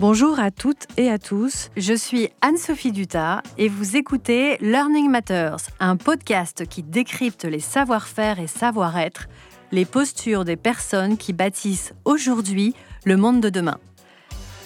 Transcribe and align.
Bonjour 0.00 0.38
à 0.38 0.52
toutes 0.52 0.86
et 0.96 1.10
à 1.10 1.18
tous, 1.18 1.70
je 1.76 1.92
suis 1.92 2.28
Anne-Sophie 2.40 2.92
Dutas 2.92 3.42
et 3.58 3.68
vous 3.68 3.96
écoutez 3.96 4.56
Learning 4.60 5.10
Matters, 5.10 5.56
un 5.80 5.96
podcast 5.96 6.68
qui 6.68 6.84
décrypte 6.84 7.44
les 7.44 7.58
savoir-faire 7.58 8.38
et 8.38 8.46
savoir-être, 8.46 9.26
les 9.72 9.84
postures 9.84 10.44
des 10.44 10.54
personnes 10.54 11.16
qui 11.16 11.32
bâtissent 11.32 11.94
aujourd'hui 12.04 12.76
le 13.04 13.16
monde 13.16 13.40
de 13.40 13.48
demain. 13.48 13.78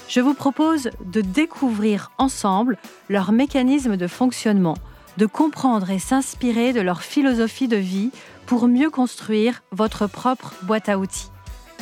Je 0.07 0.21
vous 0.21 0.35
propose 0.35 0.91
de 1.07 1.23
découvrir 1.23 2.13
ensemble 2.19 2.77
leur 3.09 3.33
mécanisme 3.33 3.97
de 3.97 4.07
fonctionnement, 4.09 4.77
de 5.17 5.25
comprendre 5.25 5.89
et 5.89 5.99
s'inspirer 5.99 6.75
de 6.75 6.83
leur 6.83 7.01
philosophie 7.01 7.69
de 7.69 7.79
vie 7.79 8.11
pour 8.45 8.69
mieux 8.69 8.91
construire 8.91 9.63
votre 9.71 10.07
propre 10.07 10.53
boîte 10.65 10.91
à 10.91 10.99
outils. 10.99 11.31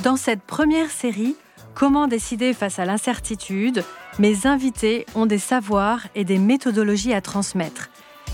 Dans 0.04 0.16
cette 0.16 0.42
première 0.42 0.90
série, 0.90 1.34
Comment 1.80 2.08
décider 2.08 2.52
face 2.52 2.78
à 2.78 2.84
l'incertitude 2.84 3.84
Mes 4.18 4.46
invités 4.46 5.06
ont 5.14 5.24
des 5.24 5.38
savoirs 5.38 6.08
et 6.14 6.24
des 6.24 6.36
méthodologies 6.36 7.14
à 7.14 7.22
transmettre. 7.22 7.88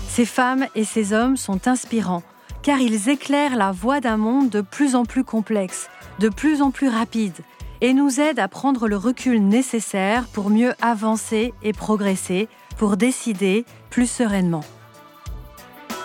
Ces 0.09 0.25
femmes 0.25 0.65
et 0.75 0.83
ces 0.83 1.13
hommes 1.13 1.37
sont 1.37 1.65
inspirants 1.65 2.23
car 2.61 2.81
ils 2.81 3.07
éclairent 3.07 3.55
la 3.55 3.71
voie 3.71 4.01
d'un 4.01 4.17
monde 4.17 4.49
de 4.49 4.59
plus 4.59 4.95
en 4.95 5.05
plus 5.05 5.23
complexe, 5.23 5.87
de 6.19 6.27
plus 6.27 6.61
en 6.61 6.71
plus 6.71 6.89
rapide 6.89 7.37
et 7.79 7.93
nous 7.93 8.19
aident 8.19 8.39
à 8.39 8.49
prendre 8.49 8.89
le 8.89 8.97
recul 8.97 9.41
nécessaire 9.41 10.27
pour 10.27 10.49
mieux 10.49 10.73
avancer 10.81 11.53
et 11.63 11.71
progresser, 11.71 12.49
pour 12.77 12.97
décider 12.97 13.63
plus 13.89 14.11
sereinement. 14.11 14.65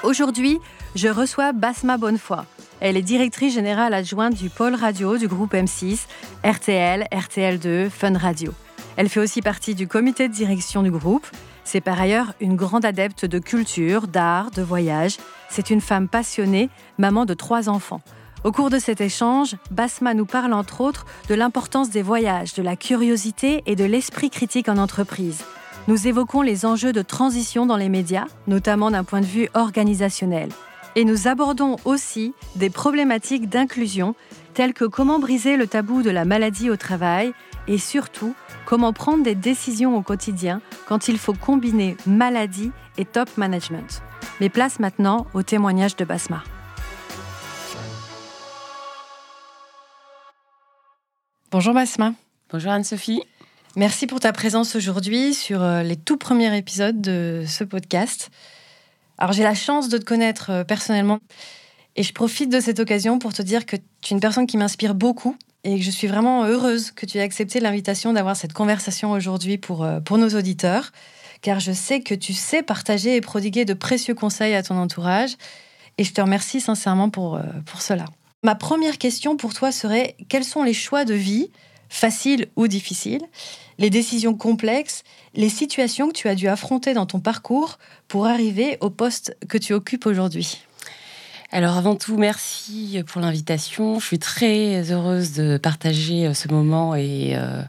Aujourd'hui, 0.05 0.61
je 0.95 1.09
reçois 1.09 1.51
Basma 1.51 1.97
Bonnefoy. 1.97 2.45
Elle 2.85 2.97
est 2.97 3.03
directrice 3.03 3.55
générale 3.55 3.95
adjointe 3.95 4.35
du 4.35 4.51
pôle 4.51 4.75
radio 4.75 5.17
du 5.17 5.29
groupe 5.29 5.55
M6, 5.55 6.01
RTL, 6.45 7.07
RTL2, 7.13 7.89
Fun 7.89 8.19
Radio. 8.19 8.53
Elle 8.97 9.09
fait 9.09 9.21
aussi 9.21 9.41
partie 9.41 9.77
du 9.77 9.87
comité 9.87 10.27
de 10.27 10.35
direction 10.35 10.83
du 10.83 10.91
groupe. 10.91 11.25
C'est 11.63 11.81
par 11.81 12.01
ailleurs 12.01 12.35
une 12.41 12.57
grande 12.57 12.85
adepte 12.85 13.25
de 13.25 13.39
culture, 13.39 14.09
d'art, 14.09 14.51
de 14.51 14.63
voyage. 14.63 15.19
C'est 15.49 15.71
une 15.71 15.81
femme 15.81 16.09
passionnée, 16.09 16.71
maman 16.99 17.25
de 17.25 17.35
trois 17.35 17.69
enfants. 17.69 18.01
Au 18.43 18.51
cours 18.51 18.69
de 18.69 18.81
cet 18.81 19.01
échange, 19.01 19.55
Basma 19.71 20.13
nous 20.13 20.27
parle 20.27 20.53
entre 20.53 20.81
autres 20.81 21.07
de 21.29 21.37
l'importance 21.37 21.89
des 21.89 22.03
voyages, 22.03 22.53
de 22.55 22.65
la 22.65 22.75
curiosité 22.75 23.63
et 23.67 23.77
de 23.77 23.85
l'esprit 23.85 24.29
critique 24.29 24.69
en 24.69 24.77
entreprise. 24.77 25.45
Nous 25.87 26.09
évoquons 26.09 26.43
les 26.43 26.67
enjeux 26.67 26.93
de 26.93 27.03
transition 27.03 27.65
dans 27.65 27.77
les 27.77 27.89
médias, 27.89 28.27
notamment 28.49 28.91
d'un 28.91 29.05
point 29.05 29.21
de 29.21 29.27
vue 29.27 29.49
organisationnel. 29.55 30.49
Et 30.95 31.05
nous 31.05 31.27
abordons 31.27 31.77
aussi 31.85 32.35
des 32.57 32.69
problématiques 32.69 33.49
d'inclusion, 33.49 34.15
telles 34.53 34.75
que 34.75 34.85
comment 34.85 35.19
briser 35.19 35.57
le 35.57 35.67
tabou 35.67 36.03
de 36.03 36.11
la 36.11 36.25
maladie 36.27 36.69
au 36.69 36.77
travail 36.77 37.33
et 37.67 37.79
surtout 37.79 38.35
comment 38.67 38.93
prendre 38.93 39.23
des 39.23 39.35
décisions 39.35 39.97
au 39.97 40.03
quotidien 40.03 40.61
quand 40.87 41.09
il 41.09 41.19
faut 41.19 41.33
combiner 41.33 41.97
maladie 42.07 42.73
et 42.99 43.07
top 43.07 43.37
management. 43.39 44.03
Mais 44.41 44.51
place 44.51 44.81
maintenant 44.81 45.27
au 45.33 45.43
témoignage 45.43 45.97
de 45.97 46.05
Basma. 46.05 46.43
Bonjour 51.51 51.73
Basma. 51.75 52.15
Bonjour 52.51 52.71
Anne-Sophie. 52.71 53.23
Merci 53.77 54.07
pour 54.07 54.21
ta 54.21 54.33
présence 54.33 54.77
aujourd'hui 54.77 55.33
sur 55.33 55.63
euh, 55.63 55.83
les 55.83 55.97
tout 55.97 56.19
premiers 56.19 56.55
épisodes 56.57 57.01
de 57.01 57.45
ce 57.47 57.65
podcast. 57.65 58.31
Alors 59.19 59.33
j'ai 59.33 59.43
la 59.43 59.55
chance 59.55 59.89
de 59.89 59.99
te 59.99 60.05
connaître 60.05 60.51
euh, 60.51 60.65
personnellement. 60.65 61.19
Et 61.97 62.03
je 62.03 62.13
profite 62.13 62.51
de 62.51 62.61
cette 62.61 62.81
occasion 62.81 63.19
pour 63.19 63.33
te 63.33 63.43
dire 63.43 63.67
que 63.67 63.77
tu 63.77 64.13
es 64.13 64.17
une 64.17 64.21
personne 64.21 64.47
qui 64.47 64.57
m'inspire 64.57 64.95
beaucoup 64.95 65.37
et 65.65 65.79
que 65.79 65.85
je 65.85 65.91
suis 65.91 66.07
vraiment 66.07 66.45
heureuse 66.45 66.91
que 66.91 67.07
tu 67.07 67.19
aies 67.19 67.23
accepté 67.23 67.61
l'invitation 67.61 68.13
d'avoir 68.13 68.37
cette 68.37 68.53
conversation 68.53 69.13
aujourd'hui 69.13 69.59
pour, 69.59 69.85
euh, 69.85 70.01
pour 70.01 70.19
nos 70.19 70.31
auditeurs, 70.31 70.91
car 71.43 71.61
je 71.61 71.73
sais 71.73 72.01
que 72.01 72.15
tu 72.15 72.33
sais 72.33 72.63
partager 72.63 73.17
et 73.17 73.21
prodiguer 73.21 73.65
de 73.65 73.75
précieux 73.75 74.15
conseils 74.15 74.55
à 74.55 74.63
ton 74.63 74.77
entourage. 74.77 75.37
Et 75.99 76.05
je 76.05 76.13
te 76.13 76.21
remercie 76.21 76.61
sincèrement 76.61 77.11
pour, 77.11 77.37
euh, 77.37 77.43
pour 77.67 77.83
cela. 77.83 78.07
Ma 78.43 78.55
première 78.55 78.99
question 78.99 79.37
pour 79.37 79.55
toi 79.55 79.71
serait 79.71 80.17
quels 80.29 80.45
sont 80.45 80.63
les 80.63 80.75
choix 80.75 81.05
de 81.05 81.15
vie, 81.15 81.51
faciles 81.89 82.49
ou 82.57 82.67
difficiles, 82.67 83.23
les 83.79 83.91
décisions 83.91 84.35
complexes, 84.35 85.05
les 85.35 85.49
situations 85.49 86.09
que 86.09 86.15
tu 86.15 86.29
as 86.29 86.35
dû 86.35 86.49
affronter 86.49 86.95
dans 86.95 87.07
ton 87.07 87.21
parcours 87.21 87.79
pour 88.09 88.27
arriver 88.27 88.79
au 88.81 88.91
poste 88.91 89.37
que 89.49 89.59
tu 89.59 89.73
occupes 89.73 90.07
aujourd'hui 90.07 90.67
alors 91.55 91.77
avant 91.77 91.97
tout, 91.97 92.17
merci 92.17 93.03
pour 93.07 93.21
l'invitation. 93.21 94.01
Je 94.01 94.07
suis 94.07 94.19
très 94.19 94.91
heureuse 94.91 95.33
de 95.35 95.59
partager 95.59 96.27
euh, 96.27 96.33
ce 96.33 96.49
moment 96.49 96.95
et, 96.95 97.35
euh, 97.37 97.63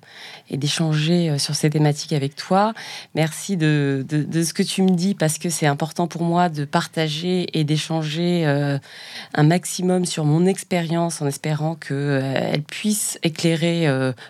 d'échanger 0.49 1.31
euh, 1.31 1.37
sur 1.37 1.53
ces 1.53 1.69
thématiques 1.69 2.13
avec 2.13 2.37
toi. 2.37 2.73
Merci 3.13 3.57
de, 3.57 4.05
ce 4.09 4.53
que 4.53 4.63
tu 4.63 4.83
me 4.83 4.91
dis 4.91 5.15
parce 5.15 5.37
que 5.37 5.49
c'est 5.49 5.65
important 5.65 6.07
pour 6.07 6.23
moi 6.23 6.47
de 6.47 6.63
partager 6.63 7.59
et 7.59 7.65
d'échanger 7.65 8.45
un 8.45 9.43
maximum 9.43 10.05
sur 10.05 10.23
mon 10.23 10.45
expérience 10.45 11.21
en 11.21 11.27
espérant 11.27 11.75
qu'elle 11.75 12.63
puisse 12.65 13.19
éclairer 13.23 13.87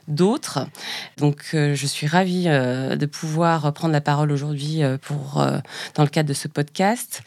d'autres. 0.08 0.68
Donc 1.18 1.50
je 1.54 1.86
suis 1.86 2.08
ravie 2.08 2.46
de 2.46 3.06
pouvoir 3.06 3.72
prendre 3.74 3.94
la 3.94 4.02
parole 4.02 4.32
aujourd'hui 4.32 4.82
pour 5.02 5.46
dans 5.96 6.04
le 6.04 6.10
cadre 6.10 6.30
de 6.30 6.34
ce 6.34 6.48
podcast. 6.48 7.22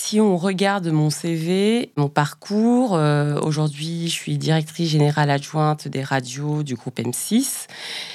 Si 0.00 0.20
on 0.20 0.36
regarde 0.36 0.86
mon 0.86 1.10
CV, 1.10 1.90
mon 1.96 2.08
parcours, 2.08 2.94
euh, 2.94 3.38
aujourd'hui 3.40 4.08
je 4.08 4.14
suis 4.14 4.38
directrice 4.38 4.88
générale 4.88 5.28
adjointe 5.28 5.88
des 5.88 6.04
radios 6.04 6.62
du 6.62 6.76
groupe 6.76 7.00
M6. 7.00 7.66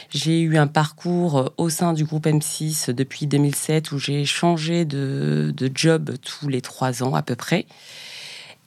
J'ai 0.10 0.40
eu 0.40 0.58
un 0.58 0.66
parcours 0.66 1.38
euh, 1.38 1.50
au 1.58 1.70
sein 1.70 1.92
du 1.92 2.06
groupe 2.06 2.26
M6 2.26 2.92
depuis 2.92 3.28
2007 3.28 3.92
où 3.92 4.00
j'ai 4.00 4.24
changé 4.24 4.86
de, 4.86 5.54
de 5.56 5.70
job 5.76 6.12
tous 6.24 6.48
les 6.48 6.62
trois 6.62 7.04
ans 7.04 7.16
à 7.16 7.22
peu 7.22 7.36
près. 7.36 7.68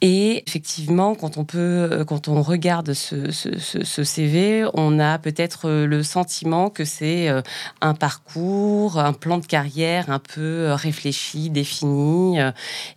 Et 0.02 0.42
effectivement, 0.46 1.14
quand 1.14 1.38
on 1.38 1.44
peut, 1.46 1.58
euh, 1.90 2.04
regarde 2.08 2.92
ce, 2.92 4.04
CV, 4.04 4.66
on 4.74 4.98
a 4.98 5.18
peut-être 5.18 5.68
euh, 5.68 5.86
le 5.86 6.02
sentiment 6.02 6.68
que 6.68 6.84
c'est 6.84 7.30
euh, 7.30 7.40
un 7.80 7.94
parcours, 7.94 8.98
un 8.98 9.14
plan 9.14 9.38
de 9.38 9.46
carrière 9.46 10.10
un 10.10 10.18
peu 10.18 10.72
réfléchi, 10.72 11.48
défini, 11.48 12.38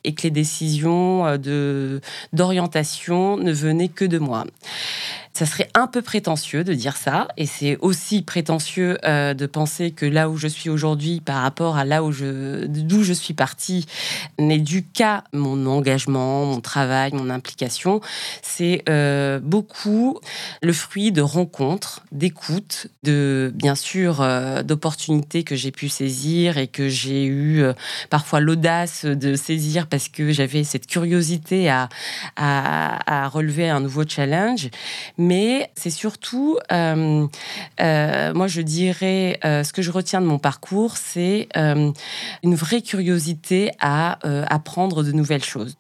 et 0.04 0.14
que 0.14 0.24
les 0.24 0.32
décisions 0.32 1.38
d'orientation 2.34 3.38
ne 3.38 3.52
venaient 3.54 3.88
que 3.88 4.06
de 4.06 4.20
moi. 4.20 4.46
Ça 5.40 5.46
serait 5.46 5.70
un 5.74 5.88
peu 5.88 6.02
prétentieux 6.02 6.66
de 6.66 6.74
dire 6.74 6.98
ça, 6.98 7.30
et 7.38 7.46
c'est 7.46 7.78
aussi 7.80 8.24
prétentieux 8.24 8.98
euh, 9.06 9.34
de 9.34 9.46
penser 9.46 9.92
que 9.92 10.06
là 10.06 10.30
où 10.30 10.36
je 10.36 10.50
suis 10.50 10.70
aujourd'hui 10.70 11.22
par 11.22 11.42
rapport 11.42 11.78
à 11.78 11.86
là 11.86 12.04
où 12.04 12.12
je, 12.12 12.66
d'où 12.66 13.04
je 13.04 13.14
suis 13.14 13.34
partie 13.34 13.86
n'est 14.38 14.60
dû 14.60 14.84
qu'à 14.84 15.24
mon 15.32 15.66
engagement, 15.66 16.46
mon 16.46 16.60
travail, 16.60 17.12
mon 17.14 17.30
implication. 17.30 18.02
C'est 18.42 18.84
euh, 18.90 19.40
beaucoup 19.40 20.20
le 20.62 20.74
fruit 20.74 21.14
de 21.14 21.22
rencontres, 21.22 22.02
d'écoutes, 22.12 22.88
de 23.04 23.54
bien 23.56 23.76
sûr 23.76 24.20
euh, 24.20 24.62
d'opportunités 24.62 25.46
que 25.46 25.56
j'ai 25.56 25.72
pu 25.72 25.88
saisir 25.88 26.58
et 26.58 26.68
que 26.68 26.90
j'ai 26.90 27.26
eu 27.26 27.64
parfois 28.10 28.42
l'audace 28.42 29.06
de 29.06 29.36
saisir 29.36 29.88
parce 29.88 30.10
que 30.10 30.34
j'avais 30.34 30.66
cette 30.66 30.86
curiosité 30.86 31.70
à, 31.70 31.88
à, 32.36 33.30
relever 33.30 33.70
un 33.70 33.80
nouveau 33.80 34.04
challenge 34.06 34.70
c'est 35.76 35.90
surtout, 35.90 36.58
euh, 36.72 37.28
euh, 37.82 38.34
moi 38.34 38.48
je 38.48 38.62
dirais, 38.62 39.40
euh, 39.46 39.64
ce 39.64 39.74
que 39.74 39.82
je 39.82 39.92
retiens 39.92 40.22
de 40.22 40.26
mon 40.26 40.40
parcours, 40.40 40.98
c'est 40.98 41.48
une 41.56 42.56
vraie 42.56 42.82
curiosité 42.82 43.72
à 43.80 44.20
apprendre 44.54 45.04
de 45.04 45.12
nouvelles 45.12 45.44
choses. 45.44 45.76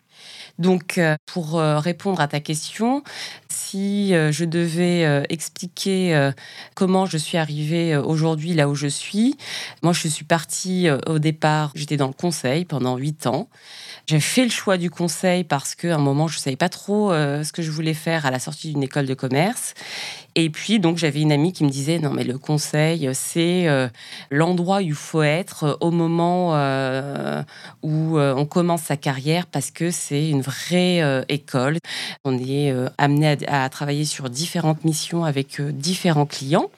Donc, 0.57 0.99
pour 1.25 1.59
répondre 1.59 2.19
à 2.19 2.27
ta 2.27 2.39
question, 2.41 3.03
si 3.69 4.09
je 4.09 4.45
devais 4.45 5.23
expliquer 5.29 6.31
comment 6.75 7.05
je 7.05 7.17
suis 7.17 7.37
arrivée 7.37 7.95
aujourd'hui 7.95 8.53
là 8.53 8.67
où 8.67 8.75
je 8.75 8.87
suis, 8.87 9.37
moi 9.83 9.93
je 9.93 10.07
suis 10.07 10.25
partie 10.25 10.87
au 11.05 11.19
départ, 11.19 11.71
j'étais 11.75 11.97
dans 11.97 12.07
le 12.07 12.13
conseil 12.13 12.65
pendant 12.65 12.97
huit 12.97 13.27
ans. 13.27 13.47
J'ai 14.09 14.19
fait 14.19 14.43
le 14.43 14.49
choix 14.49 14.77
du 14.77 14.89
conseil 14.89 15.43
parce 15.43 15.75
qu'à 15.75 15.93
un 15.93 15.99
moment, 15.99 16.27
je 16.27 16.37
ne 16.37 16.41
savais 16.41 16.55
pas 16.55 16.67
trop 16.67 17.11
euh, 17.11 17.43
ce 17.43 17.51
que 17.51 17.61
je 17.61 17.69
voulais 17.69 17.93
faire 17.93 18.25
à 18.25 18.31
la 18.31 18.39
sortie 18.39 18.73
d'une 18.73 18.81
école 18.81 19.05
de 19.05 19.13
commerce. 19.13 19.75
Et 20.41 20.49
puis, 20.49 20.79
donc, 20.79 20.97
j'avais 20.97 21.21
une 21.21 21.33
amie 21.33 21.51
qui 21.51 21.65
me 21.65 21.69
disait 21.69 21.99
Non, 21.99 22.11
mais 22.11 22.23
le 22.23 22.37
conseil, 22.37 23.09
c'est 23.13 23.67
euh, 23.67 23.89
l'endroit 24.31 24.77
où 24.77 24.81
il 24.81 24.93
faut 24.93 25.21
être 25.21 25.63
euh, 25.65 25.75
au 25.81 25.91
moment 25.91 26.53
où 27.83 28.19
on 28.19 28.45
commence 28.45 28.83
sa 28.83 28.97
carrière 28.97 29.45
parce 29.47 29.71
que 29.71 29.91
c'est 29.91 30.29
une 30.29 30.41
vraie 30.41 31.01
école. 31.27 31.77
On 32.23 32.37
est 32.37 32.73
amené 32.97 33.37
à, 33.47 33.67
travailler 33.69 34.05
sur 34.05 34.29
différentes 34.29 34.83
missions 34.85 35.25
avec 35.25 35.61
différents 35.61 36.25
clients. 36.25 36.69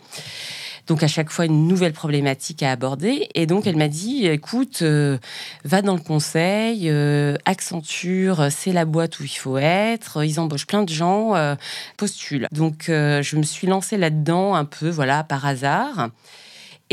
Donc 0.87 1.03
à 1.03 1.07
chaque 1.07 1.29
fois 1.29 1.45
une 1.45 1.67
nouvelle 1.67 1.93
problématique 1.93 2.63
à 2.63 2.71
aborder. 2.71 3.29
Et 3.35 3.45
donc 3.45 3.67
elle 3.67 3.77
m'a 3.77 3.87
dit, 3.87 4.27
écoute, 4.27 4.79
euh, 4.81 5.17
va 5.63 5.81
dans 5.81 5.95
le 5.95 6.01
conseil, 6.01 6.89
euh, 6.89 7.35
Accenture, 7.45 8.47
c'est 8.49 8.73
la 8.73 8.85
boîte 8.85 9.19
où 9.19 9.23
il 9.23 9.29
faut 9.29 9.57
être. 9.57 10.23
Ils 10.23 10.39
embauchent 10.39 10.67
plein 10.67 10.83
de 10.83 10.89
gens, 10.89 11.35
euh, 11.35 11.55
postule. 11.97 12.47
Donc 12.51 12.85
je 12.87 13.35
me 13.35 13.43
suis 13.43 13.67
lancée 13.67 13.97
là-dedans 13.97 14.55
un 14.55 14.65
peu, 14.65 14.89
voilà, 14.89 15.23
par 15.23 15.45
hasard. 15.45 16.09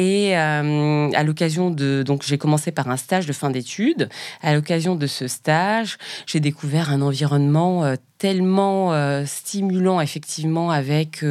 Et 0.01 0.37
à 0.37 1.25
l'occasion 1.25 1.71
de, 1.71 2.05
donc 2.05 2.23
j'ai 2.25 2.39
commencé 2.39 2.71
par 2.71 2.89
un 2.89 2.97
stage 2.97 3.27
de 3.27 3.33
fin 3.33 3.51
d'études. 3.51 4.09
À 4.43 4.55
l'occasion 4.55 4.95
de 4.95 5.09
ce 5.09 5.27
stage, 5.27 5.99
j'ai 6.27 6.39
découvert 6.39 6.91
un 6.91 7.03
environnement 7.03 7.95
tellement 8.19 8.93
stimulant 9.27 10.01
effectivement 10.01 10.71
avec 10.71 11.25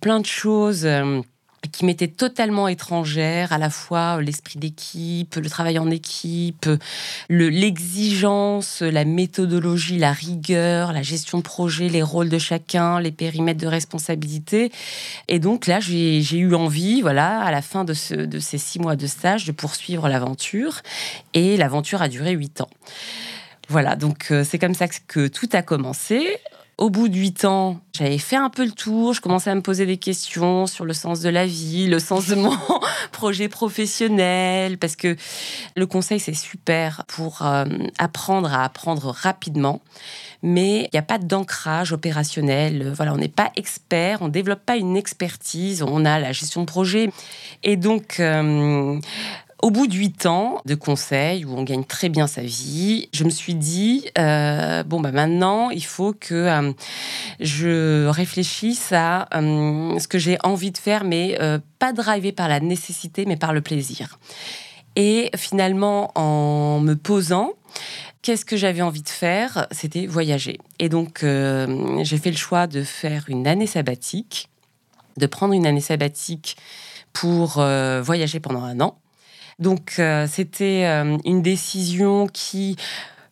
plein 0.00 0.20
de 0.20 0.26
choses 0.26 0.86
qui 1.68 1.84
m'était 1.84 2.08
totalement 2.08 2.68
étrangère, 2.68 3.52
à 3.52 3.58
la 3.58 3.70
fois 3.70 4.22
l'esprit 4.22 4.58
d'équipe, 4.58 5.36
le 5.36 5.50
travail 5.50 5.78
en 5.78 5.90
équipe, 5.90 6.68
l'exigence, 7.28 8.80
la 8.80 9.04
méthodologie, 9.04 9.98
la 9.98 10.12
rigueur, 10.12 10.92
la 10.92 11.02
gestion 11.02 11.38
de 11.38 11.42
projet, 11.42 11.88
les 11.88 12.02
rôles 12.02 12.30
de 12.30 12.38
chacun, 12.38 12.98
les 13.00 13.12
périmètres 13.12 13.60
de 13.60 13.66
responsabilité. 13.66 14.72
Et 15.28 15.38
donc 15.38 15.66
là, 15.66 15.80
j'ai 15.80 16.20
eu 16.38 16.54
envie, 16.54 17.02
voilà, 17.02 17.40
à 17.40 17.50
la 17.50 17.62
fin 17.62 17.84
de 17.84 17.92
ces 17.92 18.58
six 18.58 18.78
mois 18.78 18.96
de 18.96 19.06
stage, 19.06 19.44
de 19.44 19.52
poursuivre 19.52 20.08
l'aventure. 20.08 20.80
Et 21.34 21.56
l'aventure 21.56 22.00
a 22.02 22.08
duré 22.08 22.32
huit 22.32 22.60
ans. 22.62 22.70
Voilà, 23.68 23.94
donc 23.94 24.32
euh, 24.32 24.42
c'est 24.42 24.58
comme 24.58 24.74
ça 24.74 24.88
que 24.88 25.28
tout 25.28 25.48
a 25.52 25.62
commencé 25.62 26.26
au 26.80 26.88
bout 26.88 27.08
de 27.08 27.16
huit 27.16 27.44
ans, 27.44 27.78
j'avais 27.92 28.16
fait 28.16 28.36
un 28.36 28.48
peu 28.48 28.64
le 28.64 28.72
tour. 28.72 29.12
Je 29.12 29.20
commençais 29.20 29.50
à 29.50 29.54
me 29.54 29.60
poser 29.60 29.84
des 29.84 29.98
questions 29.98 30.66
sur 30.66 30.86
le 30.86 30.94
sens 30.94 31.20
de 31.20 31.28
la 31.28 31.44
vie, 31.44 31.86
le 31.86 31.98
sens 31.98 32.26
de 32.28 32.34
mon 32.34 32.56
projet 33.12 33.48
professionnel, 33.48 34.78
parce 34.78 34.96
que 34.96 35.14
le 35.76 35.86
conseil, 35.86 36.18
c'est 36.18 36.32
super 36.32 37.04
pour 37.06 37.42
euh, 37.42 37.66
apprendre 37.98 38.52
à 38.54 38.64
apprendre 38.64 39.10
rapidement. 39.10 39.82
Mais 40.42 40.84
il 40.84 40.90
n'y 40.94 40.98
a 40.98 41.02
pas 41.02 41.18
d'ancrage 41.18 41.92
opérationnel. 41.92 42.90
Voilà, 42.96 43.12
on 43.12 43.18
n'est 43.18 43.28
pas 43.28 43.52
expert, 43.56 44.22
on 44.22 44.28
ne 44.28 44.32
développe 44.32 44.64
pas 44.64 44.76
une 44.76 44.96
expertise. 44.96 45.82
On 45.82 46.06
a 46.06 46.18
la 46.18 46.32
gestion 46.32 46.62
de 46.62 46.66
projet. 46.66 47.10
Et 47.62 47.76
donc, 47.76 48.20
euh, 48.20 48.98
au 49.62 49.70
bout 49.70 49.86
de 49.86 49.94
huit 49.94 50.26
ans 50.26 50.60
de 50.64 50.74
conseil 50.74 51.44
où 51.44 51.54
on 51.56 51.62
gagne 51.62 51.84
très 51.84 52.08
bien 52.08 52.26
sa 52.26 52.42
vie, 52.42 53.08
je 53.12 53.24
me 53.24 53.30
suis 53.30 53.54
dit 53.54 54.06
euh, 54.18 54.82
bon 54.84 55.00
bah 55.00 55.12
maintenant 55.12 55.70
il 55.70 55.84
faut 55.84 56.12
que 56.12 56.34
euh, 56.34 56.72
je 57.40 58.06
réfléchisse 58.06 58.92
à 58.92 59.28
euh, 59.34 59.98
ce 59.98 60.08
que 60.08 60.18
j'ai 60.18 60.38
envie 60.42 60.70
de 60.70 60.78
faire, 60.78 61.04
mais 61.04 61.38
pas 61.78 61.92
drivé 61.92 62.32
par 62.32 62.48
la 62.48 62.60
nécessité, 62.60 63.24
mais 63.26 63.36
par 63.36 63.52
le 63.52 63.60
plaisir. 63.60 64.18
Et 64.96 65.30
finalement, 65.36 66.10
en 66.14 66.80
me 66.80 66.94
posant, 66.94 67.52
qu'est-ce 68.22 68.44
que 68.44 68.56
j'avais 68.56 68.82
envie 68.82 69.02
de 69.02 69.08
faire? 69.08 69.66
C'était 69.70 70.06
voyager. 70.06 70.58
Et 70.78 70.88
donc, 70.88 71.20
j'ai 71.22 72.18
fait 72.18 72.30
le 72.30 72.36
choix 72.36 72.66
de 72.66 72.82
faire 72.82 73.24
une 73.28 73.46
année 73.46 73.66
sabbatique, 73.66 74.48
de 75.16 75.26
prendre 75.26 75.54
une 75.54 75.66
année 75.66 75.80
sabbatique 75.80 76.56
pour 77.12 77.62
voyager 78.02 78.40
pendant 78.40 78.62
un 78.62 78.80
an. 78.80 78.98
Donc 79.60 79.96
euh, 79.98 80.26
c'était 80.28 80.86
euh, 80.86 81.18
une 81.24 81.42
décision 81.42 82.26
qui, 82.26 82.76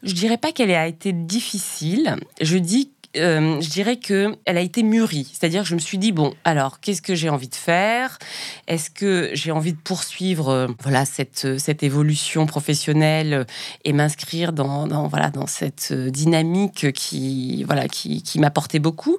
je 0.02 0.12
dirais 0.12 0.36
pas 0.36 0.52
qu'elle 0.52 0.70
a 0.70 0.86
été 0.86 1.12
difficile. 1.12 2.16
Je 2.40 2.58
dis 2.58 2.90
euh, 3.16 3.58
je 3.62 3.70
dirais 3.70 3.96
que 3.96 4.36
elle 4.44 4.58
a 4.58 4.60
été 4.60 4.82
mûrie. 4.82 5.26
C'est-à-dire 5.32 5.64
je 5.64 5.74
me 5.74 5.80
suis 5.80 5.96
dit 5.96 6.12
bon, 6.12 6.34
alors 6.44 6.80
qu'est-ce 6.80 7.00
que 7.00 7.14
j'ai 7.14 7.30
envie 7.30 7.48
de 7.48 7.54
faire? 7.54 8.18
Est-ce 8.66 8.90
que 8.90 9.30
j'ai 9.32 9.50
envie 9.50 9.72
de 9.72 9.78
poursuivre 9.78 10.68
voilà 10.82 11.06
cette 11.06 11.58
cette 11.58 11.82
évolution 11.82 12.44
professionnelle 12.44 13.46
et 13.84 13.94
m'inscrire 13.94 14.52
dans, 14.52 14.86
dans, 14.86 15.08
voilà 15.08 15.30
dans 15.30 15.46
cette 15.46 15.94
dynamique 15.94 16.92
qui 16.92 17.64
voilà 17.64 17.88
qui, 17.88 18.22
qui 18.22 18.38
m'apportait 18.38 18.78
beaucoup? 18.78 19.16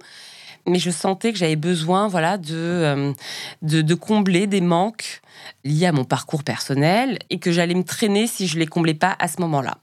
Mais 0.70 0.80
je 0.80 0.90
sentais 0.90 1.32
que 1.32 1.38
j'avais 1.38 1.56
besoin 1.56 2.08
voilà 2.08 2.38
de, 2.38 3.14
de, 3.62 3.82
de 3.82 3.96
combler 3.96 4.48
des 4.48 4.62
manques 4.62 5.22
lié 5.64 5.88
à 5.88 5.92
mon 5.92 6.06
parcours 6.06 6.44
personnel 6.44 7.20
et 7.30 7.40
que 7.40 7.52
j'allais 7.52 7.74
me 7.74 7.84
traîner 7.84 8.28
si 8.28 8.48
je 8.48 8.58
les 8.58 8.66
comblais 8.66 8.94
pas 8.94 9.16
à 9.20 9.28
ce 9.28 9.42
moment-là. 9.42 9.78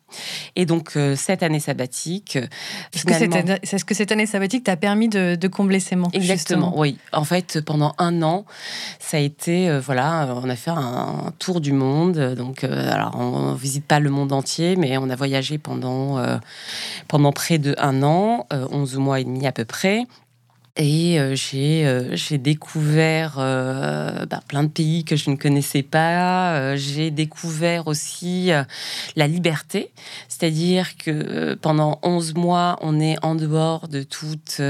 Et 0.55 0.65
donc 0.65 0.97
euh, 0.97 1.17
cette 1.17 1.43
année 1.43 1.61
sabbatique, 1.61 2.37
euh, 2.37 2.47
est-ce 2.95 3.05
que, 3.85 3.95
cette 3.95 4.13
année 4.13 4.27
sabbatique 4.27 4.65
t'a 4.65 4.77
permis 4.77 5.09
de, 5.09 5.47
combler 5.49 5.81
ces 5.81 5.97
manques 5.97 6.15
Exactement, 6.15 6.79
oui. 6.79 6.99
En 7.13 7.25
fait, 7.25 7.61
pendant 7.61 7.95
un 7.99 8.23
an, 8.23 8.47
ça 8.99 9.19
a 9.19 9.21
été 9.21 9.69
euh, 9.69 9.81
voilà, 9.81 10.35
on 10.43 10.49
a 10.49 10.57
fait 10.57 10.71
un, 10.71 11.33
tour 11.39 11.61
du 11.61 11.73
monde. 11.73 12.35
Donc 12.35 12.65
alors 12.65 13.15
on, 13.17 13.53
ne 13.53 13.57
visite 13.57 13.85
pas 13.85 14.01
le 14.01 14.11
monde 14.11 14.33
entier, 14.33 14.77
mais 14.77 14.97
on 14.99 15.11
a 15.11 15.17
voyagé 15.17 15.59
pendant 15.59 16.21
pendant 17.09 17.33
près 17.33 17.59
de 17.59 17.75
un 17.79 18.03
an, 18.03 18.47
11 18.51 18.97
mois 18.97 19.21
et 19.21 19.25
demi 19.25 19.47
à 19.47 19.53
peu 19.53 19.65
près. 19.65 20.07
Et 20.79 21.19
euh, 21.19 21.35
euh, 21.55 22.11
j'ai 22.13 22.37
découvert 22.37 23.37
euh, 23.39 24.27
bah, 24.27 24.43
plein 24.47 24.63
de 24.63 24.69
pays 24.69 25.05
que 25.05 25.17
je 25.17 25.31
ne 25.31 25.37
connaissais 25.37 25.83
pas. 25.83 26.77
j'ai 26.77 27.11
découvert 27.11 27.87
aussi 27.87 28.51
la 29.17 29.27
liberté, 29.27 29.91
c'est-à-dire 30.29 30.97
que 30.99 31.55
pendant 31.55 31.99
11 32.03 32.35
mois, 32.35 32.79
on 32.83 33.01
est 33.01 33.17
en 33.25 33.35
dehors 33.35 33.89
de 33.89 34.03
toute 34.03 34.61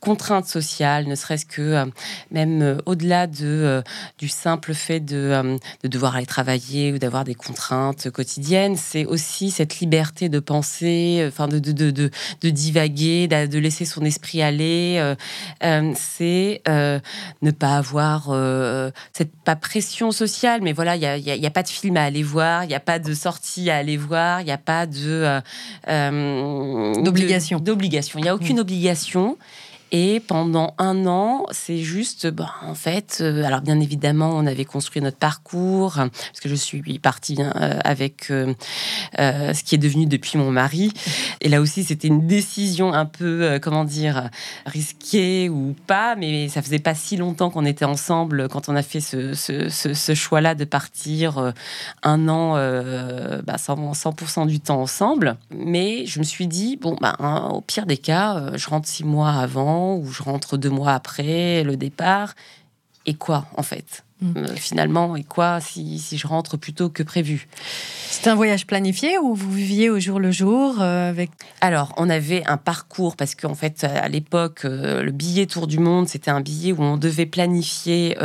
contrainte 0.00 0.46
sociale, 0.46 1.06
ne 1.06 1.14
serait-ce 1.14 1.46
que 1.46 1.84
même 2.30 2.78
au-delà 2.86 3.26
de, 3.26 3.82
du 4.18 4.28
simple 4.28 4.74
fait 4.74 5.00
de, 5.00 5.58
de, 5.82 5.88
devoir 5.88 6.16
aller 6.16 6.26
travailler 6.26 6.92
ou 6.92 6.98
d'avoir 6.98 7.24
des 7.24 7.34
contraintes 7.34 8.10
quotidiennes. 8.10 8.76
C'est 8.76 9.04
aussi 9.04 9.50
cette 9.50 9.80
liberté 9.80 10.28
de 10.28 10.38
penser, 10.38 11.24
enfin 11.26 11.48
de, 11.48 11.58
de, 11.58 11.90
de, 11.90 12.10
de 12.40 12.50
divaguer, 12.50 13.26
de 13.28 13.58
laisser 13.58 13.84
son 13.84 14.04
esprit 14.04 14.42
aller 14.42 14.51
euh, 14.60 15.14
euh, 15.64 15.92
c'est 15.96 16.62
euh, 16.68 16.98
ne 17.42 17.50
pas 17.50 17.76
avoir 17.76 18.30
cette 19.12 19.34
pas 19.44 19.56
pression 19.56 20.12
sociale, 20.12 20.60
mais 20.62 20.72
voilà, 20.72 20.96
il 20.96 21.22
n'y 21.22 21.46
a, 21.46 21.48
a, 21.48 21.50
pas 21.50 21.62
de 21.62 21.68
film 21.68 21.96
à 21.96 22.04
aller 22.04 22.22
voir, 22.22 22.64
il 22.64 22.68
n'y 22.68 22.74
a 22.74 22.80
pas 22.80 22.98
de 22.98 23.14
sortie 23.14 23.70
à 23.70 23.76
aller 23.76 23.96
voir, 23.96 24.40
il 24.40 24.44
n'y 24.44 24.52
a 24.52 24.58
pas 24.58 24.86
de 24.86 25.40
d'obligation. 27.02 27.58
D'obligation, 27.58 28.18
il 28.18 28.22
n'y 28.22 28.28
a 28.28 28.34
aucune 28.34 28.56
mm. 28.56 28.60
obligation. 28.60 29.38
Et 29.94 30.20
pendant 30.20 30.72
un 30.78 31.04
an, 31.04 31.44
c'est 31.50 31.76
juste, 31.76 32.26
ben, 32.26 32.48
en 32.62 32.74
fait, 32.74 33.18
euh, 33.20 33.44
alors 33.44 33.60
bien 33.60 33.78
évidemment, 33.78 34.30
on 34.32 34.46
avait 34.46 34.64
construit 34.64 35.02
notre 35.02 35.18
parcours, 35.18 35.92
parce 35.96 36.40
que 36.42 36.48
je 36.48 36.54
suis 36.54 36.98
partie 36.98 37.42
hein, 37.42 37.52
euh, 37.60 37.78
avec 37.84 38.30
euh, 38.30 38.54
ce 39.18 39.62
qui 39.62 39.74
est 39.74 39.78
devenu 39.78 40.06
depuis 40.06 40.38
mon 40.38 40.50
mari. 40.50 40.94
Et 41.42 41.50
là 41.50 41.60
aussi, 41.60 41.84
c'était 41.84 42.08
une 42.08 42.26
décision 42.26 42.94
un 42.94 43.04
peu, 43.04 43.58
comment 43.60 43.84
dire, 43.84 44.30
risquée 44.64 45.50
ou 45.50 45.76
pas, 45.86 46.16
mais 46.16 46.48
ça 46.48 46.62
faisait 46.62 46.78
pas 46.78 46.94
si 46.94 47.18
longtemps 47.18 47.50
qu'on 47.50 47.66
était 47.66 47.84
ensemble 47.84 48.48
quand 48.48 48.70
on 48.70 48.76
a 48.76 48.82
fait 48.82 49.00
ce, 49.00 50.14
choix-là 50.14 50.54
de 50.54 50.64
partir 50.64 51.52
un 52.02 52.28
an, 52.28 52.54
bah, 53.44 53.56
100%, 53.56 54.46
du 54.46 54.60
temps 54.60 54.80
ensemble. 54.80 55.36
Mais 55.50 56.06
je 56.06 56.18
me 56.18 56.24
suis 56.24 56.46
dit, 56.46 56.78
bon, 56.78 56.96
bah, 56.98 57.14
au 57.52 57.60
pire 57.60 57.84
des 57.84 57.98
cas, 57.98 58.56
je 58.56 58.70
rentre 58.70 58.88
six 58.88 59.04
mois 59.04 59.32
avant 59.32 59.81
ou 59.82 60.10
je 60.10 60.22
rentre 60.22 60.56
deux 60.56 60.70
mois 60.70 60.92
après 60.92 61.62
le 61.64 61.76
départ. 61.76 62.34
Et 63.06 63.14
quoi, 63.14 63.46
en 63.56 63.62
fait 63.62 64.04
mm. 64.20 64.36
euh, 64.36 64.56
Finalement, 64.56 65.16
et 65.16 65.24
quoi 65.24 65.60
si, 65.60 65.98
si, 65.98 66.18
je 66.18 66.26
rentre 66.26 66.56
plus 66.56 66.72
tôt 66.72 66.88
que 66.88 67.02
prévu? 67.02 67.48
C'est 68.08 68.28
un 68.28 68.36
voyage 68.36 68.66
planifié 68.66 69.18
ou 69.18 69.34
vous 69.34 69.50
viviez 69.50 69.90
au 69.90 69.98
jour 69.98 70.20
le 70.20 70.30
jour 70.30 70.80
euh, 70.80 71.08
avec 71.08 71.30
Alors, 71.60 71.92
on 71.96 72.08
avait 72.08 72.44
un 72.46 72.58
parcours 72.58 73.16
parce 73.16 73.34
qu'en 73.34 73.54
fait, 73.54 73.82
à 73.82 74.08
l'époque, 74.08 74.60
euh, 74.64 75.02
le 75.02 75.10
billet 75.10 75.46
Tour 75.46 75.66
du 75.66 75.80
Monde, 75.80 76.08
c'était 76.08 76.30
un 76.30 76.40
billet 76.40 76.72
où 76.72 76.82
on 76.82 76.96
devait 76.96 77.26
planifier 77.26 78.16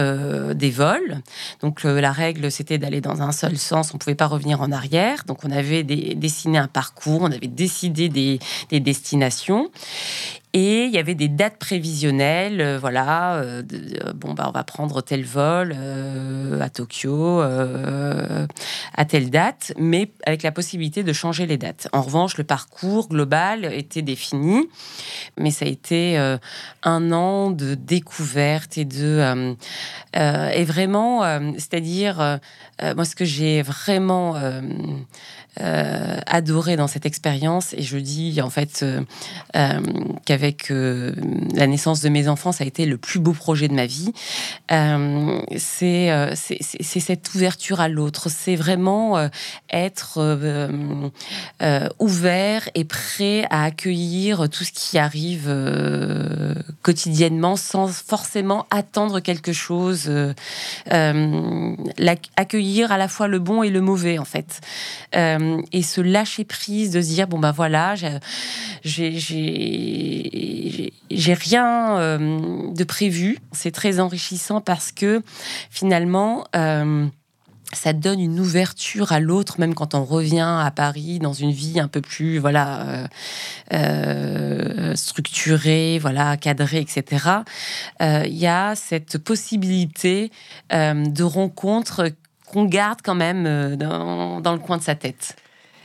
des 0.54 0.70
vols. 0.70 1.22
Donc, 1.62 1.84
la 1.84 2.12
règle, 2.12 2.52
c'était 2.52 2.78
d'aller 2.78 3.02
dans 3.02 3.22
un 3.22 3.32
seul 3.32 3.58
sens, 3.58 3.94
on 3.94 3.98
pouvait 3.98 4.16
pas 4.16 4.28
revenir 4.28 4.62
en 4.62 4.72
arrière. 4.72 5.24
Donc, 5.26 5.44
on 5.44 5.52
avait 5.52 5.84
dessiné 5.84 6.58
un 6.58 6.68
parcours, 6.68 7.22
on 7.22 7.32
avait 7.32 7.48
décidé 7.48 8.10
des, 8.10 8.40
des 8.70 8.80
destinations. 8.80 9.72
Et 10.54 10.86
il 10.86 10.92
y 10.92 10.98
avait 10.98 11.14
des 11.14 11.28
dates 11.28 11.58
prévisionnelles, 11.58 12.62
euh, 12.62 12.80
voilà, 12.80 13.36
euh, 13.36 13.64
euh, 13.74 14.14
bon, 14.14 14.34
bah, 14.34 14.46
on 14.48 14.52
va 14.52 14.64
prendre 14.64 15.02
tel 15.02 15.26
vol 15.26 15.76
à 16.62 16.70
Tokyo 16.70 17.42
à 19.00 19.06
telle 19.06 19.30
date, 19.30 19.74
mais 19.78 20.12
avec 20.26 20.44
la 20.44 20.52
possibilité 20.52 21.04
de 21.04 21.14
changer 21.14 21.46
les 21.46 21.58
dates. 21.58 21.88
En 21.92 22.02
revanche, 22.02 22.38
le 22.38 22.44
parcours 22.44 23.10
global 23.10 23.72
était 23.74 24.02
défini, 24.02 24.68
mais 25.38 25.52
ça 25.52 25.66
a 25.66 25.68
été 25.68 26.18
un 26.84 27.12
an 27.12 27.52
de 27.52 27.76
découverte 27.76 28.78
et 28.78 28.86
de. 28.86 29.56
et 30.16 30.64
vraiment, 30.64 31.22
c'est-à-dire, 31.54 32.40
moi, 32.82 33.06
ce 33.06 33.16
que 33.16 33.26
j'ai 33.26 33.62
vraiment 33.62 34.36
adoré 35.60 36.76
dans 36.76 36.88
cette 36.88 37.06
expérience, 37.06 37.74
et 37.74 37.82
je 37.82 37.98
dis 37.98 38.42
en 38.42 38.50
fait 38.50 38.86
qu'avec 39.54 40.38
qu'avec 40.38 40.70
la 40.70 41.68
naissance 41.68 42.02
de 42.02 42.10
mes 42.10 42.28
enfants, 42.28 42.52
ça 42.52 42.64
a 42.64 42.68
été 42.68 42.86
le 42.86 42.98
plus 42.98 43.20
beau 43.20 43.34
projet 43.34 43.68
de 43.68 43.74
ma 43.74 43.86
vie. 43.88 44.14
c'est 45.58 46.12
cette 47.00 47.34
ouverture 47.34 47.80
à 47.80 47.88
l'autre. 47.88 48.30
C'est 48.30 48.56
vraiment 48.56 49.30
être 49.72 50.40
ouvert 52.00 52.70
et 52.76 52.84
prêt 52.84 53.46
à 53.50 53.64
accueillir 53.64 54.50
tout 54.50 54.64
ce 54.64 54.72
qui 54.72 54.98
arrive 54.98 55.52
quotidiennement 56.84 57.56
sans 57.56 57.88
forcément 57.88 58.68
attendre 58.70 59.20
quelque 59.20 59.54
chose. 59.54 60.12
accueillir 62.36 62.92
à 62.92 62.98
la 62.98 63.08
fois 63.08 63.28
le 63.28 63.40
bon 63.40 63.64
et 63.64 63.70
le 63.70 63.82
mauvais, 63.82 64.20
en 64.20 64.26
fait. 64.26 64.62
Et 65.72 65.82
se 65.82 66.02
lâcher 66.02 66.44
prise 66.44 66.92
de 66.92 67.02
se 67.02 67.08
dire 67.08 67.28
bon 67.28 67.40
bah 67.40 67.52
voilà, 67.52 67.96
j'ai 67.96 68.12
rien 71.34 71.98
euh, 71.98 72.72
de 72.74 72.84
prévu. 72.84 73.40
C'est 73.52 73.72
très 73.72 74.00
enrichissant 74.00 74.62
parce 74.62 74.92
que 74.92 75.22
finalement. 75.70 76.46
Euh, 76.56 77.08
ça 77.74 77.92
donne 77.92 78.22
une 78.22 78.40
ouverture 78.40 79.12
à 79.12 79.20
l'autre, 79.20 79.60
même 79.60 79.74
quand 79.74 79.94
on 79.94 80.06
revient 80.06 80.40
à 80.40 80.72
Paris 80.74 81.20
dans 81.20 81.34
une 81.34 81.52
vie 81.52 81.82
un 81.82 81.90
peu 81.90 82.00
plus 82.00 82.38
voilà 82.38 83.10
euh, 83.74 84.96
structurée, 84.96 86.00
voilà 86.00 86.38
cadrée, 86.38 86.80
etc. 86.80 87.26
Il 88.00 88.38
y 88.38 88.48
a 88.48 88.74
cette 88.76 89.18
possibilité 89.18 90.32
de 90.72 91.24
rencontre 91.24 92.14
qu'on 92.48 92.66
garde 92.66 93.00
quand 93.04 93.16
même 93.16 93.76
dans, 93.76 94.42
dans 94.42 94.54
le 94.54 94.60
coin 94.60 94.78
de 94.78 94.84
sa 94.84 94.96
tête. 94.96 95.36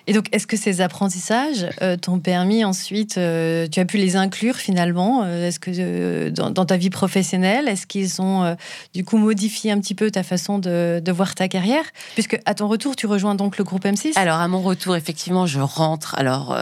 Et 0.06 0.12
donc, 0.12 0.26
est-ce 0.32 0.46
que 0.46 0.56
ces 0.56 0.80
apprentissages 0.80 1.68
euh, 1.80 1.96
t'ont 1.96 2.18
permis 2.18 2.64
ensuite, 2.64 3.18
euh, 3.18 3.68
tu 3.70 3.78
as 3.78 3.84
pu 3.84 3.98
les 3.98 4.16
inclure 4.16 4.56
finalement 4.56 5.22
euh, 5.24 5.46
Est-ce 5.46 5.60
que 5.60 6.28
dans, 6.30 6.64
ta 6.64 6.76
vie 6.76 6.90
professionnelle, 6.90 7.68
est-ce 7.68 7.86
qu'ils 7.86 8.20
ont 8.20 8.56
du 8.94 9.04
coup 9.04 9.16
modifié 9.16 9.70
un 9.70 9.80
petit 9.80 9.94
peu 9.94 10.10
ta 10.10 10.22
façon 10.22 10.58
de, 10.58 11.02
voir 11.12 11.34
ta 11.34 11.48
carrière? 11.48 11.84
Puisque 12.14 12.38
à 12.46 12.54
ton 12.54 12.68
retour, 12.68 12.96
tu 12.96 13.06
rejoins 13.06 13.34
donc 13.34 13.58
le 13.58 13.64
groupe 13.64 13.84
M6 13.84 14.12
Alors, 14.16 14.38
à 14.38 14.48
mon 14.48 14.60
retour, 14.60 14.96
effectivement, 14.96 15.46
je 15.46 15.60
rentre. 15.60 16.14
Alors, 16.16 16.56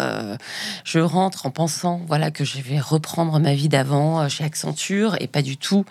je 0.85 0.99
rentre 0.99 1.47
en 1.47 1.51
pensant 1.51 2.01
voilà, 2.07 2.31
que 2.31 2.45
je 2.45 2.61
vais 2.61 2.79
reprendre 2.79 3.39
ma 3.39 3.55
vie 3.55 3.69
d'avant 3.69 4.29
chez 4.29 4.45
Accenture 4.45 5.17
et 5.21 5.27
pas 5.27 5.43
du 5.43 5.57
tout. 5.57 5.85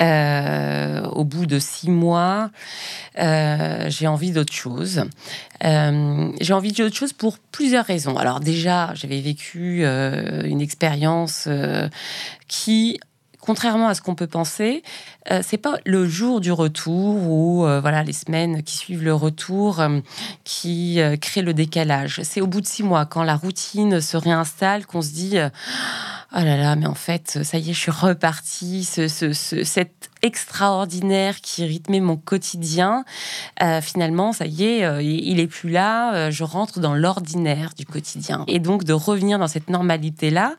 au 0.00 1.24
bout 1.24 1.46
de 1.46 1.58
six 1.58 1.90
mois, 1.90 2.50
j'ai 3.16 4.06
envie 4.06 4.30
d'autre 4.30 4.52
chose. 4.52 5.04
j'ai 5.62 6.52
envie 6.52 6.72
chose 6.96 7.12
pour 7.12 7.38
plusieurs 7.38 7.84
raisons. 7.84 8.16
Alors 8.16 8.40
déjà, 8.40 8.92
j'avais 8.94 9.20
vécu 9.20 9.84
euh, 9.84 10.42
une 10.44 10.60
expérience 10.60 11.44
euh, 11.46 11.88
qui 12.48 12.98
contrairement 13.40 13.86
à 13.86 13.94
ce 13.94 14.02
qu'on 14.02 14.16
peut 14.16 14.26
penser, 14.26 14.82
euh, 15.30 15.40
c'est 15.40 15.56
pas 15.56 15.76
le 15.84 16.08
jour 16.08 16.40
du 16.40 16.50
retour 16.50 17.14
ou 17.30 17.60
voilà 17.60 18.02
les 18.02 18.12
semaines 18.12 18.64
qui 18.64 18.76
suivent 18.76 19.04
le 19.04 19.14
retour 19.14 19.80
qui 20.42 20.98
crée 21.20 21.42
le 21.42 21.54
décalage. 21.54 22.22
C'est 22.24 22.40
au 22.40 22.48
bout 22.48 22.60
de 22.60 22.66
six 22.66 22.82
mois, 22.82 23.06
quand 23.06 23.22
la 23.22 23.36
routine 23.36 24.00
se 24.00 24.16
réinstalle, 24.16 24.84
qu'on 24.84 25.00
se 25.00 25.10
dit 25.10 25.36
oh 25.38 26.40
là 26.40 26.56
là, 26.56 26.74
mais 26.74 26.86
en 26.86 26.96
fait, 26.96 27.38
ça 27.44 27.58
y 27.58 27.70
est, 27.70 27.72
je 27.72 27.78
suis 27.78 27.92
repartie. 27.92 28.82
Ce, 28.82 29.06
ce, 29.06 29.32
cet 29.32 30.10
extraordinaire 30.26 31.40
qui 31.40 31.64
rythmait 31.64 32.00
mon 32.00 32.16
quotidien, 32.16 33.04
euh, 33.62 33.80
finalement, 33.80 34.32
ça 34.32 34.46
y 34.46 34.64
est, 34.64 34.84
euh, 34.84 35.00
il 35.02 35.40
est 35.40 35.46
plus 35.46 35.70
là. 35.70 36.14
Euh, 36.14 36.30
je 36.30 36.44
rentre 36.44 36.80
dans 36.80 36.94
l'ordinaire 36.94 37.72
du 37.76 37.86
quotidien. 37.86 38.44
Et 38.48 38.58
donc, 38.58 38.84
de 38.84 38.92
revenir 38.92 39.38
dans 39.38 39.48
cette 39.48 39.70
normalité-là 39.70 40.56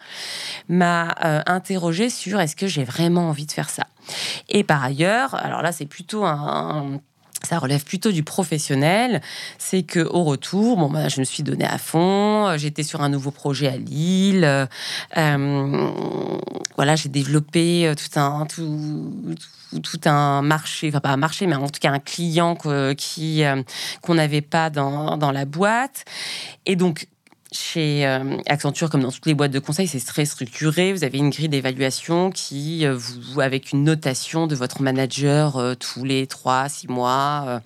m'a 0.69 1.15
interrogé 1.45 2.09
sur 2.09 2.39
est-ce 2.39 2.55
que 2.55 2.67
j'ai 2.67 2.83
vraiment 2.83 3.29
envie 3.29 3.45
de 3.45 3.51
faire 3.51 3.69
ça? 3.69 3.83
Et 4.50 4.63
par 4.63 4.83
ailleurs, 4.83 5.36
alors 5.36 5.62
là, 5.62 5.71
c'est 5.71 5.86
plutôt 5.86 6.25
un 6.25 7.00
ça 7.43 7.59
relève 7.59 7.83
plutôt 7.83 8.12
du 8.12 8.24
professionnel, 8.24 9.21
c'est 9.59 9.83
que 9.83 10.00
au 10.00 10.24
retour, 10.24 10.75
bon, 10.75 10.89
bah, 10.89 11.07
je 11.07 11.19
me 11.19 11.25
suis 11.25 11.43
donné 11.43 11.65
à 11.65 11.77
fond. 11.77 12.57
J'étais 12.57 12.81
sur 12.81 13.01
un 13.01 13.09
nouveau 13.09 13.29
projet 13.29 13.67
à 13.67 13.77
Lille. 13.77 14.67
Voilà, 16.75 16.95
j'ai 16.95 17.09
développé 17.09 17.93
tout 17.95 18.19
un 18.19 18.47
tout, 18.47 19.13
tout, 19.83 20.00
un 20.05 20.41
marché, 20.41 20.89
enfin 20.89 21.00
pas 21.00 21.09
un 21.09 21.17
marché, 21.17 21.47
mais 21.47 21.55
en 21.55 21.69
tout 21.69 21.79
cas 21.79 21.91
un 21.91 22.00
client 22.00 22.55
qui 22.97 23.43
euh, 23.43 23.62
qu'on 24.01 24.15
n'avait 24.15 24.41
pas 24.41 24.69
dans, 24.69 25.17
dans 25.17 25.31
la 25.31 25.45
boîte. 25.45 26.05
Et 26.65 26.75
donc 26.75 27.07
chez 27.51 28.05
euh, 28.05 28.38
Accenture, 28.47 28.89
comme 28.89 29.01
dans 29.01 29.12
toutes 29.12 29.25
les 29.25 29.33
boîtes 29.33 29.51
de 29.51 29.59
conseil, 29.59 29.88
c'est 29.88 30.03
très 30.05 30.25
structuré. 30.25 30.91
Vous 30.91 31.05
avez 31.05 31.17
une 31.17 31.29
grille 31.29 31.47
d'évaluation 31.47 32.29
qui, 32.29 32.86
euh, 32.86 32.95
vous, 32.97 33.39
avec 33.39 33.71
une 33.71 33.83
notation 33.83 34.47
de 34.47 34.55
votre 34.55 34.81
manager 34.81 35.75
tous 35.79 36.03
les 36.03 36.27
3, 36.27 36.67
6 36.67 36.88
mois. 36.89 37.62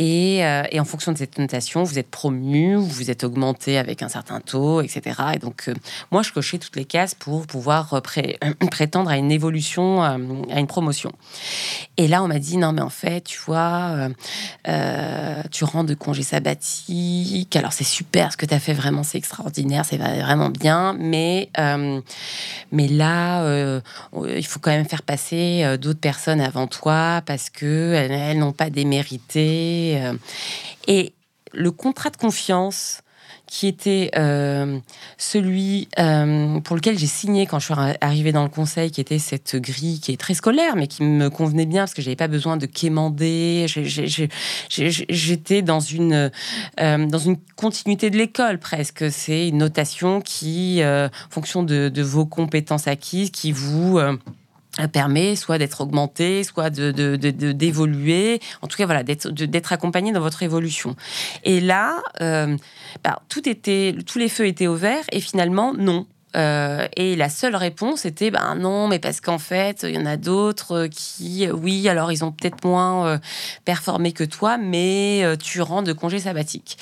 Euh, 0.00 0.62
et, 0.70 0.80
en 0.80 0.84
fonction 0.84 1.12
de 1.12 1.18
cette 1.18 1.38
notation, 1.38 1.82
vous 1.82 1.98
êtes 1.98 2.10
promu, 2.10 2.76
vous 2.76 3.10
êtes 3.10 3.24
augmenté 3.24 3.76
avec 3.76 4.02
un 4.02 4.08
certain 4.08 4.40
taux, 4.40 4.80
etc. 4.80 5.20
Et 5.34 5.38
donc, 5.38 5.64
euh, 5.68 5.74
moi, 6.10 6.22
je 6.22 6.32
cochais 6.32 6.58
toutes 6.58 6.76
les 6.76 6.86
cases 6.86 7.14
pour 7.14 7.46
pouvoir 7.46 7.92
euh, 7.92 8.00
prétendre 8.70 9.10
à 9.10 9.16
une 9.16 9.30
évolution, 9.30 10.02
à 10.02 10.16
une 10.16 10.66
promotion. 10.66 11.12
Et 11.96 12.08
là, 12.08 12.22
on 12.22 12.28
m'a 12.28 12.38
dit, 12.38 12.56
non, 12.56 12.72
mais 12.72 12.80
en 12.80 12.90
fait, 12.90 13.22
tu 13.24 13.38
vois, 13.44 14.08
tu 15.50 15.64
rentres 15.64 15.88
de 15.88 15.94
congé 15.94 16.22
sabbatique. 16.22 17.54
Alors, 17.56 17.72
c'est 17.72 17.84
super, 17.84 18.32
ce 18.32 18.36
que 18.36 18.46
tu 18.46 18.54
as 18.54 18.60
fait, 18.60 18.72
vraiment, 18.72 19.02
c'est 19.02 19.18
extraordinaire, 19.18 19.84
c'est 19.84 19.98
vraiment 19.98 20.48
bien. 20.48 20.96
Mais, 20.98 21.50
mais 22.72 22.88
là, 22.88 23.80
il 24.14 24.46
faut 24.46 24.60
quand 24.60 24.70
même 24.70 24.88
faire 24.88 25.02
passer 25.02 25.76
d'autres 25.78 26.00
personnes 26.00 26.40
avant 26.40 26.66
toi 26.66 27.22
parce 27.26 27.50
qu'elles 27.50 28.12
elles, 28.12 28.38
n'ont 28.38 28.52
pas 28.52 28.70
démérité 28.70 29.89
euh, 29.96 30.14
et 30.86 31.12
le 31.52 31.70
contrat 31.70 32.10
de 32.10 32.16
confiance 32.16 33.02
qui 33.46 33.66
était 33.66 34.12
euh, 34.16 34.78
celui 35.18 35.88
euh, 35.98 36.60
pour 36.60 36.76
lequel 36.76 36.96
j'ai 36.96 37.08
signé 37.08 37.46
quand 37.46 37.58
je 37.58 37.64
suis 37.64 37.74
arrivée 38.00 38.30
dans 38.30 38.44
le 38.44 38.48
conseil, 38.48 38.92
qui 38.92 39.00
était 39.00 39.18
cette 39.18 39.56
grille 39.56 39.98
qui 39.98 40.12
est 40.12 40.16
très 40.16 40.34
scolaire, 40.34 40.76
mais 40.76 40.86
qui 40.86 41.02
me 41.02 41.28
convenait 41.30 41.66
bien 41.66 41.82
parce 41.82 41.94
que 41.94 42.00
j'avais 42.00 42.14
pas 42.14 42.28
besoin 42.28 42.56
de 42.56 42.66
quémander. 42.66 43.66
J'étais 44.68 45.62
dans 45.62 45.80
une 45.80 46.30
dans 46.76 47.18
une 47.18 47.38
continuité 47.56 48.10
de 48.10 48.18
l'école 48.18 48.60
presque. 48.60 49.10
C'est 49.10 49.48
une 49.48 49.58
notation 49.58 50.20
qui, 50.20 50.80
en 50.84 51.10
fonction 51.28 51.64
de, 51.64 51.88
de, 51.88 52.02
vos 52.02 52.26
compétences 52.26 52.86
acquises, 52.86 53.30
qui 53.30 53.50
vous 53.50 53.98
permet 54.92 55.36
soit 55.36 55.58
d'être 55.58 55.80
augmenté, 55.80 56.44
soit 56.44 56.70
de, 56.70 57.16
d'évoluer, 57.16 58.40
en 58.62 58.66
tout 58.66 58.76
cas 58.76 58.86
voilà, 58.86 59.02
d'être, 59.02 59.28
d'être 59.30 59.72
accompagné 59.72 60.12
dans 60.12 60.20
votre 60.20 60.42
évolution. 60.42 60.96
Et 61.44 61.60
là, 61.60 62.02
euh, 62.20 62.56
bah, 63.02 63.20
tout 63.28 63.48
était, 63.48 63.96
tous 64.06 64.18
les 64.18 64.28
feux 64.28 64.46
étaient 64.46 64.68
ouverts 64.68 65.04
et 65.12 65.20
finalement 65.20 65.74
non. 65.74 66.06
Euh, 66.36 66.86
et 66.96 67.16
la 67.16 67.28
seule 67.28 67.56
réponse 67.56 68.04
était 68.04 68.30
ben 68.30 68.54
non, 68.54 68.88
mais 68.88 68.98
parce 68.98 69.20
qu'en 69.20 69.38
fait, 69.38 69.84
il 69.88 69.94
y 69.94 69.98
en 69.98 70.06
a 70.06 70.16
d'autres 70.16 70.86
qui, 70.86 71.48
oui, 71.50 71.88
alors 71.88 72.12
ils 72.12 72.24
ont 72.24 72.32
peut-être 72.32 72.64
moins 72.64 73.06
euh, 73.06 73.18
performé 73.64 74.12
que 74.12 74.24
toi, 74.24 74.56
mais 74.56 75.22
euh, 75.24 75.36
tu 75.36 75.60
rends 75.60 75.82
de 75.82 75.92
congé 75.92 76.20
sabbatique. 76.20 76.78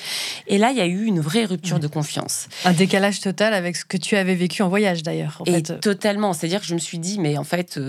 Et 0.47 0.57
là, 0.57 0.71
il 0.71 0.77
y 0.77 0.81
a 0.81 0.85
eu 0.85 1.05
une 1.05 1.19
vraie 1.19 1.45
rupture 1.45 1.79
de 1.79 1.87
confiance. 1.87 2.47
Un 2.65 2.73
décalage 2.73 3.21
total 3.21 3.53
avec 3.53 3.75
ce 3.75 3.85
que 3.85 3.97
tu 3.97 4.15
avais 4.15 4.35
vécu 4.35 4.61
en 4.61 4.69
voyage 4.69 5.03
d'ailleurs. 5.03 5.41
Et 5.45 5.63
totalement. 5.63 6.33
C'est-à-dire 6.33 6.61
que 6.61 6.67
je 6.67 6.75
me 6.75 6.79
suis 6.79 6.99
dit, 6.99 7.19
mais 7.19 7.37
en 7.37 7.43
fait, 7.43 7.79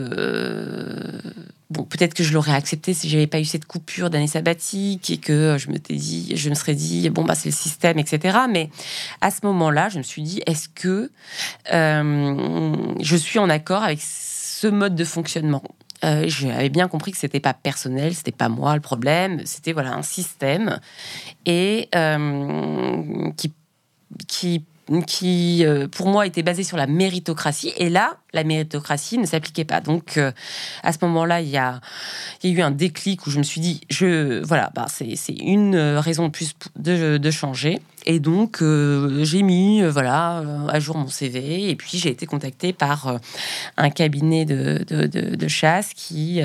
bon, 1.71 1.85
peut-être 1.85 2.15
que 2.15 2.23
je 2.23 2.33
l'aurais 2.33 2.55
accepté 2.55 2.93
si 2.95 3.09
j'avais 3.09 3.27
pas 3.27 3.41
eu 3.41 3.45
cette 3.45 3.65
coupure 3.65 4.11
d'année 4.11 4.27
sabbatique 4.27 5.11
et 5.11 5.19
que 5.19 5.57
je 5.59 5.71
me, 5.71 5.79
dit, 5.79 6.37
je 6.37 6.51
me 6.51 6.55
serais 6.55 6.75
dit, 6.75 7.09
bon, 7.11 7.25
bah, 7.25 7.35
c'est 7.35 7.49
le 7.49 7.55
système, 7.55 7.99
etc. 7.99 8.39
Mais 8.51 8.71
à 9.21 9.31
ce 9.31 9.41
moment-là, 9.45 9.89
je 9.89 9.99
me 9.99 10.03
suis 10.03 10.23
dit, 10.23 10.43
est-ce 10.47 10.69
que 10.69 11.11
euh, 11.73 12.95
je 13.01 13.17
suis 13.17 13.39
en 13.39 13.49
accord 13.49 13.83
avec 13.83 14.01
ce 14.03 14.67
mode 14.67 14.95
de 14.95 15.05
fonctionnement? 15.05 15.63
Euh, 16.03 16.25
j'avais 16.27 16.71
bien 16.71 16.89
compris 16.89 17.13
que 17.13 17.19
c'était 17.19 17.41
pas 17.41 17.55
personnel, 17.55 18.15
c'était 18.15 18.33
pas 18.33 18.49
moi 18.49 18.75
le 18.75 18.81
problème, 18.81 19.43
c'était 19.45 19.73
voilà 19.73 19.93
un 19.93 20.03
système 20.03 20.81
et 21.45 21.89
euh, 21.95 23.31
qui 23.37 23.53
qui 24.27 24.65
qui, 25.07 25.65
euh, 25.65 25.87
pour 25.87 26.09
moi, 26.09 26.27
était 26.27 26.43
basé 26.43 26.65
sur 26.65 26.77
la 26.77 26.87
méritocratie. 26.87 27.73
Et 27.77 27.89
là, 27.89 28.17
la 28.33 28.43
méritocratie 28.43 29.19
ne 29.19 29.27
s'appliquait 29.27 29.65
pas. 29.65 29.81
Donc, 29.81 30.17
euh, 30.17 30.33
à 30.83 30.93
ce 30.93 30.99
moment-là, 31.03 31.41
il 31.41 31.49
y 31.49 31.57
a, 31.57 31.81
y 32.43 32.49
a 32.49 32.51
eu 32.51 32.61
un 32.61 32.73
déclic 32.73 33.27
où 33.27 33.31
je 33.31 33.39
me 33.39 33.45
suis 33.45 33.61
dit, 33.61 33.81
je, 33.89 34.43
voilà, 34.45 34.71
bah, 34.75 34.87
c'est 34.89 35.33
une 35.33 35.77
raison 35.77 36.27
de 36.27 36.33
plus 36.33 36.55
de, 36.77 37.19
de 37.19 37.31
changer. 37.31 37.81
Et 38.07 38.19
donc, 38.19 38.63
euh, 38.63 39.25
j'ai 39.25 39.43
mis 39.43 39.83
voilà, 39.83 40.43
à 40.69 40.81
jour 40.81 40.97
mon 40.97 41.09
CV. 41.09 41.71
Et 41.71 41.77
puis, 41.77 41.99
j'ai 41.99 42.11
été 42.11 42.27
contactée 42.27 42.73
par 42.73 43.19
un 43.77 43.91
cabinet 43.91 44.45
de, 44.45 44.85
de, 44.89 45.07
de 45.07 45.49
chasse 45.49 45.93
qui, 45.95 46.41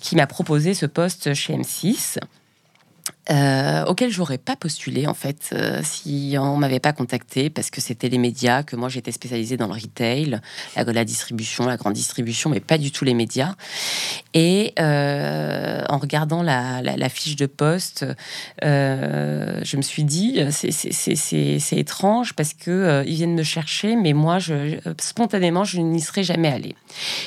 qui 0.00 0.16
m'a 0.16 0.26
proposé 0.26 0.74
ce 0.74 0.86
poste 0.86 1.34
chez 1.34 1.54
M6. 1.54 2.18
Euh, 3.30 3.84
auquel 3.84 4.10
j'aurais 4.10 4.38
pas 4.38 4.56
postulé 4.56 5.06
en 5.06 5.14
fait 5.14 5.50
euh, 5.52 5.80
si 5.84 6.34
on 6.40 6.56
m'avait 6.56 6.80
pas 6.80 6.92
contacté 6.92 7.50
parce 7.50 7.70
que 7.70 7.80
c'était 7.80 8.08
les 8.08 8.18
médias 8.18 8.64
que 8.64 8.74
moi 8.74 8.88
j'étais 8.88 9.12
spécialisée 9.12 9.56
dans 9.56 9.68
le 9.68 9.74
retail, 9.74 10.40
la, 10.74 10.84
la, 10.84 11.04
distribution, 11.04 11.64
la 11.66 11.76
grande 11.76 11.92
distribution, 11.92 12.50
mais 12.50 12.58
pas 12.58 12.78
du 12.78 12.90
tout 12.90 13.04
les 13.04 13.14
médias. 13.14 13.54
Et 14.34 14.72
euh, 14.80 15.84
en 15.88 15.98
regardant 15.98 16.42
la, 16.42 17.08
fiche 17.10 17.36
de 17.36 17.46
poste, 17.46 18.04
je 18.60 19.76
me 19.76 19.82
suis 19.82 20.02
dit 20.02 20.40
c'est 20.50 21.76
étrange 21.76 22.32
parce 22.32 22.54
que 22.54 23.04
ils 23.06 23.14
viennent 23.14 23.36
me 23.36 23.44
chercher, 23.44 23.94
mais 23.94 24.14
moi 24.14 24.40
je, 24.40 24.78
spontanément 25.00 25.62
je 25.62 25.80
n'y 25.80 26.00
serais 26.00 26.24
jamais 26.24 26.48
allée. 26.48 26.74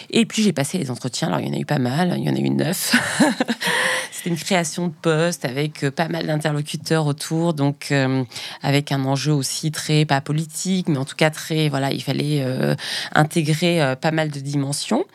Et 0.09 0.25
puis 0.25 0.43
j'ai 0.43 0.51
passé 0.51 0.77
les 0.77 0.91
entretiens. 0.91 1.29
Alors 1.29 1.39
il 1.39 1.47
y 1.47 1.49
en 1.49 1.53
a 1.53 1.59
eu 1.59 1.65
pas 1.65 1.79
mal, 1.79 2.15
il 2.17 2.23
y 2.25 2.29
en 2.29 2.35
a 2.35 2.39
eu 2.39 2.49
neuf. 2.49 2.95
c'était 4.11 4.29
une 4.29 4.35
création 4.37 4.87
de 4.87 4.93
poste 5.01 5.45
avec 5.45 5.84
pas 5.89 6.07
mal 6.07 6.27
d'interlocuteurs 6.27 7.05
autour, 7.05 7.53
donc 7.53 7.87
euh, 7.91 8.23
avec 8.61 8.91
un 8.91 9.03
enjeu 9.05 9.33
aussi 9.33 9.71
très 9.71 10.05
pas 10.05 10.21
politique, 10.21 10.87
mais 10.87 10.97
en 10.97 11.05
tout 11.05 11.15
cas 11.15 11.29
très 11.29 11.69
voilà, 11.69 11.91
il 11.91 12.01
fallait 12.01 12.41
euh, 12.41 12.75
intégrer 13.13 13.81
euh, 13.81 13.95
pas 13.95 14.11
mal 14.11 14.29
de 14.29 14.39
dimensions. 14.39 15.05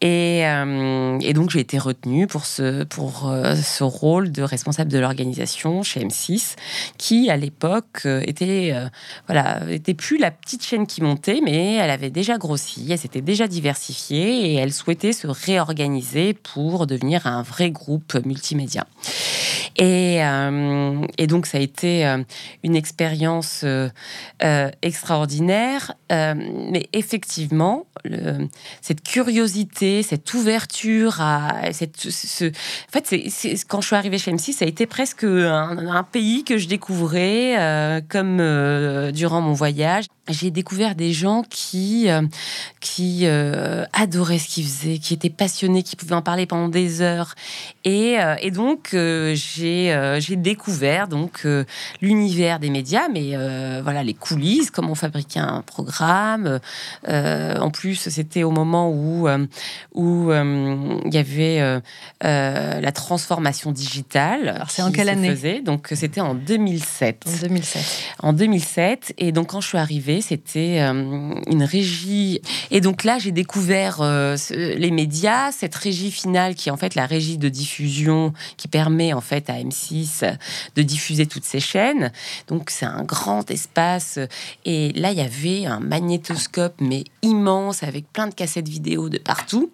Et, 0.00 0.44
donc 1.34 1.50
j'ai 1.50 1.60
été 1.60 1.78
retenue 1.78 2.26
pour 2.26 2.44
ce 2.44 2.84
pour 2.84 3.32
ce 3.56 3.82
rôle 3.82 4.30
de 4.30 4.42
responsable 4.42 4.92
de 4.92 4.98
l'organisation 4.98 5.82
chez 5.82 6.04
M6, 6.04 6.56
qui 6.98 7.30
à 7.30 7.36
l'époque 7.38 8.04
était 8.04 8.74
voilà 9.26 9.62
était 9.70 9.94
plus 9.94 10.18
la 10.18 10.30
petite 10.30 10.62
chaîne 10.62 10.86
qui 10.86 11.02
montait, 11.02 11.40
mais 11.42 11.76
elle 11.76 11.90
avait 11.90 12.10
déjà 12.10 12.36
grossi, 12.36 12.86
elle 12.90 12.98
s'était 12.98 13.22
déjà 13.22 13.48
diversifiée 13.48 14.52
et 14.52 14.54
elle 14.56 14.74
souhaitait 14.74 15.14
se 15.14 15.26
réorganiser 15.26 16.34
pour 16.34 16.86
devenir 16.86 17.26
un 17.26 17.42
vrai 17.42 17.70
groupe 17.70 18.14
multimédia. 18.26 18.86
Et, 19.76 20.24
euh, 20.24 21.06
et 21.18 21.26
donc, 21.26 21.46
ça 21.46 21.58
a 21.58 21.60
été 21.60 22.06
euh, 22.06 22.22
une 22.62 22.76
expérience 22.76 23.64
euh, 23.64 23.90
extraordinaire. 24.82 25.94
mais 26.10 26.88
effectivement, 26.92 27.86
cette 28.82 29.02
curiosité, 29.02 30.02
cette 30.02 30.32
ouverture 30.34 31.20
à 31.20 31.62
en 31.68 31.72
fait, 31.72 33.16
quand 33.68 33.80
je 33.80 33.86
suis 33.86 33.96
arrivée 33.96 34.18
chez 34.18 34.32
M6, 34.32 34.52
ça 34.52 34.64
a 34.64 34.68
été 34.68 34.86
presque 34.86 35.24
un, 35.24 36.06
pays 36.12 36.44
que 36.44 36.58
je 36.58 36.68
découvrais 36.68 38.02
comme 38.08 38.36
durant 39.12 39.40
mon 39.40 39.54
voyage 39.54 40.04
j'ai 40.30 40.50
découvert 40.50 40.94
des 40.94 41.12
gens 41.12 41.42
qui, 41.50 42.08
adoraient 43.92 44.38
ce 44.38 44.48
qu'ils 44.48 44.64
faisaient, 44.64 44.98
qui 44.98 45.14
étaient 45.14 45.30
passionnés, 45.30 45.82
qui 45.82 45.96
pouvaient 45.96 46.14
en 46.14 46.22
parler 46.22 46.46
pendant 46.46 46.68
des 46.68 47.02
heures. 47.02 47.34
Et 47.84 48.18
donc, 48.50 48.90
j'ai 48.92 49.63
j'ai 50.20 50.36
découvert 50.36 51.08
donc 51.08 51.46
l'univers 52.00 52.58
des 52.58 52.70
médias, 52.70 53.08
mais 53.12 53.36
voilà, 53.82 54.02
les 54.02 54.14
coulisses, 54.14 54.70
comment 54.70 54.92
on 54.92 54.96
fabriquait 54.96 55.40
un 55.40 55.62
programme. 55.62 56.60
en 57.06 57.70
plus, 57.70 58.08
c'était 58.08 58.42
au 58.42 58.50
moment 58.50 58.90
où 58.90 59.28
où 59.94 60.32
il 60.32 61.14
y 61.14 61.18
avait 61.18 61.80
la 62.20 62.92
transformation 62.92 63.72
digitale. 63.72 64.64
C'est 64.68 64.82
en 64.82 64.92
quelle 64.92 65.08
année 65.08 65.60
Donc, 65.60 65.88
c'était 65.94 66.20
en 66.20 66.34
2007. 66.34 67.24
En 67.26 67.40
2007. 67.42 67.82
En 68.20 68.32
2007. 68.32 69.14
Et 69.18 69.32
donc, 69.32 69.48
quand 69.48 69.60
je 69.60 69.68
suis 69.68 69.78
arrivée, 69.78 70.20
c'était 70.20 70.80
euh, 70.80 71.34
une 71.46 71.62
régie. 71.62 72.40
Et 72.70 72.80
donc 72.80 73.04
là, 73.04 73.18
j'ai 73.18 73.32
découvert 73.32 74.00
euh, 74.00 74.36
les 74.50 74.90
médias, 74.90 75.52
cette 75.52 75.74
régie 75.74 76.10
finale 76.10 76.54
qui 76.54 76.68
est 76.68 76.72
en 76.72 76.76
fait 76.76 76.94
la 76.94 77.06
régie 77.06 77.38
de 77.38 77.48
diffusion 77.48 78.32
qui 78.56 78.68
permet 78.68 79.12
en 79.12 79.20
fait 79.20 79.50
à 79.50 79.53
M6 79.58 80.36
de 80.76 80.82
diffuser 80.82 81.26
toutes 81.26 81.44
ces 81.44 81.60
chaînes. 81.60 82.12
Donc 82.48 82.70
c'est 82.70 82.86
un 82.86 83.04
grand 83.04 83.50
espace. 83.50 84.18
Et 84.64 84.92
là, 84.92 85.12
il 85.12 85.18
y 85.18 85.20
avait 85.20 85.66
un 85.66 85.80
magnétoscope, 85.80 86.80
mais 86.80 87.04
immense, 87.22 87.82
avec 87.82 88.12
plein 88.12 88.26
de 88.26 88.34
cassettes 88.34 88.68
vidéo 88.68 89.08
de 89.08 89.18
partout 89.18 89.70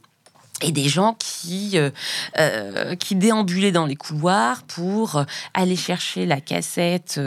et 0.63 0.73
des 0.73 0.89
gens 0.89 1.17
qui 1.19 1.73
euh, 1.75 1.91
euh, 2.39 2.95
qui 2.95 3.15
déambulaient 3.15 3.73
dans 3.73 3.87
les 3.87 3.97
couloirs 3.97 4.63
pour 4.63 5.25
aller 5.55 5.77
chercher 5.77 6.27
la 6.27 6.41
cassette 6.41 7.21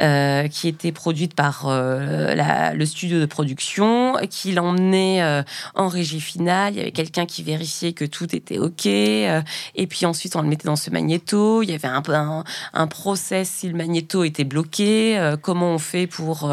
euh, 0.00 0.48
qui 0.48 0.68
était 0.68 0.92
produite 0.92 1.34
par 1.34 1.64
le 1.66 2.84
studio 2.84 3.20
de 3.20 3.26
production, 3.26 4.14
qui 4.30 4.52
l'emmenait 4.52 5.42
en 5.74 5.88
régie 5.88 6.20
finale. 6.20 6.74
Il 6.74 6.78
y 6.78 6.80
avait 6.80 6.92
quelqu'un 6.92 7.26
qui 7.26 7.42
vérifiait 7.42 7.92
que 7.92 8.04
tout 8.04 8.34
était 8.34 8.58
ok, 8.58 8.86
et 8.86 9.42
puis 9.88 10.06
ensuite 10.06 10.36
on 10.36 10.42
le 10.42 10.48
mettait 10.48 10.66
dans 10.66 10.76
ce 10.76 10.90
magnéto. 10.90 11.62
Il 11.62 11.70
y 11.70 11.74
avait 11.74 11.88
un 11.88 12.02
un, 12.06 12.44
un 12.74 12.86
process 12.86 13.48
si 13.48 13.68
le 13.68 13.76
magnéto 13.76 14.24
était 14.24 14.44
bloqué. 14.44 15.34
comment 15.42 15.70
on 15.70 15.78
fait 15.78 16.06
pour 16.06 16.52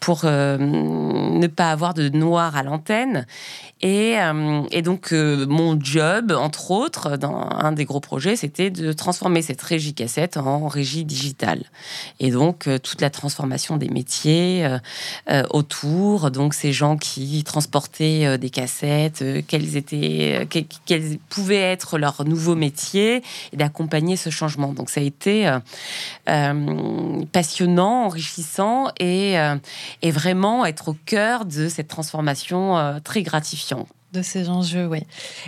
pour 0.00 0.24
ne 0.24 1.46
pas 1.46 1.70
avoir 1.70 1.94
de 1.94 2.08
noir 2.08 2.56
à 2.56 2.62
l'antenne 2.62 3.26
et, 3.80 4.16
et 4.70 4.82
donc 4.82 5.12
mon 5.48 5.78
job, 5.80 6.32
entre 6.32 6.70
autres, 6.70 7.16
dans 7.16 7.48
un 7.50 7.72
des 7.72 7.84
gros 7.84 8.00
projets, 8.00 8.36
c'était 8.36 8.70
de 8.70 8.92
transformer 8.92 9.42
cette 9.42 9.62
régie 9.62 9.94
cassette 9.94 10.36
en 10.36 10.68
régie 10.68 11.04
digitale. 11.04 11.64
Et 12.20 12.30
donc, 12.30 12.66
euh, 12.66 12.78
toute 12.78 13.00
la 13.00 13.10
transformation 13.10 13.76
des 13.76 13.88
métiers 13.88 14.64
euh, 14.64 14.78
euh, 15.30 15.42
autour, 15.50 16.30
donc 16.30 16.54
ces 16.54 16.72
gens 16.72 16.96
qui 16.96 17.44
transportaient 17.44 18.38
des 18.38 18.50
cassettes, 18.50 19.24
quels, 19.46 19.76
étaient, 19.76 20.46
quels, 20.86 21.18
pouvaient 21.28 21.56
être 21.56 21.98
leurs 21.98 22.24
nouveaux 22.24 22.54
métiers, 22.54 23.22
et 23.52 23.56
d'accompagner 23.56 24.16
ce 24.16 24.30
changement. 24.30 24.72
Donc, 24.72 24.90
ça 24.90 25.00
a 25.00 25.04
été 25.04 25.50
passionnant, 27.32 28.04
enrichissant, 28.06 28.88
et, 28.98 29.34
et 30.02 30.10
vraiment 30.10 30.64
être 30.64 30.88
au 30.88 30.96
cœur 31.06 31.44
de 31.44 31.68
cette 31.68 31.88
transformation 31.88 33.00
très 33.04 33.22
gratifiante 33.22 33.88
de 34.14 34.22
ces 34.22 34.48
enjeux, 34.48 34.86
oui. 34.86 35.00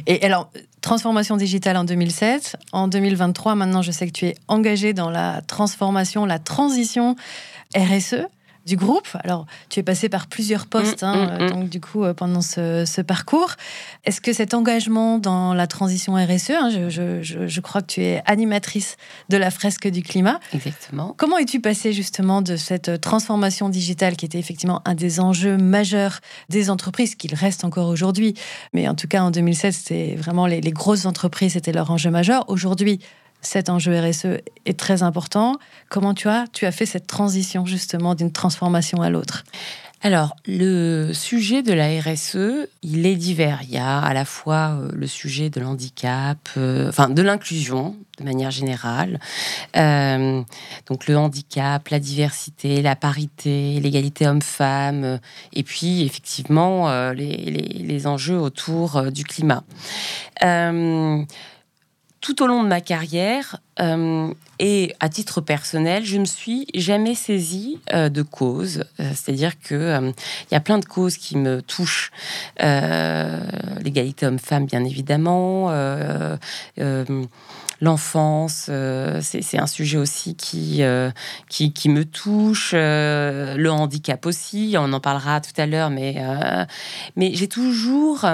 Et 0.06 0.22
alors, 0.24 0.50
transformation 0.82 1.36
digitale 1.36 1.76
en 1.76 1.84
2007. 1.84 2.56
En 2.72 2.88
2023, 2.88 3.54
maintenant, 3.54 3.82
je 3.82 3.90
sais 3.90 4.06
que 4.06 4.12
tu 4.12 4.26
es 4.26 4.34
engagé 4.48 4.92
dans 4.92 5.10
la 5.10 5.40
transformation, 5.42 6.26
la 6.26 6.38
transition 6.38 7.16
RSE 7.74 8.26
du 8.66 8.76
groupe. 8.76 9.08
Alors, 9.22 9.46
tu 9.68 9.80
es 9.80 9.82
passé 9.82 10.08
par 10.08 10.26
plusieurs 10.26 10.66
postes, 10.66 11.02
mm, 11.02 11.06
hein, 11.06 11.38
mm, 11.38 11.44
mm. 11.44 11.50
donc 11.50 11.68
du 11.68 11.80
coup, 11.80 12.04
euh, 12.04 12.12
pendant 12.12 12.42
ce, 12.42 13.00
parcours. 13.02 13.52
Est-ce 14.04 14.20
que 14.20 14.32
cet 14.32 14.52
engagement 14.52 15.18
dans 15.18 15.54
la 15.54 15.66
transition 15.66 16.14
RSE, 16.14 16.50
hein, 16.50 16.70
je, 16.70 17.60
crois 17.60 17.82
que 17.82 17.86
tu 17.86 18.02
es 18.02 18.22
animatrice 18.26 18.96
de 19.28 19.36
la 19.36 19.50
fresque 19.50 19.86
du 19.88 20.02
climat. 20.02 20.40
Exactement. 20.52 21.14
Comment 21.16 21.38
es-tu 21.38 21.60
passé 21.60 21.92
justement 21.92 22.42
de 22.42 22.56
cette 22.56 23.00
transformation 23.00 23.68
digitale 23.68 24.16
qui 24.16 24.24
était 24.24 24.38
effectivement 24.38 24.82
un 24.84 24.94
des 24.94 25.20
enjeux 25.20 25.56
majeurs 25.56 26.20
des 26.48 26.70
entreprises, 26.70 27.14
qu'il 27.14 27.34
reste 27.34 27.64
encore 27.64 27.88
aujourd'hui, 27.88 28.34
mais 28.72 28.88
en 28.88 28.94
tout 28.94 29.06
cas 29.06 29.22
en 29.22 29.30
2007, 29.30 29.72
c'était 29.72 30.16
vraiment 30.16 30.46
les, 30.46 30.60
les 30.60 30.72
grosses 30.72 31.06
entreprises, 31.06 31.52
c'était 31.52 31.72
leur 31.72 31.90
enjeu 31.90 32.10
majeur. 32.10 32.44
Aujourd'hui, 32.48 33.00
cet 33.46 33.70
enjeu 33.70 33.98
RSE 33.98 34.40
est 34.66 34.78
très 34.78 35.02
important. 35.02 35.56
Comment 35.88 36.14
tu 36.14 36.28
as, 36.28 36.46
tu 36.52 36.66
as 36.66 36.72
fait 36.72 36.86
cette 36.86 37.06
transition 37.06 37.64
justement 37.64 38.14
d'une 38.14 38.32
transformation 38.32 39.02
à 39.02 39.10
l'autre? 39.10 39.44
Alors, 40.02 40.36
le 40.46 41.12
sujet 41.12 41.62
de 41.62 41.72
la 41.72 41.88
RSE, 42.00 42.68
il 42.82 43.06
est 43.06 43.16
divers. 43.16 43.60
Il 43.62 43.70
y 43.70 43.78
a 43.78 43.98
à 43.98 44.12
la 44.12 44.24
fois 44.24 44.78
euh, 44.78 44.90
le 44.92 45.06
sujet 45.06 45.48
de 45.48 45.58
l'handicap, 45.58 46.38
euh, 46.56 46.88
enfin 46.88 47.08
de 47.08 47.22
l'inclusion 47.22 47.96
de 48.18 48.24
manière 48.24 48.50
générale. 48.50 49.18
Euh, 49.76 50.42
donc 50.86 51.06
le 51.06 51.16
handicap, 51.16 51.88
la 51.88 51.98
diversité, 51.98 52.82
la 52.82 52.94
parité, 52.94 53.80
l'égalité 53.80 54.26
homme-femme, 54.28 55.18
et 55.52 55.62
puis 55.62 56.02
effectivement 56.02 57.10
les, 57.10 57.36
les, 57.36 58.06
enjeux 58.06 58.38
autour 58.38 59.10
du 59.10 59.24
climat 59.24 59.64
tout 62.26 62.42
au 62.42 62.48
long 62.48 62.64
de 62.64 62.68
ma 62.68 62.80
carrière 62.80 63.60
euh, 63.78 64.34
et 64.58 64.96
à 64.98 65.08
titre 65.08 65.40
personnel, 65.40 66.04
je 66.04 66.18
me 66.18 66.24
suis 66.24 66.66
jamais 66.74 67.14
saisie 67.14 67.78
euh, 67.92 68.08
de 68.08 68.22
causes. 68.22 68.82
Euh, 68.98 69.12
c'est-à-dire 69.14 69.52
que 69.60 70.12
il 70.50 70.52
y 70.52 70.56
a 70.56 70.60
plein 70.60 70.78
de 70.78 70.84
causes 70.84 71.18
qui 71.18 71.36
me 71.36 71.62
touchent. 71.62 72.10
L'égalité 72.58 74.26
homme-femme, 74.26 74.66
bien 74.66 74.84
évidemment 74.84 75.70
l'enfance, 77.80 78.66
euh, 78.68 79.20
c'est 79.22 79.58
un 79.58 79.66
sujet 79.66 79.98
aussi 79.98 80.34
qui, 80.34 80.82
euh, 80.82 81.10
me 81.86 82.02
touche, 82.04 82.72
euh, 82.74 83.56
le 83.56 83.70
handicap 83.70 84.24
aussi, 84.26 84.76
on 84.78 84.92
en 84.92 85.00
parlera 85.00 85.40
tout 85.40 85.58
à 85.60 85.66
l'heure, 85.66 85.90
mais 85.90 86.16
j'ai 87.16 87.48
toujours 87.48 88.24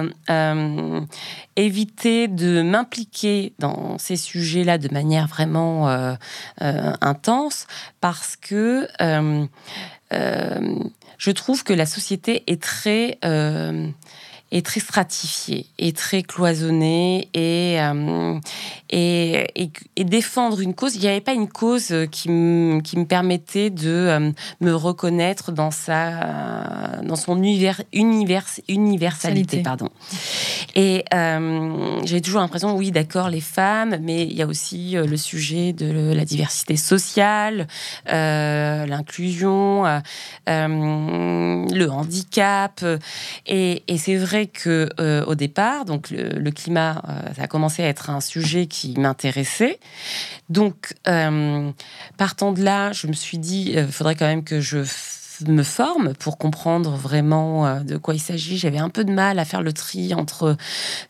évité 1.57 2.29
de 2.29 2.63
m'impliquer 2.63 3.53
dans 3.59 3.99
ces 3.99 4.17
sujets-là 4.17 4.79
de 4.79 4.93
manière 4.93 5.27
vraiment 5.27 6.17
intense 6.61 7.67
parce 8.01 8.37
que 8.37 8.89
je 11.19 11.31
trouve 11.31 11.65
que 11.65 11.73
la 11.73 11.87
société 11.87 12.45
est 12.47 12.63
très 12.63 13.19
est 14.53 14.65
très 14.65 14.81
stratifié, 14.81 15.67
est 15.79 15.97
très 15.97 16.23
cloisonné 16.23 17.29
et, 17.35 17.79
et, 18.91 19.47
et, 19.97 20.05
défendre 20.05 20.61
une 20.61 20.75
cause. 20.75 20.95
Il 20.95 21.01
n'y 21.01 21.09
avait 21.09 21.23
pas 21.23 21.33
une 21.33 21.49
cause 21.49 21.95
qui, 22.11 22.29
qui 22.85 22.99
me 22.99 23.05
permettait 23.07 23.71
de 23.71 24.33
me 24.61 24.75
reconnaître 24.75 25.53
dans, 25.53 25.71
sa, 25.71 27.01
dans 27.03 27.17
son 27.17 27.39
univers, 27.39 27.81
univers, 27.95 28.45
universalité. 28.69 29.63
Pardon. 29.63 29.89
Et 30.75 31.05
j'ai 32.05 32.21
toujours 32.21 32.43
l'impression, 32.43 32.77
oui, 32.77 32.91
d'accord, 32.91 33.31
les 33.31 33.41
femmes, 33.41 33.97
mais 34.03 34.25
il 34.25 34.35
y 34.35 34.43
a 34.43 34.47
aussi 34.47 34.93
le 34.93 35.17
sujet 35.17 35.73
de 35.73 36.13
la 36.13 36.27
diversité 36.27 36.77
sociale, 36.77 37.67
l'inclusion, 38.07 39.85
le 40.47 41.87
handicap. 41.89 42.85
Et, 43.47 43.83
c'est 43.97 44.17
vrai 44.17 44.42
que 44.47 44.89
euh, 45.01 45.25
au 45.27 45.35
départ, 45.35 45.85
donc 45.85 46.11
le, 46.11 46.51
climat, 46.51 47.03
euh, 47.09 47.35
ça 47.35 47.43
a 47.43 47.47
commencé 47.47 47.83
à 47.83 47.89
être 47.89 48.11
un 48.11 48.21
sujet 48.21 48.67
qui 48.67 48.99
m'intéressait. 48.99 49.79
Donc, 50.49 50.95
euh, 51.09 51.71
partant 52.17 52.53
de 52.53 52.63
là, 52.63 52.93
je 52.93 53.07
me 53.07 53.13
suis 53.13 53.39
dit, 53.39 53.73
il 53.75 53.89
faudrait 53.89 54.15
quand 54.15 54.27
même 54.27 54.45
que 54.45 54.61
je 54.61 54.83
me 55.51 55.63
forme 55.63 56.15
pour 56.15 56.39
comprendre 56.39 56.91
vraiment 56.93 57.67
euh, 57.67 57.81
de 57.81 57.97
quoi 57.97 58.15
il 58.15 58.21
s'agit. 58.21 58.59
J'avais 58.59 58.79
un 58.79 58.89
peu 58.89 59.05
de 59.05 59.13
mal 59.13 59.39
à 59.39 59.45
faire 59.45 59.63
le 59.63 59.73
tri 59.73 60.15
entre 60.15 60.57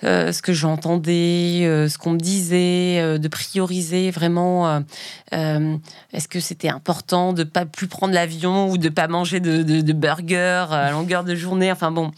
euh, 0.04 0.32
ce 0.32 0.42
que 0.42 0.52
j'entendais, 0.52 1.64
euh, 1.64 1.88
ce 1.88 1.98
qu'on 1.98 2.12
me 2.12 2.18
disait, 2.18 3.18
de 3.18 3.28
prioriser 3.28 4.10
vraiment. 4.10 4.82
Est-ce 5.32 6.28
que 6.28 6.40
c'était 6.40 6.68
important 6.68 7.32
de 7.32 7.44
pas 7.44 7.66
plus 7.66 7.86
prendre 7.86 8.14
l'avion 8.14 8.70
ou 8.70 8.78
de 8.78 8.88
pas 8.88 9.08
manger 9.08 9.40
de, 9.40 9.62
de 9.62 9.92
burgers 9.92 10.66
à 10.70 10.90
longueur 10.90 11.24
de 11.24 11.34
journée 11.34 11.72
Enfin 11.72 11.90
bon, 11.90 12.10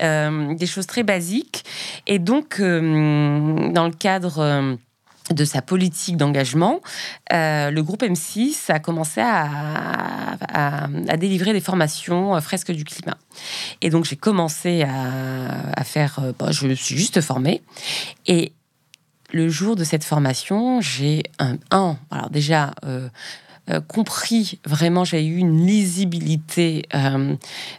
des 0.00 0.66
choses 0.66 0.86
très 0.86 1.02
basiques. 1.02 1.64
Et 2.06 2.18
donc, 2.18 2.60
dans 2.60 3.86
le 3.86 3.96
cadre 3.96 4.78
de 5.32 5.44
sa 5.44 5.62
politique 5.62 6.16
d'engagement, 6.16 6.80
euh, 7.32 7.70
le 7.70 7.82
groupe 7.82 8.02
M6 8.02 8.70
a 8.70 8.78
commencé 8.78 9.20
à, 9.20 10.88
délivrer 11.16 11.52
des 11.52 11.60
formations 11.60 12.36
euh, 12.36 12.40
fresques 12.40 12.72
du 12.72 12.84
climat. 12.84 13.16
Et 13.80 13.90
donc 13.90 14.04
j'ai 14.04 14.16
commencé 14.16 14.82
à, 14.82 15.84
faire, 15.84 16.18
euh, 16.22 16.32
bah, 16.38 16.50
je 16.50 16.66
me 16.66 16.74
suis 16.74 16.96
juste 16.96 17.20
formée. 17.20 17.62
Et 18.26 18.52
le 19.32 19.48
jour 19.48 19.76
de 19.76 19.84
cette 19.84 20.04
formation, 20.04 20.80
j'ai 20.80 21.22
un, 21.38 21.56
un 21.70 21.98
alors 22.10 22.30
déjà 22.30 22.72
compris 23.86 24.58
vraiment, 24.64 25.04
j'ai 25.04 25.24
eu 25.24 25.36
une 25.36 25.66
lisibilité 25.66 26.86
euh, 26.94 27.34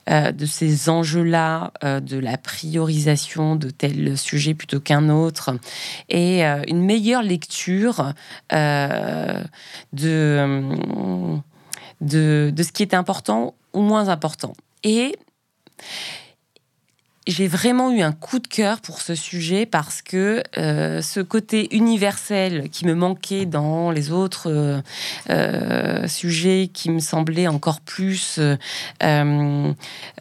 euh, 0.10 0.32
de 0.32 0.46
ces 0.46 0.90
enjeux-là, 0.90 1.72
de 1.84 2.18
la 2.18 2.38
priorisation 2.38 3.56
de 3.56 3.70
tel 3.70 4.18
sujet 4.18 4.54
plutôt 4.54 4.80
qu'un 4.80 5.10
autre, 5.10 5.52
et 6.10 6.44
une 6.44 6.84
meilleure 6.84 7.24
lecture 7.24 8.14
de, 8.52 9.44
de, 12.02 12.52
de 12.56 12.64
ce 12.64 12.72
qui 12.72 12.84
était 12.84 12.96
important 12.96 13.56
ou 13.74 13.82
moins 13.82 14.10
important. 14.10 14.54
Et 14.84 15.16
j'ai 17.30 17.48
vraiment 17.48 17.92
eu 17.92 18.02
un 18.02 18.12
coup 18.12 18.40
de 18.40 18.48
cœur 18.48 18.82
pour 18.82 19.02
ce 19.02 19.14
sujet 19.14 19.68
parce 19.68 20.02
que 20.02 20.42
euh, 20.58 21.02
ce 21.02 21.20
côté 21.20 21.76
universel 21.76 22.70
qui 22.70 22.86
me 22.88 22.96
manquait 22.96 23.46
dans 23.46 23.92
les 23.92 24.12
autres 24.12 24.50
euh, 24.50 24.82
euh, 25.30 26.08
sujets 26.08 26.72
qui 26.74 26.90
me 26.90 27.00
semblaient 27.00 27.48
encore 27.48 27.82
plus 27.82 28.40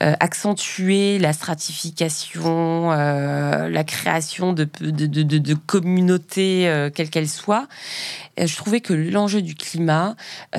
accentuer 0.01 1.19
la 1.19 1.33
stratification, 1.33 2.91
la 2.91 3.85
création 3.85 4.53
de, 4.53 4.69
de, 4.81 5.07
de, 5.07 5.39
de 5.39 5.55
communautés, 5.55 6.91
quelles 6.95 7.11
qu'elles 7.11 7.29
soient, 7.29 7.69
je 8.39 8.57
trouvais 8.57 8.81
que 8.81 8.93
l'enjeu 8.93 9.43
du 9.43 9.55
climat, 9.55 10.15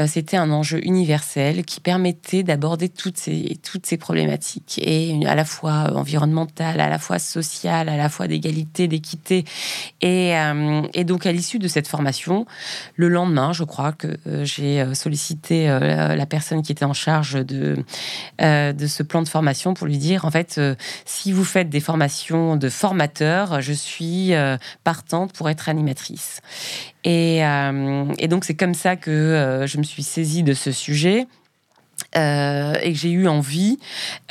c'était 0.08 0.38
un 0.38 0.52
enjeu 0.52 0.80
universel 0.86 1.64
qui 1.64 1.80
permettait 1.80 2.44
d'aborder 2.44 2.90
toutes 2.90 3.18
ces, 3.18 3.58
toutes 3.64 3.86
ces 3.86 3.98
problématiques 3.98 4.80
et 4.84 5.20
à 5.26 5.36
la 5.36 5.46
fois 5.46 5.92
environnementales 5.96 6.39
à 6.60 6.90
la 6.90 7.00
fois 7.00 7.20
sociale, 7.20 7.90
à 7.90 7.98
la 7.98 8.10
fois 8.10 8.28
d'égalité, 8.28 8.88
d'équité. 8.88 9.46
Et, 10.02 10.36
euh, 10.38 10.82
et, 10.94 11.04
donc, 11.04 11.26
à 11.26 11.32
l'issue 11.32 11.60
de 11.60 11.68
cette 11.68 11.88
formation, 11.88 12.46
le 12.96 13.10
lendemain, 13.10 13.54
je 13.54 13.64
crois 13.64 13.92
que 13.92 14.08
euh, 14.28 14.46
j'ai 14.46 14.82
euh, 14.82 14.94
sollicité 14.94 15.68
la 15.68 16.26
personne 16.26 16.62
qui 16.62 16.72
était 16.72 16.86
en 16.86 16.94
charge 16.94 17.46
de, 17.46 17.78
de 18.40 18.88
ce 18.88 19.04
plan 19.04 19.22
de 19.22 19.28
formation 19.28 19.74
pour 19.74 19.88
lui 19.88 19.98
dire, 19.98 20.26
en 20.26 20.32
fait, 20.32 20.60
si 21.06 21.32
vous 21.32 21.44
faites 21.44 21.70
des 21.70 21.80
formations 21.80 22.56
de 22.56 22.70
formateurs, 22.70 23.62
je 23.62 23.74
suis 23.74 24.34
partante 24.84 25.34
pour 25.34 25.50
être 25.50 25.70
animatrice. 25.70 26.42
Et 27.04 27.42
donc, 28.30 28.46
c'est 28.46 28.56
comme 28.56 28.74
ça 28.74 28.96
que 28.96 29.66
je 29.66 29.78
me 29.78 29.84
suis 29.84 30.04
saisie 30.04 30.44
de 30.44 30.54
ce 30.54 30.72
sujet. 30.72 31.28
Euh, 32.16 32.74
et 32.82 32.94
que 32.94 32.98
j'ai 32.98 33.12
eu 33.12 33.28
envie 33.28 33.78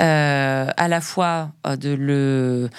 euh, 0.00 0.66
à 0.76 0.88
la 0.88 1.00
fois 1.00 1.52
euh, 1.64 1.76
de 1.76 1.90
le 1.90 2.70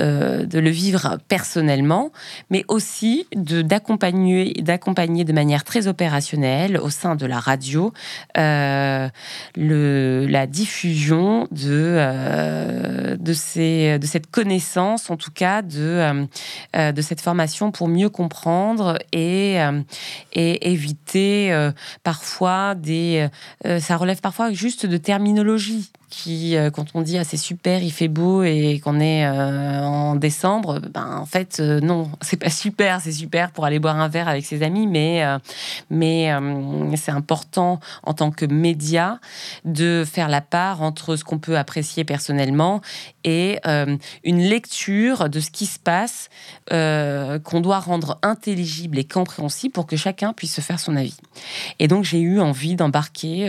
euh, 0.00 0.44
de 0.44 0.58
le 0.58 0.70
vivre 0.70 1.18
personnellement, 1.28 2.12
mais 2.50 2.64
aussi 2.68 3.26
d'accompagner 3.34 4.52
d'accompagner 4.60 5.24
de 5.24 5.32
manière 5.32 5.64
très 5.64 5.86
opérationnelle 5.86 6.78
au 6.78 6.90
sein 6.90 7.16
de 7.16 7.24
la 7.24 7.40
radio 7.40 7.92
euh, 8.36 9.08
le, 9.56 10.26
la 10.28 10.46
diffusion 10.46 11.48
de 11.50 11.96
euh, 11.98 13.16
de 13.16 13.32
ces 13.32 13.98
de 13.98 14.06
cette 14.06 14.30
connaissance, 14.30 15.10
en 15.10 15.16
tout 15.16 15.32
cas 15.32 15.62
de 15.62 16.26
de 16.74 17.02
cette 17.02 17.20
formation 17.20 17.70
pour 17.70 17.88
mieux 17.88 18.10
comprendre 18.10 18.98
et 19.12 19.56
et 20.32 20.70
éviter 20.70 21.70
parfois 22.02 22.74
des 22.74 23.28
ça 23.80 23.96
relève 23.96 24.20
parfois 24.20 24.52
juste 24.52 24.86
de 24.86 24.96
terminologie 24.96 25.90
qui, 26.08 26.56
euh, 26.56 26.70
quand 26.70 26.86
on 26.94 27.02
dit 27.02 27.18
ah 27.18 27.24
c'est 27.24 27.36
super, 27.36 27.82
il 27.82 27.92
fait 27.92 28.08
beau 28.08 28.42
et 28.42 28.80
qu'on 28.82 28.98
est 28.98 29.26
euh, 29.26 29.82
en 29.82 30.14
décembre, 30.16 30.80
ben 30.80 31.18
en 31.18 31.26
fait 31.26 31.58
euh, 31.60 31.80
non, 31.80 32.10
c'est 32.22 32.38
pas 32.38 32.50
super, 32.50 33.00
c'est 33.00 33.12
super 33.12 33.50
pour 33.50 33.64
aller 33.64 33.78
boire 33.78 34.00
un 34.00 34.08
verre 34.08 34.28
avec 34.28 34.44
ses 34.44 34.62
amis, 34.62 34.86
mais 34.86 35.24
mais 35.90 36.30
c'est 36.96 37.10
important 37.10 37.80
en 38.02 38.14
tant 38.14 38.30
que 38.30 38.44
média 38.44 39.20
de 39.64 40.04
faire 40.06 40.28
la 40.28 40.40
part 40.40 40.82
entre 40.82 41.16
ce 41.16 41.24
qu'on 41.24 41.38
peut 41.38 41.58
apprécier 41.58 42.04
personnellement 42.04 42.80
et 43.24 43.58
une 44.24 44.40
lecture 44.40 45.28
de 45.28 45.40
ce 45.40 45.50
qui 45.50 45.66
se 45.66 45.78
passe 45.78 46.28
qu'on 46.70 47.60
doit 47.60 47.80
rendre 47.80 48.18
intelligible 48.22 48.98
et 48.98 49.04
compréhensible 49.04 49.72
pour 49.72 49.86
que 49.86 49.96
chacun 49.96 50.32
puisse 50.32 50.54
se 50.54 50.60
faire 50.60 50.80
son 50.80 50.96
avis. 50.96 51.16
Et 51.78 51.88
donc 51.88 52.04
j'ai 52.04 52.20
eu 52.20 52.40
envie 52.40 52.76
d'embarquer 52.76 53.48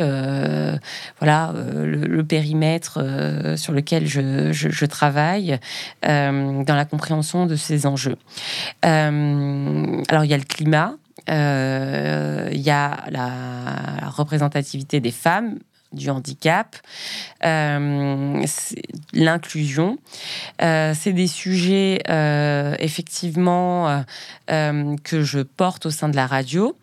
voilà 1.20 1.54
le, 1.54 2.06
le 2.06 2.24
euh, 2.98 3.58
sur 3.58 3.74
lequel 3.74 4.08
je, 4.08 4.86
travaille 4.86 5.60
euh, 6.06 6.64
dans 6.64 6.76
la 6.76 6.86
compréhension 6.86 7.46
de 7.46 7.56
ces 7.56 7.86
enjeux. 7.86 8.18
Euh, 8.86 10.02
alors 10.10 10.26
il 10.26 10.32
y 10.32 10.34
a 10.34 10.38
le 10.38 10.44
climat, 10.44 10.96
il 11.28 12.62
y 12.62 12.70
a 12.70 12.98
la 13.12 14.10
représentativité 14.10 15.00
des 15.00 15.12
femmes, 15.12 15.60
du 15.92 16.10
handicap, 16.10 16.76
euh, 17.46 18.44
l'inclusion. 19.14 19.98
Euh, 20.62 20.94
c'est 20.98 21.14
des 21.14 21.28
sujets 21.28 22.02
euh, 22.10 22.76
effectivement 22.80 24.04
que 24.48 25.22
je 25.22 25.40
porte 25.40 25.86
au 25.86 25.92
sein 25.92 26.10
de 26.10 26.16
la 26.16 26.26
radio, 26.26 26.76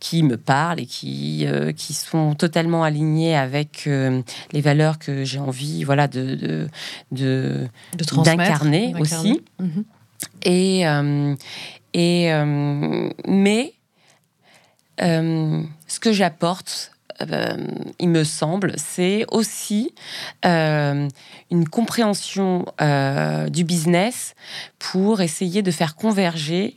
qui 0.00 0.22
me 0.22 0.36
parlent 0.36 0.80
et 0.80 0.86
qui, 0.86 1.46
qui 1.76 1.94
sont 1.94 2.34
totalement 2.34 2.82
alignés 2.82 3.36
avec 3.36 3.88
les 4.52 4.60
valeurs 4.60 4.98
que 4.98 5.24
j'ai 5.24 5.38
envie 5.38 5.84
voilà, 5.84 6.08
de, 6.08 6.68
de, 7.12 7.68
d'incarner 8.24 8.94
aussi. 8.98 9.40
Mhm. 9.60 9.84
Et, 10.44 10.84
et 11.94 12.32
mais 13.28 13.74
ce 14.98 16.00
que 16.00 16.12
j'apporte, 16.12 16.91
il 17.98 18.08
me 18.08 18.24
semble, 18.24 18.74
c'est 18.76 19.24
aussi 19.30 19.94
euh, 20.44 21.08
une 21.50 21.68
compréhension 21.68 22.66
euh, 22.80 23.48
du 23.48 23.64
business 23.64 24.34
pour 24.78 25.20
essayer 25.20 25.62
de 25.62 25.70
faire 25.70 25.94
converger 25.94 26.76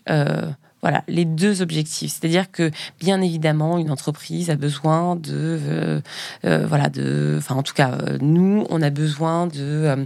voilà, 0.81 1.03
les 1.07 1.25
deux 1.25 1.63
objectifs. 1.63 2.11
C'est-à-dire 2.11 2.51
que, 2.51 2.69
bien 2.99 3.19
évidemment, 3.19 3.79
une 3.79 3.89
entreprise 3.89 4.51
a 4.51 4.55
besoin 4.55 5.15
de, 5.15 6.01
voilà, 6.43 6.89
de, 6.89 7.35
enfin, 7.39 7.55
en 7.55 7.63
tout 7.63 7.73
cas, 7.73 7.97
nous, 8.21 8.67
on 8.69 8.83
a 8.83 8.91
besoin 8.91 9.47
de 9.47 10.05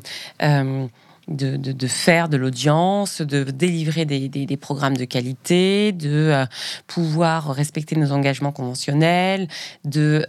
de, 1.29 1.87
faire 1.87 2.29
de 2.29 2.37
l'audience, 2.37 3.21
de 3.21 3.43
délivrer 3.43 4.05
des, 4.05 4.27
des, 4.29 4.57
programmes 4.57 4.97
de 4.97 5.05
qualité, 5.05 5.91
de 5.91 6.45
pouvoir 6.87 7.53
respecter 7.53 7.95
nos 7.95 8.11
engagements 8.11 8.51
conventionnels, 8.51 9.47
de 9.85 10.25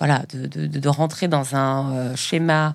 voilà, 0.00 0.24
de, 0.32 0.66
de, 0.66 0.88
rentrer 0.88 1.28
dans 1.28 1.54
un 1.54 2.16
schéma 2.16 2.74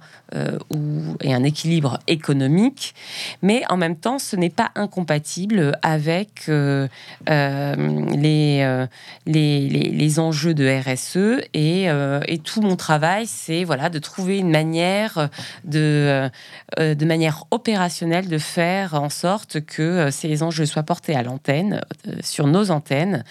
où, 0.69 1.17
et 1.21 1.33
un 1.33 1.43
équilibre 1.43 1.99
économique, 2.07 2.95
mais 3.41 3.63
en 3.69 3.77
même 3.77 3.97
temps, 3.97 4.19
ce 4.19 4.35
n'est 4.35 4.49
pas 4.49 4.71
incompatible 4.75 5.77
avec 5.81 6.47
les, 6.47 6.87
les, 8.15 8.89
les, 9.25 9.69
les, 9.69 10.19
enjeux 10.19 10.53
de 10.53 10.67
RSE 10.67 11.41
et, 11.53 11.87
et 12.27 12.37
tout 12.37 12.61
mon 12.61 12.75
travail, 12.75 13.25
c'est 13.27 13.63
voilà 13.63 13.89
de 13.89 13.99
trouver 13.99 14.37
une 14.37 14.51
manière 14.51 15.29
de, 15.63 16.29
euh, 16.79 16.95
de 16.95 17.05
manière 17.05 17.45
opérationnelle 17.51 18.27
de 18.27 18.37
faire 18.37 18.95
en 18.95 19.09
sorte 19.09 19.61
que 19.61 19.81
euh, 19.81 20.11
ces 20.11 20.43
enjeux 20.43 20.65
soient 20.65 20.83
portés 20.83 21.15
à 21.15 21.23
l'antenne, 21.23 21.81
euh, 22.07 22.15
sur 22.21 22.47
nos 22.47 22.71
antennes 22.71 23.23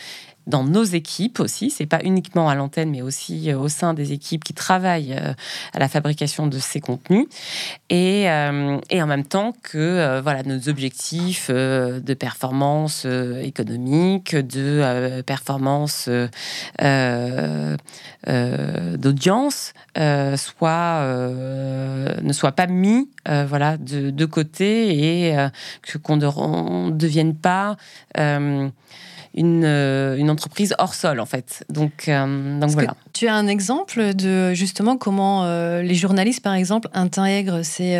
dans 0.46 0.64
nos 0.64 0.84
équipes 0.84 1.40
aussi. 1.40 1.70
C'est 1.70 1.86
pas 1.86 2.00
uniquement 2.02 2.48
à 2.48 2.54
l'antenne, 2.54 2.90
mais 2.90 3.02
aussi 3.02 3.50
euh, 3.50 3.58
au 3.58 3.68
sein 3.68 3.94
des 3.94 4.12
équipes 4.12 4.44
qui 4.44 4.54
travaillent 4.54 5.14
euh, 5.14 5.32
à 5.72 5.78
la 5.78 5.88
fabrication 5.88 6.46
de 6.46 6.58
ces 6.58 6.80
contenus. 6.80 7.26
Et, 7.90 8.30
euh, 8.30 8.78
et 8.90 9.02
en 9.02 9.06
même 9.06 9.24
temps 9.24 9.52
que 9.62 10.20
voilà 10.20 10.42
nos 10.42 10.68
objectifs 10.68 11.50
de 11.50 12.14
performance 12.14 13.06
économique, 13.42 14.34
de 14.34 15.22
performance 15.22 16.08
d'audience 18.98 19.72
soit 20.36 21.00
ne 22.22 22.32
soient 22.32 22.52
pas 22.52 22.66
mis 22.66 23.08
voilà 23.26 23.76
de, 23.76 24.10
de, 24.10 24.24
côté 24.24 25.28
et 25.28 25.36
que 25.82 25.98
qu'on 25.98 26.16
ne 26.16 26.90
devienne 26.90 27.34
pas 27.34 27.76
une, 29.34 29.64
euh, 29.64 30.16
une 30.16 30.30
entreprise 30.30 30.74
hors 30.78 30.94
sol, 30.94 31.20
en 31.20 31.26
fait. 31.26 31.64
Donc, 31.68 32.08
euh, 32.08 32.60
donc 32.60 32.70
voilà. 32.70 32.94
Tu 33.12 33.26
as 33.26 33.34
un 33.34 33.46
exemple 33.46 34.14
de 34.14 34.54
justement 34.54 34.96
comment 34.96 35.44
euh, 35.44 35.82
les 35.82 35.94
journalistes, 35.94 36.42
par 36.42 36.54
exemple, 36.54 36.88
intègrent 36.92 37.62
ces 37.62 37.94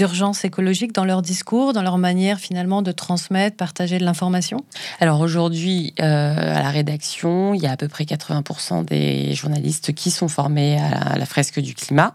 urgences 0.00 0.44
écologiques 0.44 0.92
dans 0.92 1.04
leur 1.04 1.22
discours, 1.22 1.72
dans 1.72 1.82
leur 1.82 1.98
manière 1.98 2.38
finalement 2.38 2.82
de 2.82 2.92
transmettre, 2.92 3.56
partager 3.56 3.98
de 3.98 4.04
l'information? 4.04 4.64
Alors 5.00 5.20
aujourd'hui, 5.20 5.94
à 5.98 6.62
la 6.62 6.70
rédaction, 6.70 7.54
il 7.54 7.62
y 7.62 7.66
a 7.66 7.72
à 7.72 7.76
peu 7.76 7.88
près 7.88 8.04
80% 8.04 8.84
des 8.84 9.34
journalistes 9.34 9.92
qui 9.92 10.10
sont 10.10 10.28
formés 10.28 10.78
à 10.78 11.18
la, 11.18 11.26
fresque 11.26 11.60
du 11.60 11.74
climat. 11.74 12.14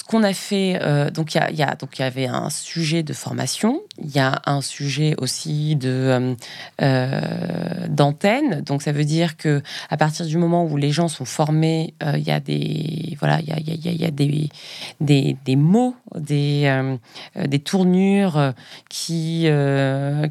Ce 0.00 0.04
qu'on 0.04 0.22
a 0.22 0.32
fait, 0.32 0.78
euh, 0.80 1.10
donc 1.10 1.34
il 1.34 1.38
y, 1.38 1.62
a, 1.62 1.74
y 1.74 2.02
avait 2.02 2.26
un 2.26 2.48
sujet 2.48 3.02
de 3.02 3.12
formation, 3.12 3.82
il 4.02 4.10
y 4.10 4.18
a 4.18 4.40
un 4.46 4.62
sujet 4.62 5.14
aussi 5.18 5.76
de 5.76 5.90
euh, 5.90 6.34
euh, 6.80 7.86
d'antenne. 7.86 8.62
Donc 8.62 8.80
ça 8.80 8.92
veut 8.92 9.04
dire 9.04 9.36
que 9.36 9.62
à 9.90 9.98
partir 9.98 10.24
du 10.24 10.38
moment 10.38 10.64
où 10.64 10.78
les 10.78 10.90
gens 10.90 11.08
sont 11.08 11.26
formés, 11.26 11.92
il 12.14 12.22
y 12.22 12.30
a 12.30 12.40
des 12.40 13.14
voilà, 13.20 13.40
il 13.40 13.48
y 13.48 13.52
a, 13.52 13.60
y 13.60 13.88
a, 13.88 13.92
y 13.92 14.04
a 14.06 14.10
des, 14.10 14.48
des, 15.02 15.36
des 15.44 15.56
mots, 15.56 15.94
des 16.16 16.88
des 17.36 17.58
tournures 17.58 18.54
qui 18.88 19.46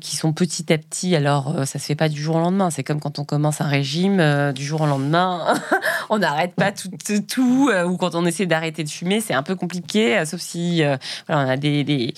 qui 0.01 0.15
sont 0.15 0.33
petit 0.33 0.73
à 0.73 0.79
petit. 0.79 1.15
Alors 1.15 1.67
ça 1.67 1.77
se 1.77 1.85
fait 1.85 1.95
pas 1.95 2.09
du 2.09 2.19
jour 2.19 2.37
au 2.37 2.39
lendemain. 2.39 2.71
C'est 2.71 2.83
comme 2.83 2.99
quand 2.99 3.19
on 3.19 3.23
commence 3.23 3.61
un 3.61 3.67
régime 3.67 4.51
du 4.53 4.65
jour 4.65 4.81
au 4.81 4.87
lendemain, 4.87 5.53
on 6.09 6.17
n'arrête 6.17 6.55
pas 6.55 6.71
tout 6.71 6.89
tout 7.27 7.69
ou 7.69 7.97
quand 7.97 8.15
on 8.15 8.25
essaie 8.25 8.47
d'arrêter 8.47 8.83
de 8.83 8.89
fumer, 8.89 9.21
c'est 9.21 9.35
un 9.35 9.43
peu 9.43 9.58
compliqué, 9.59 10.17
euh, 10.17 10.25
sauf 10.25 10.39
si 10.39 10.83
euh, 10.83 10.97
on 11.27 11.35
a 11.35 11.57
des, 11.57 11.83
des, 11.83 12.13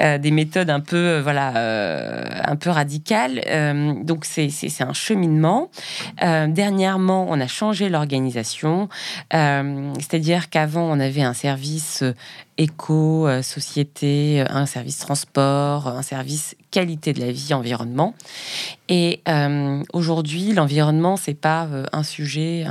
euh, 0.00 0.18
des, 0.18 0.30
méthodes 0.30 0.70
un 0.70 0.80
peu, 0.80 1.20
voilà, 1.20 1.52
un 2.48 2.56
peu 2.56 2.70
radicales. 2.70 3.40
donc 4.04 4.24
c'est 4.24 4.50
un 4.80 4.92
cheminement. 4.92 5.70
dernièrement, 6.20 7.26
on 7.28 7.40
a 7.40 7.46
changé 7.46 7.88
l'organisation, 7.88 8.88
c'est-à-dire 9.30 10.50
qu'avant, 10.50 10.90
on 10.90 11.00
avait 11.00 11.22
un 11.22 11.34
service 11.34 12.04
éco, 12.60 13.26
société, 13.42 14.44
un 14.48 14.66
service 14.66 14.98
transport, 14.98 15.88
un 15.88 16.02
service 16.02 16.54
qualité 16.70 17.12
de 17.12 17.20
la 17.20 17.32
vie, 17.32 17.52
environnement. 17.52 18.14
Et 18.88 19.20
euh, 19.28 19.82
aujourd'hui, 19.92 20.52
l'environnement, 20.52 21.16
c'est 21.16 21.34
pas 21.34 21.66
euh, 21.66 21.84
un 21.92 22.02
sujet, 22.02 22.66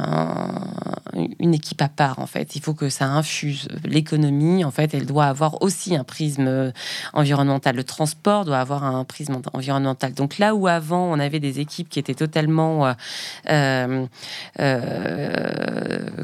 une 1.39 1.53
équipe 1.53 1.81
à 1.81 1.89
part 1.89 2.19
en 2.19 2.27
fait. 2.27 2.55
Il 2.55 2.61
faut 2.61 2.73
que 2.73 2.89
ça 2.89 3.05
infuse 3.05 3.67
l'économie. 3.85 4.63
En 4.63 4.71
fait, 4.71 4.93
elle 4.93 5.05
doit 5.05 5.25
avoir 5.25 5.61
aussi 5.61 5.95
un 5.95 6.03
prisme 6.03 6.47
euh, 6.47 6.71
environnemental. 7.13 7.75
Le 7.75 7.83
transport 7.83 8.45
doit 8.45 8.59
avoir 8.59 8.83
un 8.83 9.03
prisme 9.05 9.41
environnemental. 9.53 10.13
Donc 10.13 10.37
là 10.39 10.55
où 10.55 10.67
avant 10.67 11.05
on 11.11 11.19
avait 11.19 11.39
des 11.39 11.59
équipes 11.59 11.89
qui 11.89 11.99
étaient 11.99 12.15
totalement, 12.15 12.93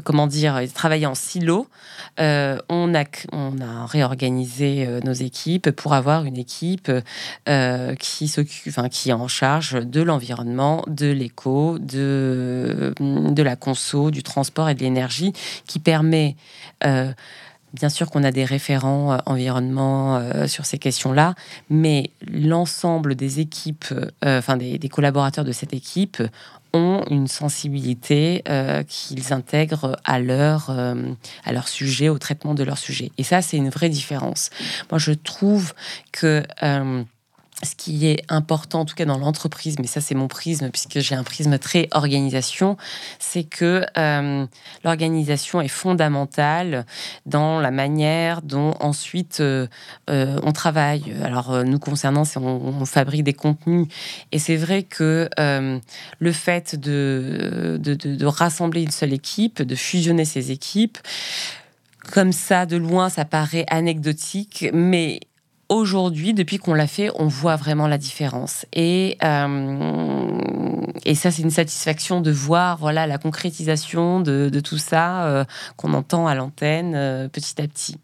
comment 0.04 0.26
dire, 0.26 0.60
travaillaient 0.74 1.06
en 1.06 1.14
silo, 1.14 1.68
on 2.18 2.94
a 2.94 3.04
a 3.60 3.86
réorganisé 3.86 4.86
nos 5.04 5.12
équipes 5.12 5.70
pour 5.70 5.94
avoir 5.94 6.24
une 6.24 6.36
équipe 6.36 6.90
qui 7.98 8.28
s'occupe, 8.28 8.68
enfin, 8.68 8.88
qui 8.88 9.10
est 9.10 9.14
en 9.14 9.28
charge 9.28 9.74
de 9.84 10.02
l'environnement, 10.02 10.84
de 10.86 11.06
l'éco, 11.10 11.78
de, 11.78 12.94
de 13.00 13.42
la 13.42 13.56
conso, 13.56 14.10
du 14.10 14.22
transport 14.22 14.68
et 14.68 14.74
de 14.74 14.80
l'énergie, 14.80 15.32
qui 15.66 15.78
permet 15.78 16.36
euh, 16.84 17.12
Bien 17.72 17.90
sûr 17.90 18.10
qu'on 18.10 18.24
a 18.24 18.30
des 18.30 18.44
référents 18.44 19.12
euh, 19.12 19.18
environnement 19.26 20.16
euh, 20.16 20.46
sur 20.46 20.64
ces 20.64 20.78
questions-là, 20.78 21.34
mais 21.68 22.10
l'ensemble 22.26 23.16
des 23.16 23.40
équipes, 23.40 23.84
enfin 24.24 24.56
des, 24.56 24.88
collaborateurs 24.88 25.44
de 25.44 25.52
cette 25.52 25.74
équipe 25.74 26.22
ont 26.72 27.04
une 27.10 27.26
sensibilité 27.26 28.42
qu'ils 28.88 29.32
intègrent 29.32 29.96
à 30.04 30.18
leur, 30.18 30.70
à 30.70 31.52
leur 31.52 31.68
sujet, 31.68 32.08
au 32.08 32.18
traitement 32.18 32.54
de 32.54 32.64
leur 32.64 32.78
sujet. 32.78 33.10
Et 33.18 33.22
ça, 33.22 33.42
c'est 33.42 33.56
une 33.56 33.70
vraie 33.70 33.88
différence. 33.88 34.50
Moi, 34.90 34.98
je 34.98 35.12
trouve 35.12 35.72
que 36.12 36.42
ce 37.62 37.74
qui 37.74 38.06
est 38.06 38.22
important, 38.28 38.80
en 38.80 38.84
tout 38.84 38.94
cas 38.94 39.06
dans 39.06 39.16
l'entreprise, 39.16 39.78
mais 39.78 39.86
ça 39.86 40.02
c'est 40.02 40.14
mon 40.14 40.28
prisme, 40.28 40.70
puisque 40.70 41.00
j'ai 41.00 41.14
un 41.14 41.24
prisme 41.24 41.58
très 41.58 41.88
organisation, 41.92 42.76
c'est 43.18 43.44
que 43.44 43.84
euh, 43.96 44.46
l'organisation 44.84 45.62
est 45.62 45.68
fondamentale 45.68 46.84
dans 47.24 47.58
la 47.60 47.70
manière 47.70 48.42
dont 48.42 48.74
ensuite 48.80 49.40
euh, 49.40 49.66
euh, 50.10 50.38
on 50.42 50.52
travaille. 50.52 51.14
Alors 51.22 51.64
nous 51.64 51.78
concernant, 51.78 52.24
c'est 52.24 52.38
on, 52.38 52.84
fabrique 52.84 53.24
des 53.24 53.32
contenus, 53.32 53.88
et 54.32 54.38
c'est 54.38 54.56
vrai 54.56 54.82
que 54.82 55.28
le 56.18 56.32
fait 56.32 56.76
de, 56.76 57.78
de, 57.80 57.94
de 57.94 58.26
rassembler 58.26 58.82
une 58.82 58.90
seule 58.90 59.12
équipe, 59.12 59.62
de 59.62 59.74
fusionner 59.74 60.24
ces 60.24 60.50
équipes, 60.50 60.98
comme 62.12 62.32
ça, 62.32 62.66
de 62.66 62.76
loin, 62.76 63.08
ça 63.08 63.24
paraît 63.24 63.64
anecdotique, 63.68 64.66
mais 64.72 65.20
aujourd'hui, 65.68 66.34
depuis 66.34 66.58
qu'on 66.58 66.74
l'a 66.74 66.86
fait, 66.86 67.10
on 67.16 67.26
voit 67.26 67.56
vraiment 67.56 67.88
la 67.88 67.98
différence. 67.98 68.66
Et, 68.72 69.16
euh, 69.22 70.38
et 71.04 71.14
ça, 71.14 71.30
c'est 71.30 71.42
une 71.42 71.50
satisfaction 71.50 72.20
de 72.20 72.30
voir 72.30 72.78
voilà, 72.78 73.06
la 73.06 73.18
concrétisation 73.18 74.20
de, 74.20 74.60
tout 74.60 74.78
ça 74.78 75.26
euh, 75.26 75.44
qu'on 75.76 75.92
entend 75.94 76.26
à 76.26 76.34
l'antenne 76.34 76.94
euh, 76.94 77.28
petit 77.28 77.60
à 77.60 77.66
petit. 77.66 77.96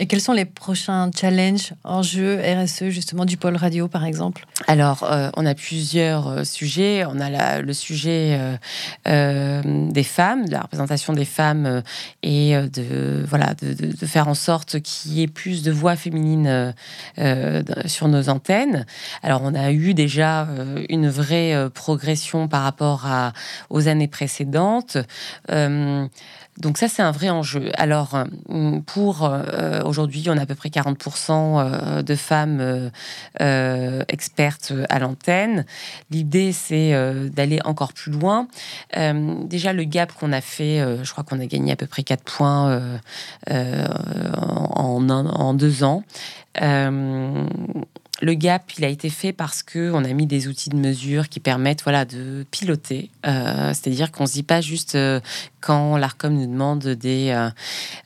Et 0.00 0.06
quels 0.06 0.20
sont 0.20 0.32
les 0.32 0.44
prochains 0.44 1.10
challenges, 1.12 1.74
enjeux 1.82 2.40
RSE 2.40 2.90
justement 2.90 3.24
du 3.24 3.36
pôle 3.36 3.56
radio 3.56 3.88
par 3.88 4.04
exemple? 4.04 4.46
Alors, 4.68 5.02
euh, 5.02 5.30
on 5.36 5.44
a 5.44 5.54
plusieurs 5.54 6.28
euh, 6.28 6.44
sujets. 6.44 7.04
On 7.04 7.18
a 7.18 7.60
le 7.60 7.72
sujet 7.72 8.38
euh, 9.08 9.62
des 9.90 10.02
femmes, 10.04 10.46
de 10.46 10.52
la 10.52 10.60
représentation 10.60 11.12
des 11.12 11.24
femmes 11.24 11.82
et 12.22 12.54
de 12.54 13.24
voilà 13.26 13.54
de, 13.54 14.06
faire 14.06 14.28
en 14.28 14.34
sorte 14.34 14.80
qu'il 14.80 15.14
y 15.14 15.22
ait 15.22 15.28
plus 15.28 15.62
de 15.62 15.72
voix 15.72 15.96
féminines 15.96 16.74
sur 17.86 18.08
nos 18.08 18.28
antennes. 18.28 18.86
Alors, 19.22 19.42
on 19.42 19.54
a 19.54 19.72
eu 19.72 19.94
déjà 19.94 20.46
une 20.88 21.08
vraie 21.08 21.68
progression 21.74 22.48
par 22.48 22.62
rapport 22.62 23.06
aux 23.70 23.88
années 23.88 24.08
précédentes. 24.08 24.98
Donc 26.60 26.78
ça, 26.78 26.88
c'est 26.88 27.02
un 27.02 27.12
vrai 27.12 27.30
enjeu. 27.30 27.70
Alors, 27.74 28.24
pour 28.86 29.24
euh, 29.24 29.82
aujourd'hui, 29.84 30.24
on 30.28 30.36
a 30.36 30.42
à 30.42 30.46
peu 30.46 30.56
près 30.56 30.70
40% 30.70 31.30
euh, 31.30 32.02
de 32.02 32.14
femmes 32.16 32.90
euh, 33.40 34.02
expertes 34.08 34.72
à 34.88 34.98
l'antenne. 34.98 35.64
L'idée, 36.10 36.52
c'est 36.52 36.92
d'aller 37.30 37.60
encore 37.64 37.92
plus 37.92 38.12
loin. 38.12 38.48
déjà, 38.94 39.72
le 39.72 39.84
gap 39.84 40.12
qu'on 40.12 40.32
a 40.32 40.40
fait, 40.40 40.82
je 41.02 41.10
crois 41.12 41.24
qu'on 41.24 41.40
a 41.40 41.46
gagné 41.46 41.72
à 41.72 41.76
peu 41.76 41.86
près 41.86 42.02
4 42.02 42.22
points 42.22 42.98
en, 43.50 45.08
en, 45.08 45.54
deux 45.54 45.84
ans. 45.84 46.02
Le 48.20 48.34
gap, 48.34 48.72
il 48.76 48.84
a 48.84 48.88
été 48.88 49.10
fait 49.10 49.32
parce 49.32 49.62
que 49.62 49.92
on 49.92 50.04
a 50.04 50.12
mis 50.12 50.26
des 50.26 50.48
outils 50.48 50.70
de 50.70 50.76
mesure 50.76 51.28
qui 51.28 51.38
permettent, 51.38 51.82
voilà, 51.84 52.04
de 52.04 52.44
piloter. 52.50 53.10
Euh, 53.26 53.68
c'est-à-dire 53.68 54.10
qu'on 54.10 54.26
se 54.26 54.32
dit 54.32 54.42
pas 54.42 54.60
juste 54.60 54.96
euh, 54.96 55.20
quand 55.60 55.96
l'Arcom 55.96 56.34
nous 56.34 56.46
demande 56.46 56.84
des, 56.84 57.48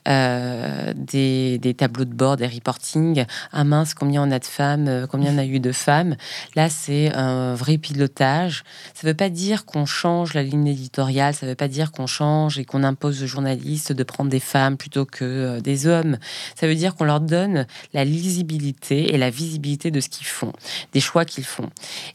des, 0.05 1.57
des, 1.57 1.73
tableaux 1.73 2.05
de 2.05 2.13
bord, 2.13 2.37
des 2.37 2.47
reporting. 2.47 3.25
Ah 3.51 3.63
mince, 3.63 3.93
combien 3.93 4.23
on 4.23 4.31
a 4.31 4.39
de 4.39 4.45
femmes, 4.45 5.07
combien 5.09 5.33
on 5.33 5.37
a 5.37 5.45
eu 5.45 5.59
de 5.59 5.71
femmes? 5.71 6.15
Là, 6.55 6.69
c'est 6.69 7.13
un 7.13 7.55
vrai 7.55 7.77
pilotage. 7.77 8.63
Ça 8.93 9.07
veut 9.07 9.13
pas 9.13 9.29
dire 9.29 9.65
qu'on 9.65 9.85
change 9.85 10.33
la 10.33 10.43
ligne 10.43 10.67
éditoriale. 10.67 11.33
Ça 11.33 11.45
veut 11.45 11.55
pas 11.55 11.67
dire 11.67 11.91
qu'on 11.91 12.07
change 12.07 12.57
et 12.59 12.65
qu'on 12.65 12.83
impose 12.83 13.23
aux 13.23 13.27
journalistes 13.27 13.93
de 13.93 14.03
prendre 14.03 14.29
des 14.29 14.39
femmes 14.39 14.77
plutôt 14.77 15.05
que 15.05 15.59
des 15.59 15.87
hommes. 15.87 16.17
Ça 16.55 16.67
veut 16.67 16.75
dire 16.75 16.95
qu'on 16.95 17.05
leur 17.05 17.21
donne 17.21 17.65
la 17.93 18.03
lisibilité 18.03 19.13
et 19.13 19.17
la 19.17 19.29
visibilité 19.29 19.91
de 19.91 19.99
ce 20.03 20.09
qu'ils 20.09 20.27
font, 20.27 20.53
des 20.93 20.99
choix 20.99 21.25
qu'ils 21.25 21.45
font. 21.45 21.69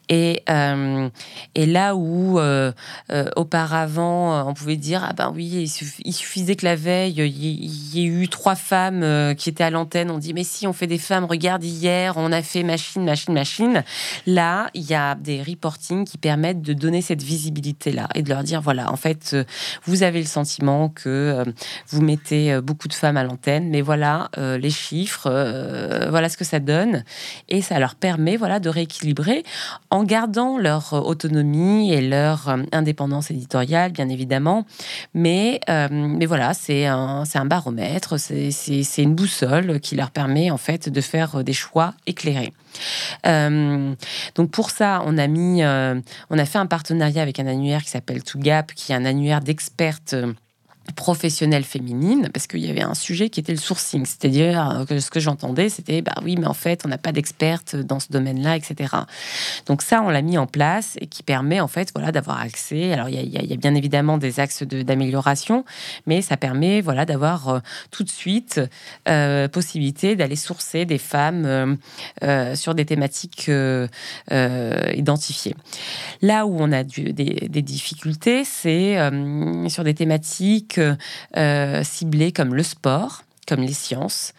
Et, 0.08 0.42
euh, 0.48 1.08
et 1.54 1.66
là 1.66 1.96
où 1.96 2.38
euh, 2.38 2.72
euh, 3.10 3.28
auparavant 3.36 4.48
on 4.48 4.54
pouvait 4.54 4.76
dire 4.76 5.04
ah 5.08 5.12
ben 5.12 5.32
oui 5.34 5.68
il 6.04 6.12
suffisait 6.12 6.56
que 6.56 6.64
la 6.64 6.76
veille 6.76 7.14
il 7.18 7.96
y, 7.96 8.00
ait 8.00 8.06
eu 8.06 8.28
trois 8.28 8.54
femmes 8.54 9.34
qui 9.36 9.48
étaient 9.48 9.64
à 9.64 9.70
l'antenne, 9.70 10.10
on 10.10 10.18
dit 10.18 10.34
mais 10.34 10.44
si 10.44 10.66
on 10.66 10.72
fait 10.72 10.86
des 10.86 10.98
femmes, 10.98 11.24
regarde 11.24 11.64
hier 11.64 12.14
on 12.16 12.32
a 12.32 12.42
fait 12.42 12.62
machine 12.62 13.04
machine 13.04 13.34
machine. 13.34 13.84
Là 14.26 14.68
il 14.74 14.84
y 14.84 14.94
a 14.94 15.14
des 15.14 15.42
reportings 15.42 16.04
qui 16.04 16.18
permettent 16.18 16.62
de 16.62 16.72
donner 16.72 17.02
cette 17.02 17.22
visibilité 17.22 17.92
là 17.92 18.08
et 18.14 18.22
de 18.22 18.28
leur 18.28 18.42
dire 18.42 18.60
voilà 18.60 18.92
en 18.92 18.96
fait 18.96 19.36
vous 19.84 20.02
avez 20.02 20.20
le 20.20 20.26
sentiment 20.26 20.88
que 20.88 21.44
vous 21.88 22.02
mettez 22.02 22.60
beaucoup 22.60 22.88
de 22.88 22.94
femmes 22.94 23.16
à 23.16 23.24
l'antenne, 23.24 23.68
mais 23.70 23.80
voilà 23.80 24.30
les 24.36 24.70
chiffres, 24.70 25.28
voilà 26.10 26.28
ce 26.28 26.36
que 26.36 26.44
ça 26.44 26.60
donne 26.60 27.04
et 27.48 27.62
ça 27.62 27.77
leur 27.78 27.94
permet 27.94 28.36
voilà, 28.36 28.60
de 28.60 28.68
rééquilibrer 28.68 29.44
en 29.90 30.04
gardant 30.04 30.58
leur 30.58 30.92
autonomie 30.92 31.92
et 31.92 32.00
leur 32.00 32.48
euh, 32.48 32.62
indépendance 32.72 33.30
éditoriale, 33.30 33.92
bien 33.92 34.08
évidemment. 34.08 34.66
Mais, 35.14 35.60
euh, 35.68 35.88
mais 35.90 36.26
voilà, 36.26 36.54
c'est 36.54 36.86
un, 36.86 37.24
un 37.32 37.44
baromètre, 37.44 38.18
c'est 38.18 39.02
une 39.02 39.14
boussole 39.14 39.80
qui 39.80 39.96
leur 39.96 40.10
permet 40.10 40.50
en 40.50 40.58
fait 40.58 40.88
de 40.88 41.00
faire 41.00 41.44
des 41.44 41.52
choix 41.52 41.94
éclairés. 42.06 42.52
Euh, 43.26 43.94
donc 44.34 44.50
pour 44.50 44.70
ça, 44.70 45.02
on 45.06 45.18
a 45.18 45.26
mis, 45.26 45.62
on 45.62 46.38
a 46.38 46.44
fait 46.44 46.58
un 46.58 46.66
partenariat 46.66 47.22
avec 47.22 47.40
un 47.40 47.46
annuaire 47.46 47.82
qui 47.82 47.90
s'appelle 47.90 48.22
To 48.22 48.38
Gap, 48.38 48.72
qui 48.74 48.92
est 48.92 48.94
un 48.94 49.04
annuaire 49.04 49.40
d'expertes 49.40 50.14
professionnelle 50.94 51.64
féminine, 51.64 52.30
parce 52.32 52.46
qu'il 52.46 52.64
y 52.64 52.70
avait 52.70 52.82
un 52.82 52.94
sujet 52.94 53.28
qui 53.30 53.40
était 53.40 53.52
le 53.52 53.58
sourcing, 53.58 54.04
c'est-à-dire 54.06 54.84
que 54.88 55.00
ce 55.00 55.10
que 55.10 55.20
j'entendais, 55.20 55.68
c'était 55.68 56.02
bah 56.02 56.14
oui, 56.22 56.36
mais 56.36 56.46
en 56.46 56.54
fait, 56.54 56.82
on 56.84 56.88
n'a 56.88 56.98
pas 56.98 57.12
d'experte 57.12 57.76
dans 57.76 58.00
ce 58.00 58.08
domaine-là, 58.10 58.56
etc. 58.56 58.94
Donc 59.66 59.82
ça, 59.82 60.02
on 60.02 60.10
l'a 60.10 60.22
mis 60.22 60.38
en 60.38 60.46
place 60.46 60.96
et 61.00 61.06
qui 61.06 61.22
permet 61.22 61.60
en 61.60 61.68
fait, 61.68 61.90
voilà, 61.94 62.12
d'avoir 62.12 62.40
accès. 62.40 62.92
Alors 62.92 63.08
il 63.08 63.14
y, 63.14 63.52
a, 63.52 63.56
bien 63.56 63.74
évidemment 63.74 64.18
des 64.18 64.40
axes 64.40 64.62
d'amélioration, 64.62 65.64
mais 66.06 66.22
ça 66.22 66.36
permet, 66.36 66.80
voilà, 66.80 67.04
d'avoir 67.04 67.48
euh, 67.48 67.58
tout 67.90 68.04
de 68.04 68.10
suite 68.10 68.60
euh, 69.08 69.48
possibilité 69.48 70.16
d'aller 70.16 70.36
sourcer 70.36 70.84
des 70.84 70.98
femmes 70.98 71.78
euh, 72.22 72.54
sur 72.54 72.74
des 72.74 72.84
thématiques 72.84 73.50
identifiées. 74.30 75.54
Là 76.22 76.46
où 76.46 76.56
on 76.58 76.72
a 76.72 76.82
des, 76.84 77.62
difficultés, 77.62 78.44
c'est 78.44 78.96
sur 79.68 79.84
des 79.84 79.94
thématiques 79.94 80.77
euh, 81.36 81.82
ciblés 81.84 82.32
comme 82.32 82.54
le 82.54 82.62
sport, 82.62 83.22
comme 83.46 83.60
les 83.60 83.72
sciences. 83.72 84.32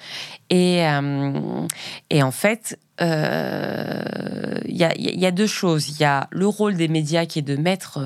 Et, 0.49 0.85
euh, 0.85 1.67
et 2.09 2.23
en 2.23 2.31
fait, 2.31 2.77
il 2.99 3.05
euh, 3.07 4.59
y, 4.65 4.83
a, 4.83 4.93
y, 4.97 5.25
a, 5.25 5.31
deux 5.31 5.47
choses. 5.47 5.89
Il 5.89 6.01
y 6.01 6.03
a 6.03 6.27
le 6.31 6.47
rôle 6.47 6.75
des 6.75 6.87
médias 6.87 7.25
qui 7.25 7.39
est 7.39 7.43
de 7.43 7.55
mettre 7.55 7.99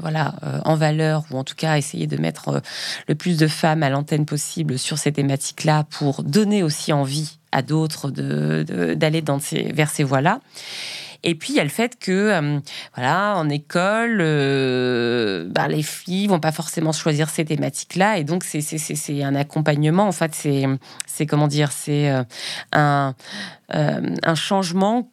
voilà, 0.00 0.34
en 0.64 0.76
valeur, 0.76 1.24
ou 1.30 1.38
en 1.38 1.44
tout 1.44 1.56
cas 1.56 1.76
essayer 1.76 2.06
de 2.06 2.16
mettre 2.16 2.62
le 3.08 3.14
plus 3.14 3.38
de 3.38 3.48
femmes 3.48 3.82
à 3.82 3.90
l'antenne 3.90 4.24
possible 4.24 4.78
sur 4.78 4.98
ces 4.98 5.12
thématiques-là 5.12 5.84
pour 5.90 6.22
donner 6.22 6.62
aussi 6.62 6.92
envie 6.92 7.38
à 7.50 7.62
d'autres 7.62 8.10
d'aller 8.10 9.22
de, 9.22 9.72
vers 9.74 9.90
ces 9.90 10.04
voies-là. 10.04 10.40
Et 11.22 11.34
puis 11.34 11.52
il 11.52 11.56
y 11.56 11.60
a 11.60 11.64
le 11.64 11.70
fait 11.70 11.98
que, 11.98 12.12
euh, 12.12 12.58
voilà, 12.94 13.36
en 13.36 13.48
école, 13.48 14.18
euh, 14.20 15.46
bah, 15.48 15.68
les 15.68 15.82
filles 15.82 16.26
vont 16.26 16.40
pas 16.40 16.52
forcément 16.52 16.92
choisir 16.92 17.28
ces 17.28 17.44
thématiques-là, 17.44 18.18
et 18.18 18.24
donc 18.24 18.44
c'est 18.44 19.22
un 19.22 19.34
accompagnement. 19.34 20.06
En 20.06 20.12
fait, 20.12 20.34
c'est 20.34 21.26
comment 21.26 21.48
dire, 21.48 21.72
c'est 21.72 22.10
euh, 22.10 22.22
un 22.72 23.14
un 23.68 24.34
changement 24.34 25.08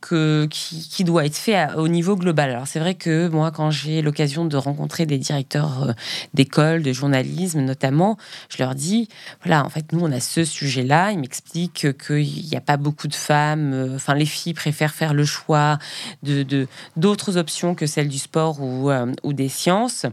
qui, 0.50 1.04
doit 1.04 1.26
être 1.26 1.36
fait 1.36 1.74
au 1.76 1.88
niveau 1.88 2.16
global. 2.16 2.52
Alors 2.52 2.68
c'est 2.68 2.80
vrai 2.80 2.96
que 2.96 3.28
moi, 3.28 3.52
quand 3.52 3.72
j'ai 3.72 4.02
l'occasion 4.02 4.46
de 4.46 4.58
rencontrer 4.58 5.06
des 5.06 5.18
directeurs 5.18 5.84
euh, 5.84 5.94
d'école, 6.34 6.84
de 6.84 6.94
journalisme 6.94 7.62
notamment, 7.62 8.18
je 8.50 8.58
leur 8.60 8.76
dis, 8.76 9.10
voilà, 9.44 9.66
en 9.66 9.70
fait, 9.70 9.92
nous, 9.92 10.02
on 10.02 10.12
a 10.12 10.20
ce 10.20 10.46
sujet-là. 10.46 11.12
Ils 11.12 11.20
m'expliquent 11.20 11.98
qu'il 11.98 12.46
n'y 12.46 12.56
a 12.56 12.62
pas 12.62 12.78
beaucoup 12.78 13.08
de 13.08 13.16
femmes, 13.16 13.74
euh, 13.74 13.96
enfin, 13.96 14.14
les 14.14 14.26
filles 14.26 14.54
préfèrent 14.54 14.94
faire 14.94 15.14
le 15.14 15.26
choix 15.26 15.80
de 16.22 16.68
d'autres 16.96 17.38
options 17.38 17.76
que 17.76 17.86
celles 17.86 18.08
du 18.08 18.20
sport 18.20 18.60
ou 18.62 19.34
des 19.34 19.50
sciences. 19.50 20.06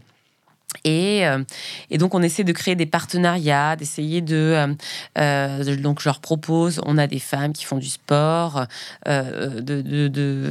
Et, 0.84 1.26
euh, 1.26 1.42
et, 1.90 1.98
donc 1.98 2.14
on 2.14 2.22
essaie 2.22 2.44
de 2.44 2.52
créer 2.52 2.74
des 2.74 2.86
partenariats, 2.86 3.76
d'essayer 3.76 4.24
euh, 4.30 4.74
de, 5.16 5.74
donc 5.76 6.00
je 6.00 6.08
leur 6.08 6.20
propose, 6.20 6.80
on 6.86 6.96
a 6.96 7.06
des 7.06 7.18
femmes 7.18 7.52
qui 7.52 7.64
font 7.64 7.76
du 7.76 7.88
sport, 7.88 8.66
euh, 9.06 9.60
de, 9.60 9.82
de, 9.82 10.08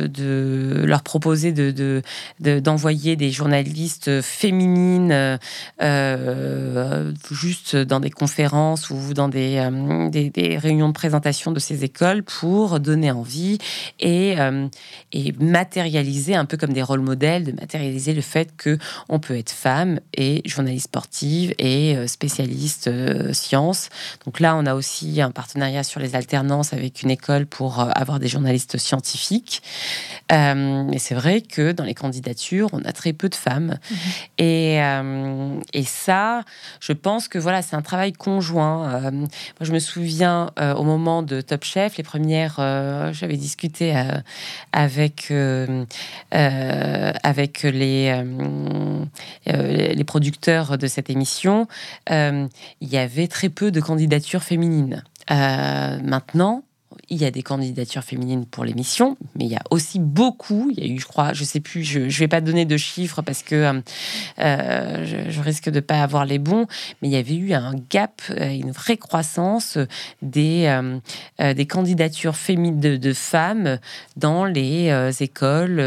de, 0.07 0.83
leur 0.85 1.01
proposer 1.03 1.51
de 1.51 2.03
d'envoyer 2.39 3.15
des 3.15 3.31
journalistes 3.31 4.21
féminines 4.21 5.39
juste 7.31 7.75
dans 7.75 7.99
des 7.99 8.11
conférences 8.11 8.89
ou 8.89 9.13
dans 9.13 9.29
des, 9.29 9.67
des, 10.11 10.57
réunions 10.57 10.89
de 10.89 10.93
présentation 10.93 11.51
de 11.51 11.59
ces 11.59 11.83
écoles 11.83 12.23
pour 12.23 12.79
donner 12.79 13.11
envie 13.11 13.57
et, 13.99 14.35
et 15.11 15.31
matérialiser 15.39 16.35
un 16.35 16.45
peu 16.45 16.57
comme 16.57 16.73
des 16.73 16.83
rôles 16.83 17.01
modèles, 17.01 17.45
de 17.45 17.51
matérialiser 17.53 18.13
le 18.13 18.21
fait 18.21 18.55
que 18.57 18.77
on 19.07 19.19
peut 19.19 19.37
être 19.37 19.51
femme 19.51 19.99
et 20.13 20.41
journaliste 20.45 20.85
sportive 20.85 21.53
et 21.57 21.95
euh, 21.95 22.07
spécialiste 22.07 22.87
euh, 22.87 23.33
sciences. 23.33 23.89
Donc 24.25 24.39
là, 24.39 24.55
on 24.55 24.65
a 24.65 24.73
aussi 24.73 25.21
un 25.21 25.31
partenariat 25.31 25.83
sur 25.83 25.99
les 25.99 26.15
alternances 26.15 26.73
avec 26.73 27.03
une 27.03 27.11
école 27.11 27.45
pour 27.45 27.79
euh, 27.79 27.89
avoir 27.93 28.19
des 28.19 28.27
journalistes 28.27 28.77
scientifiques. 28.77 29.61
et 30.31 30.99
c'est 30.99 31.15
vrai 31.15 31.41
que 31.41 31.71
dans 31.71 31.83
les 31.83 31.93
candidatures, 31.93 32.69
on 32.73 32.83
a 32.85 32.91
très 32.91 33.13
peu 33.13 33.29
de 33.29 33.35
femmes. 33.35 33.77
Mhm. 33.89 33.97
Et, 34.37 34.79
et 35.73 35.83
ça, 35.83 36.43
je 36.79 36.93
pense 36.93 37.27
que 37.27 37.39
voilà, 37.39 37.61
c'est 37.61 37.75
un 37.75 37.81
travail 37.81 38.13
conjoint. 38.13 39.11
moi, 39.11 39.29
je 39.61 39.71
me 39.71 39.79
souviens 39.79 40.51
au 40.59 40.83
moment 40.83 41.23
de 41.23 41.41
Top 41.41 41.63
Chef, 41.63 41.97
les 41.97 42.03
premières, 42.03 42.55
j'avais 43.13 43.37
discuté 43.37 43.95
avec 44.71 45.33
avec 46.31 47.63
les 47.63 48.23
les 49.98 49.98
producteur 50.03 50.77
de 50.77 50.87
cette 50.87 51.09
émission, 51.09 51.67
euh, 52.11 52.47
il 52.81 52.89
y 52.89 52.97
avait 52.97 53.27
très 53.27 53.49
peu 53.49 53.71
de 53.71 53.81
candidatures 53.81 54.43
féminines. 54.43 55.03
Euh, 55.31 55.99
maintenant, 56.03 56.63
il 57.09 57.17
y 57.17 57.25
a 57.25 57.31
des 57.31 57.43
candidatures 57.43 58.03
féminines 58.03 58.45
pour 58.45 58.63
l'émission, 58.63 59.17
mais 59.35 59.45
il 59.45 59.51
y 59.51 59.55
a 59.55 59.63
aussi 59.71 59.99
beaucoup. 59.99 60.71
Il 60.71 60.83
y 60.83 60.89
a 60.89 60.93
eu, 60.93 60.99
je 60.99 61.05
crois, 61.05 61.33
je 61.33 61.43
sais 61.43 61.59
plus, 61.59 61.83
je 61.83 61.99
ne 61.99 62.09
vais 62.09 62.27
pas 62.27 62.41
donner 62.41 62.65
de 62.65 62.77
chiffres 62.77 63.21
parce 63.21 63.43
que 63.43 63.55
euh, 63.55 63.81
euh, 64.39 65.29
je, 65.29 65.41
risque 65.41 65.69
de 65.69 65.79
pas 65.79 66.01
avoir 66.01 66.25
les 66.25 66.37
bons, 66.37 66.67
mais 67.01 67.07
il 67.07 67.11
y 67.11 67.17
avait 67.17 67.35
eu 67.35 67.53
un 67.53 67.73
gap, 67.89 68.21
euh, 68.29 68.49
une 68.49 68.71
vraie 68.71 68.97
croissance 68.97 69.77
des, 70.21 70.79
des 71.39 71.65
candidatures 71.65 72.35
féminines 72.35 72.79
de, 72.79 73.13
femmes 73.13 73.79
dans 74.17 74.45
les 74.45 74.91
écoles 75.21 75.79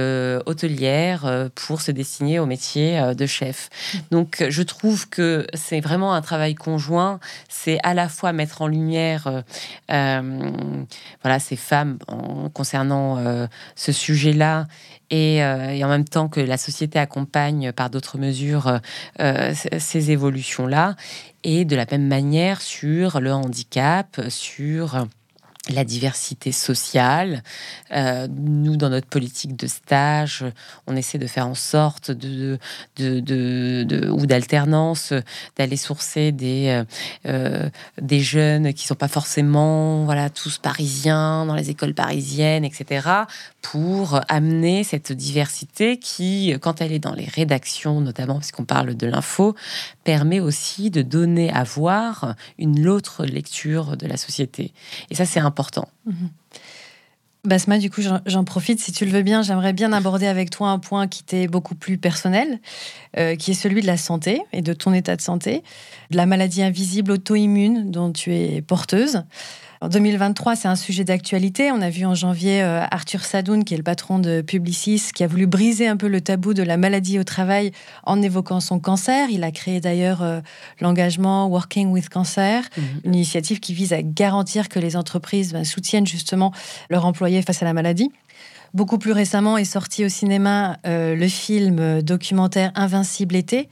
hôtelières 0.47 1.51
pour 1.55 1.81
se 1.81 1.93
dessiner 1.93 2.39
au 2.39 2.47
métier 2.47 3.01
de 3.15 3.27
chef. 3.27 3.69
Donc, 4.11 4.45
je 4.49 4.63
trouve 4.63 5.09
que 5.09 5.47
c'est 5.55 5.81
vraiment 5.81 6.15
un 6.15 6.23
travail 6.23 6.55
conjoint. 6.55 7.21
C'est 7.49 7.79
à 7.83 7.95
la 7.95 8.09
fois 8.09 8.33
mettre 8.33 8.63
en 8.63 8.67
lumière 8.67 9.45
voilà, 11.22 11.38
ces 11.38 11.57
femmes 11.57 11.98
concernant 12.55 13.18
euh, 13.18 13.46
ce 13.77 13.92
sujet-là. 13.92 14.66
Euh, 15.12 15.68
et, 15.68 15.85
en 15.85 15.88
même 15.88 16.07
temps 16.07 16.29
que 16.29 16.40
la 16.40 16.57
société 16.57 16.98
accompagne 16.98 17.72
par 17.72 17.90
d'autres 17.90 18.16
mesures 18.16 18.81
euh, 19.20 19.55
ces 19.79 20.11
évolutions-là. 20.11 20.96
Et 21.44 21.64
de 21.64 21.77
la 21.77 21.87
même 21.90 22.07
manière 22.07 22.62
sur 22.62 23.20
le 23.20 23.33
handicap, 23.33 24.20
sur 24.29 25.07
la 25.70 25.85
diversité 25.85 26.51
sociale. 26.51 27.42
Euh, 27.92 28.27
nous, 28.29 28.77
dans 28.77 28.88
notre 28.88 29.07
politique 29.07 29.55
de 29.55 29.68
stage, 29.68 30.44
on 30.88 30.96
essaie 30.96 31.18
de 31.18 31.27
faire 31.29 31.46
en 31.46 31.55
sorte 31.55 32.11
de, 32.11 32.59
de, 32.96 34.11
ou 34.11 34.27
d'alternance, 34.27 35.12
d'aller 35.57 35.77
sourcer 35.77 36.33
des, 36.33 36.83
euh, 37.27 37.68
des 38.01 38.20
jeunes 38.20 38.72
qui 38.75 38.87
sont 38.87 38.96
pas 38.96 39.09
forcément 39.09 40.05
voilà 40.05 40.31
tous 40.31 40.59
parisiens 40.59 41.46
dans 41.46 41.55
les 41.55 41.70
écoles 41.70 41.94
parisiennes, 41.94 42.64
etc. 42.64 43.09
Pour 43.61 44.20
amener 44.28 44.82
cette 44.82 45.12
diversité 45.12 45.99
qui, 45.99 46.55
quand 46.61 46.80
elle 46.80 46.91
est 46.91 46.99
dans 46.99 47.14
les 47.14 47.26
rédactions, 47.26 48.01
notamment 48.01 48.39
puisqu'on 48.39 48.64
parle 48.64 48.97
de 48.97 49.07
l'info, 49.07 49.55
permet 50.05 50.40
aussi 50.40 50.90
de 50.90 51.03
donner 51.03 51.50
à 51.53 51.64
voir 51.64 52.34
une 52.59 52.88
autre 52.88 53.24
lecture 53.24 53.96
de 53.96 54.07
la 54.07 54.16
société. 54.16 54.72
Et 55.11 55.14
ça, 55.14 55.24
c'est 55.24 55.40
important. 55.40 55.88
Mhm. 56.07 56.30
Basma, 57.44 57.78
du 57.78 57.90
coup, 57.90 58.03
j'en 58.24 58.44
profite, 58.44 58.78
si 58.78 58.92
tu 58.92 59.05
le 59.05 59.11
veux 59.11 59.22
bien, 59.22 59.42
j'aimerais 59.42 59.72
bien 59.72 59.92
aborder 59.92 60.28
avec 60.28 60.50
toi 60.50 60.68
un 60.68 60.78
point 60.78 61.09
qui 61.09 61.24
t'est 61.24 61.48
beaucoup 61.48 61.74
plus 61.74 61.98
personnel, 61.98 62.61
euh, 63.18 63.34
qui 63.34 63.50
est 63.50 63.55
celui 63.55 63.82
de 63.82 63.86
la 63.88 63.96
santé 63.96 64.40
et 64.53 64.62
de 64.62 64.72
ton 64.72 64.92
état 64.92 65.16
de 65.16 65.20
santé, 65.20 65.64
de 66.12 66.16
la 66.16 66.26
maladie 66.26 66.62
invisible 66.62 67.11
auto-immune 67.11 67.90
dont 67.90 68.12
tu 68.12 68.32
es 68.32 68.62
porteuse. 68.62 69.24
En 69.83 69.89
2023, 69.89 70.55
c'est 70.55 70.68
un 70.68 70.76
sujet 70.76 71.03
d'actualité. 71.03 71.72
On 71.72 71.83
a 71.83 71.91
vu 71.91 72.07
en 72.07 72.14
janvier 72.14 72.62
euh, 72.62 72.85
Arthur 72.93 73.24
Sadoun, 73.24 73.64
qui 73.64 73.74
est 73.74 73.76
le 73.76 73.83
patron 73.83 74.20
de 74.20 74.41
Publicis, 74.41 75.11
qui 75.12 75.24
a 75.24 75.26
voulu 75.26 75.49
briser 75.49 75.89
un 75.89 75.97
peu 75.97 76.07
le 76.07 76.20
tabou 76.20 76.55
de 76.55 76.62
la 76.62 76.76
maladie 76.76 77.18
au 77.18 77.24
travail 77.24 77.72
en 78.05 78.22
évoquant 78.22 78.61
son 78.61 78.78
cancer. 78.78 79.28
Il 79.28 79.43
a 79.43 79.51
créé 79.51 79.80
d'ailleurs 79.80 80.22
euh, 80.22 80.41
l'engagement 80.80 81.49
Working 81.49 81.89
with 81.89 82.11
Cancer, 82.11 82.62
mhm. 82.76 82.85
une 83.07 83.14
initiative 83.16 83.59
qui 83.59 83.74
vise 83.74 83.93
à 83.93 84.03
garantir 84.03 84.68
que 84.68 84.78
les 84.78 84.97
entreprises 84.97 85.53
ben, 85.53 85.64
soutiennent 85.64 86.07
justement 86.07 86.53
leurs 86.89 87.05
employés 87.05 87.43
face 87.43 87.61
à 87.61 87.64
la 87.64 87.72
maladie. 87.72 88.12
Beaucoup 88.74 88.99
plus 88.99 89.12
récemment 89.12 89.59
est 89.59 89.64
sorti 89.64 90.05
au 90.05 90.09
cinéma 90.09 90.78
euh, 90.87 91.16
le 91.16 91.26
film 91.26 92.03
documentaire 92.03 92.70
Invincible 92.76 93.35
été, 93.35 93.68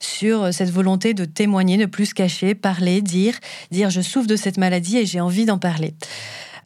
sur 0.00 0.52
cette 0.52 0.70
volonté 0.70 1.14
de 1.14 1.24
témoigner, 1.24 1.76
ne 1.76 1.86
plus 1.86 2.06
se 2.06 2.14
cacher, 2.14 2.54
parler, 2.54 3.02
dire, 3.02 3.34
dire 3.70 3.90
je 3.90 4.00
souffre 4.00 4.26
de 4.26 4.36
cette 4.36 4.58
maladie 4.58 4.98
et 4.98 5.06
j'ai 5.06 5.20
envie 5.20 5.44
d'en 5.44 5.58
parler. 5.58 5.94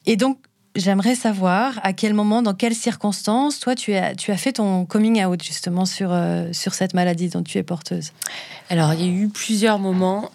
Et 0.06 0.16
donc, 0.16 0.38
j'aimerais 0.74 1.14
savoir 1.14 1.78
à 1.82 1.92
quel 1.92 2.14
moment, 2.14 2.42
dans 2.42 2.54
quelles 2.54 2.74
circonstances, 2.74 3.60
toi, 3.60 3.74
tu 3.74 3.94
as, 3.94 4.14
tu 4.14 4.30
as 4.30 4.36
fait 4.36 4.52
ton 4.52 4.84
coming 4.84 5.24
out 5.24 5.42
justement 5.42 5.84
sur, 5.84 6.12
euh, 6.12 6.48
sur 6.52 6.74
cette 6.74 6.94
maladie 6.94 7.28
dont 7.28 7.42
tu 7.42 7.58
es 7.58 7.62
porteuse? 7.62 8.12
Alors, 8.70 8.94
il 8.94 9.00
y 9.00 9.04
a 9.04 9.12
eu 9.12 9.28
plusieurs 9.28 9.78
moments. 9.78 10.30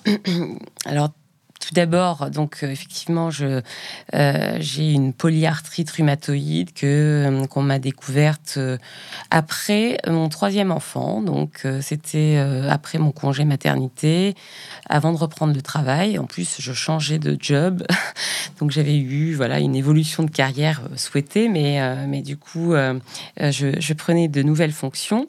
Alors, 0.85 1.09
tout 1.67 1.73
d'abord, 1.73 2.29
donc 2.29 2.59
euh, 2.63 2.71
effectivement, 2.71 3.29
je 3.29 3.61
euh, 4.13 4.57
j'ai 4.59 4.93
une 4.93 5.11
polyarthrite 5.11 5.89
rhumatoïde 5.89 6.71
que 6.71 6.85
euh, 6.85 7.45
qu'on 7.47 7.61
m'a 7.61 7.77
découverte 7.77 8.57
après 9.31 9.97
mon 10.07 10.29
troisième 10.29 10.71
enfant. 10.71 11.21
Donc 11.21 11.67
c'était 11.81 12.37
après 12.69 12.99
mon 12.99 13.11
congé 13.11 13.43
maternité, 13.43 14.33
avant 14.87 15.11
de 15.11 15.17
reprendre 15.17 15.53
le 15.53 15.61
travail. 15.61 16.17
En 16.17 16.25
plus, 16.25 16.55
je 16.59 16.71
changeais 16.71 17.19
de 17.19 17.35
job, 17.37 17.83
donc 18.59 18.71
j'avais 18.71 18.97
eu 18.97 19.33
voilà 19.33 19.59
une 19.59 19.75
évolution 19.75 20.23
de 20.23 20.31
carrière 20.31 20.81
souhaitée, 20.95 21.49
mais 21.49 21.81
mais 22.07 22.21
du 22.21 22.37
coup, 22.37 22.75
je, 23.37 23.79
je 23.79 23.93
prenais 23.93 24.29
de 24.29 24.41
nouvelles 24.41 24.71
fonctions 24.71 25.27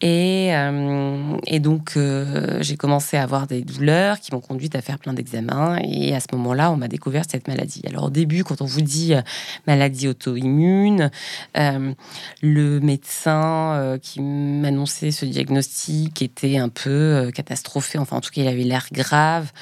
et, 0.00 0.54
euh, 0.54 1.36
et 1.46 1.60
donc, 1.60 1.92
euh, 1.96 2.58
j'ai 2.60 2.76
commencé 2.76 3.16
à 3.16 3.22
avoir 3.22 3.46
des 3.46 3.62
douleurs 3.62 4.18
qui 4.18 4.34
m'ont 4.34 4.40
conduite 4.40 4.74
à 4.74 4.82
faire 4.82 4.98
plein 4.98 5.14
d'examens. 5.14 5.78
Et 5.82 6.14
à 6.14 6.20
ce 6.20 6.26
moment-là, 6.32 6.72
on 6.72 6.76
m'a 6.76 6.88
découvert 6.88 7.22
cette 7.28 7.46
maladie. 7.46 7.80
Alors, 7.86 8.04
au 8.04 8.10
début, 8.10 8.42
quand 8.42 8.60
on 8.60 8.66
vous 8.66 8.82
dit 8.82 9.14
euh, 9.14 9.22
maladie 9.66 10.08
auto-immune, 10.08 11.10
le 11.54 12.80
médecin 12.80 13.98
qui 14.02 14.20
m'annonçait 14.20 15.10
ce 15.10 15.24
diagnostic 15.24 16.20
était 16.22 16.58
un 16.58 16.68
peu 16.68 17.30
catastrophé. 17.34 17.98
Enfin, 17.98 18.16
en 18.16 18.20
tout 18.20 18.30
cas, 18.30 18.42
il 18.42 18.48
avait 18.48 18.64
l'air 18.64 18.88
grave. 18.92 19.52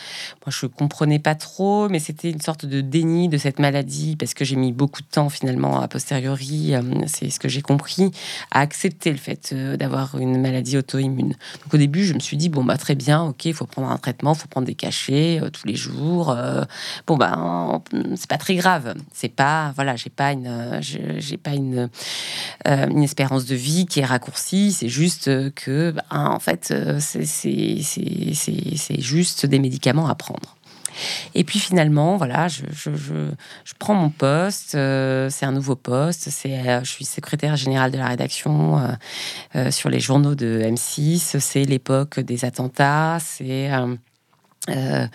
Moi, 0.44 0.52
je 0.52 0.66
comprenais 0.66 1.18
pas 1.18 1.34
trop, 1.34 1.88
mais 1.88 1.98
c'était 1.98 2.30
une 2.30 2.40
sorte 2.40 2.64
de 2.64 2.80
déni 2.80 3.28
de 3.28 3.36
cette 3.36 3.58
maladie 3.58 4.16
parce 4.16 4.34
que 4.34 4.44
j'ai 4.44 4.56
mis 4.56 4.72
beaucoup 4.72 5.02
de 5.02 5.06
temps, 5.06 5.28
finalement, 5.28 5.80
a 5.80 5.88
posteriori, 5.88 6.74
c'est 7.06 7.30
ce 7.30 7.38
que 7.38 7.48
j'ai 7.48 7.62
compris, 7.62 8.10
à 8.50 8.60
accepter 8.60 9.10
le 9.10 9.18
fait 9.18 9.54
d'avoir 9.54 10.16
maladie 10.26 10.78
auto-immune. 10.78 11.34
Donc 11.62 11.74
au 11.74 11.76
début, 11.76 12.04
je 12.04 12.14
me 12.14 12.20
suis 12.20 12.36
dit 12.36 12.48
bon 12.48 12.64
bah 12.64 12.76
très 12.76 12.94
bien, 12.94 13.22
ok, 13.22 13.44
il 13.44 13.54
faut 13.54 13.66
prendre 13.66 13.90
un 13.90 13.98
traitement, 13.98 14.34
il 14.34 14.38
faut 14.38 14.48
prendre 14.48 14.66
des 14.66 14.74
cachets 14.74 15.40
euh, 15.40 15.50
tous 15.50 15.66
les 15.66 15.74
jours. 15.74 16.30
Euh, 16.30 16.62
bon 17.06 17.16
bah 17.16 17.82
c'est 18.16 18.28
pas 18.28 18.38
très 18.38 18.54
grave. 18.54 18.94
C'est 19.12 19.28
pas 19.28 19.72
voilà, 19.74 19.96
j'ai 19.96 20.10
pas 20.10 20.32
une 20.32 20.78
j'ai 20.80 21.36
pas 21.36 21.54
une 21.54 21.88
euh, 22.68 22.86
une 22.88 23.02
espérance 23.02 23.46
de 23.46 23.54
vie 23.54 23.86
qui 23.86 24.00
est 24.00 24.04
raccourcie. 24.04 24.72
C'est 24.72 24.88
juste 24.88 25.24
que 25.54 25.92
bah, 25.92 26.04
en 26.10 26.38
fait 26.38 26.74
c'est 27.00 29.00
juste 29.00 29.46
des 29.46 29.58
médicaments 29.58 30.08
à 30.08 30.14
prendre. 30.14 30.56
Et 31.34 31.44
puis 31.44 31.58
finalement, 31.58 32.16
voilà, 32.16 32.48
je, 32.48 32.62
je, 32.72 32.90
je, 32.94 33.72
prends 33.78 33.94
mon 33.94 34.10
poste. 34.10 34.74
Euh, 34.74 35.28
c'est 35.30 35.46
un 35.46 35.52
nouveau 35.52 35.76
poste. 35.76 36.28
C'est, 36.30 36.58
euh, 36.58 36.84
je 36.84 36.90
suis 36.90 37.04
secrétaire 37.04 37.56
générale 37.56 37.90
de 37.90 37.98
la 37.98 38.08
rédaction 38.08 38.80
euh, 39.56 39.70
sur 39.70 39.88
les 39.88 40.00
journaux 40.00 40.34
de 40.34 40.60
M6. 40.64 41.38
C'est 41.40 41.64
l'époque 41.64 42.20
des 42.20 42.44
attentats. 42.44 43.18
C'est 43.20 43.70
euh, 44.70 45.08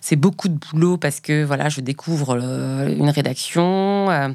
c'est 0.00 0.16
beaucoup 0.16 0.48
de 0.48 0.54
boulot 0.54 0.96
parce 0.96 1.20
que 1.20 1.44
voilà, 1.44 1.68
je 1.68 1.82
découvre 1.82 2.38
euh, 2.40 2.88
une 2.88 3.10
rédaction 3.10 4.10
euh, 4.10 4.30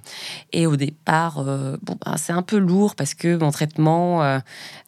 et 0.54 0.68
au 0.68 0.76
départ, 0.76 1.44
bon, 1.82 1.98
bah, 2.06 2.16
c'est 2.18 2.34
un 2.34 2.44
peu 2.44 2.58
lourd 2.60 2.96
parce 2.96 3.16
que 3.16 3.36
mon 3.36 3.50
traitement 3.50 4.40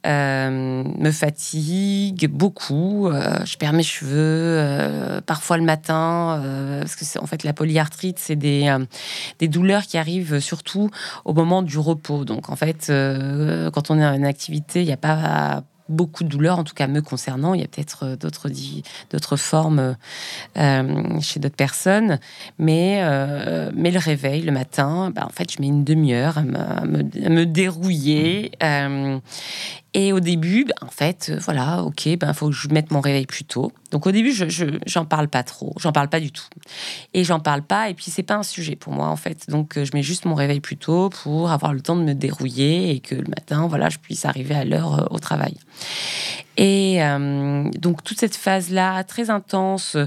me 0.05 1.11
fatigue 1.11 2.29
beaucoup. 2.29 3.09
je 3.11 3.57
perds 3.57 3.73
mes 3.73 3.83
cheveux 3.83 5.21
parfois 5.25 5.57
le 5.57 5.63
matin 5.63 6.41
parce 6.81 6.95
que 6.95 7.19
en 7.19 7.25
fait 7.25 7.43
la 7.43 7.53
polyarthrite, 7.53 8.19
c'est 8.19 8.35
des, 8.35 8.75
des 9.39 9.47
douleurs 9.47 9.83
qui 9.83 9.97
arrivent 9.97 10.39
surtout 10.39 10.89
au 11.25 11.33
moment 11.33 11.63
du 11.63 11.79
repos. 11.79 12.23
Donc 12.23 12.49
en 12.49 12.55
fait, 12.55 12.91
quand 13.73 13.91
on 13.91 13.99
est 13.99 14.05
en 14.05 14.23
activité, 14.23 14.81
il 14.81 14.85
n'y 14.85 14.93
a 14.93 14.97
pas 14.97 15.63
beaucoup 15.91 16.23
de 16.23 16.29
douleurs, 16.29 16.57
en 16.57 16.63
tout 16.63 16.73
cas 16.73 16.87
me 16.87 17.01
concernant. 17.01 17.53
Il 17.53 17.61
y 17.61 17.63
a 17.63 17.67
peut-être 17.67 18.05
euh, 18.05 18.15
d'autres, 18.15 18.49
d'autres 19.11 19.35
formes 19.35 19.95
euh, 20.57 21.19
chez 21.21 21.39
d'autres 21.39 21.55
personnes. 21.55 22.19
Mais, 22.57 23.01
euh, 23.03 23.71
mais 23.75 23.91
le 23.91 23.99
réveil 23.99 24.41
le 24.41 24.51
matin, 24.51 25.11
bah, 25.13 25.25
en 25.25 25.29
fait, 25.29 25.51
je 25.51 25.61
mets 25.61 25.67
une 25.67 25.83
demi-heure 25.83 26.37
à 26.37 26.43
me, 26.43 27.29
me, 27.29 27.45
dérouiller. 27.45 28.51
Et 29.93 30.13
au 30.13 30.21
début, 30.21 30.63
ben, 30.63 30.73
en 30.81 30.89
fait, 30.89 31.29
euh, 31.29 31.39
voilà, 31.41 31.83
ok, 31.83 32.05
il 32.05 32.17
ben, 32.17 32.33
faut 32.33 32.47
que 32.47 32.55
je 32.55 32.69
mette 32.69 32.91
mon 32.91 33.01
réveil 33.01 33.25
plus 33.25 33.43
tôt. 33.43 33.73
Donc 33.91 34.07
au 34.07 34.11
début, 34.11 34.31
je 34.31 34.45
j'en 34.85 35.03
parle 35.03 35.27
pas 35.27 35.43
trop, 35.43 35.73
j'en 35.77 35.91
parle 35.91 36.07
pas 36.07 36.21
du 36.21 36.31
tout. 36.31 36.45
Et 37.13 37.25
j'en 37.25 37.41
parle 37.41 37.61
pas, 37.61 37.89
et 37.89 37.93
puis 37.93 38.05
c'est 38.09 38.23
pas 38.23 38.35
un 38.35 38.43
sujet 38.43 38.77
pour 38.77 38.93
moi, 38.93 39.07
en 39.07 39.17
fait. 39.17 39.49
Donc 39.49 39.77
euh, 39.77 39.83
je 39.83 39.91
mets 39.93 40.01
juste 40.01 40.23
mon 40.23 40.33
réveil 40.33 40.61
plus 40.61 40.77
tôt 40.77 41.09
pour 41.09 41.51
avoir 41.51 41.73
le 41.73 41.81
temps 41.81 41.97
de 41.97 42.03
me 42.03 42.13
dérouiller 42.13 42.91
et 42.91 42.99
que 43.01 43.15
le 43.15 43.27
matin, 43.27 43.67
voilà, 43.67 43.89
je 43.89 43.97
puisse 43.97 44.23
arriver 44.23 44.55
à 44.55 44.63
l'heure 44.63 44.99
euh, 44.99 45.05
au 45.09 45.19
travail. 45.19 45.55
Et 46.57 46.99
donc 47.79 48.03
toute 48.03 48.19
cette 48.19 48.35
phase-là, 48.35 49.03
très 49.03 49.29
intense, 49.31 49.97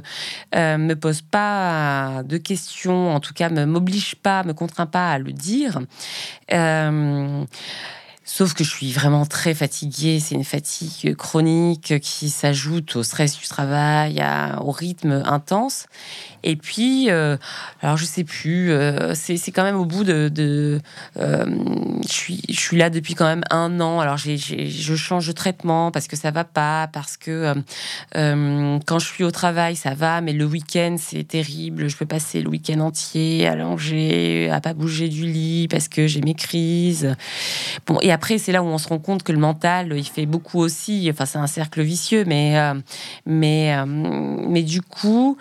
euh, 0.55 0.79
me 0.79 0.95
pose 0.95 1.23
pas 1.23 2.23
de 2.23 2.37
questions, 2.37 3.13
en 3.13 3.19
tout 3.19 3.33
cas, 3.33 3.49
me 3.49 3.65
m'oblige 3.65 4.15
pas, 4.15 4.45
me 4.45 4.53
contraint 4.53 4.87
pas 4.87 5.11
à 5.11 5.19
le 5.19 5.33
dire. 5.33 5.81
Sauf 8.27 8.55
que 8.55 8.65
je 8.65 8.71
suis 8.71 8.91
vraiment 8.91 9.27
très 9.27 9.53
fatiguée. 9.55 10.19
C'est 10.19 10.35
une 10.35 10.45
fatigue 10.45 11.15
chronique 11.15 12.01
qui 12.01 12.31
s'ajoute 12.31 12.97
au 12.97 13.03
stress 13.03 13.39
du 13.39 13.47
travail, 13.47 14.25
au 14.61 14.71
rythme 14.71 15.23
intense. 15.27 15.87
Et 16.45 16.57
puis, 16.57 17.11
euh, 17.11 17.37
alors 17.81 17.97
je 17.97 18.05
sais 18.05 18.23
plus, 18.23 18.71
euh, 18.71 19.15
c'est 19.15 19.51
quand 19.51 19.63
même 19.63 19.77
au 19.77 19.87
bout 19.87 20.05
de. 20.05 20.29
de 20.29 20.79
euh, 21.19 21.47
je, 22.03 22.53
suis, 22.53 22.77
là 22.77 22.91
depuis 22.91 23.15
quand 23.15 23.25
même 23.25 23.45
un 23.51 23.81
an. 23.81 24.01
Alors 24.01 24.19
j'ai 24.19 24.37
je 24.37 24.95
change 24.95 25.27
de 25.27 25.33
traitement 25.33 25.91
parce 25.91 26.07
que 26.07 26.17
ça 26.17 26.31
va 26.31 26.45
pas, 26.45 26.89
parce 26.93 27.17
que 27.17 27.55
quand 28.13 28.99
je 28.99 29.07
suis 29.07 29.25
au 29.25 29.31
travail, 29.31 29.75
ça 29.75 29.95
va, 29.95 30.21
mais 30.21 30.35
le 30.35 30.45
week-end, 30.45 30.97
c'est 30.99 31.25
terrible. 31.27 31.89
Je 31.89 31.97
peux 31.97 32.07
passer 32.07 32.43
le 32.43 32.51
week-end 32.51 32.81
entier 32.81 33.47
allongé, 33.47 34.51
à 34.51 34.61
pas 34.61 34.75
bouger 34.75 35.09
du 35.09 35.25
lit 35.25 35.67
parce 35.69 35.89
que 35.89 36.07
j'ai 36.07 36.21
mes 36.21 36.35
crises. 36.35 37.17
Bon, 37.87 37.99
et 38.03 38.13
après, 38.15 38.39
c'est 38.39 38.53
là 38.53 38.63
où 38.63 38.67
on 38.67 38.79
se 38.79 38.89
rend 38.89 38.99
compte 38.99 39.23
que 39.23 39.33
le 39.33 39.39
mental, 39.39 39.93
il 39.97 40.05
fait 40.05 40.27
beaucoup 40.27 40.61
aussi. 40.61 41.09
Enfin, 41.11 41.27
c'est 41.27 41.39
un 41.39 41.47
cercle 41.47 41.83
vicieux, 41.83 42.25
mais, 42.27 42.57
mais, 43.27 43.75
mais 43.87 44.63
du 44.63 44.81
coup, 44.81 45.37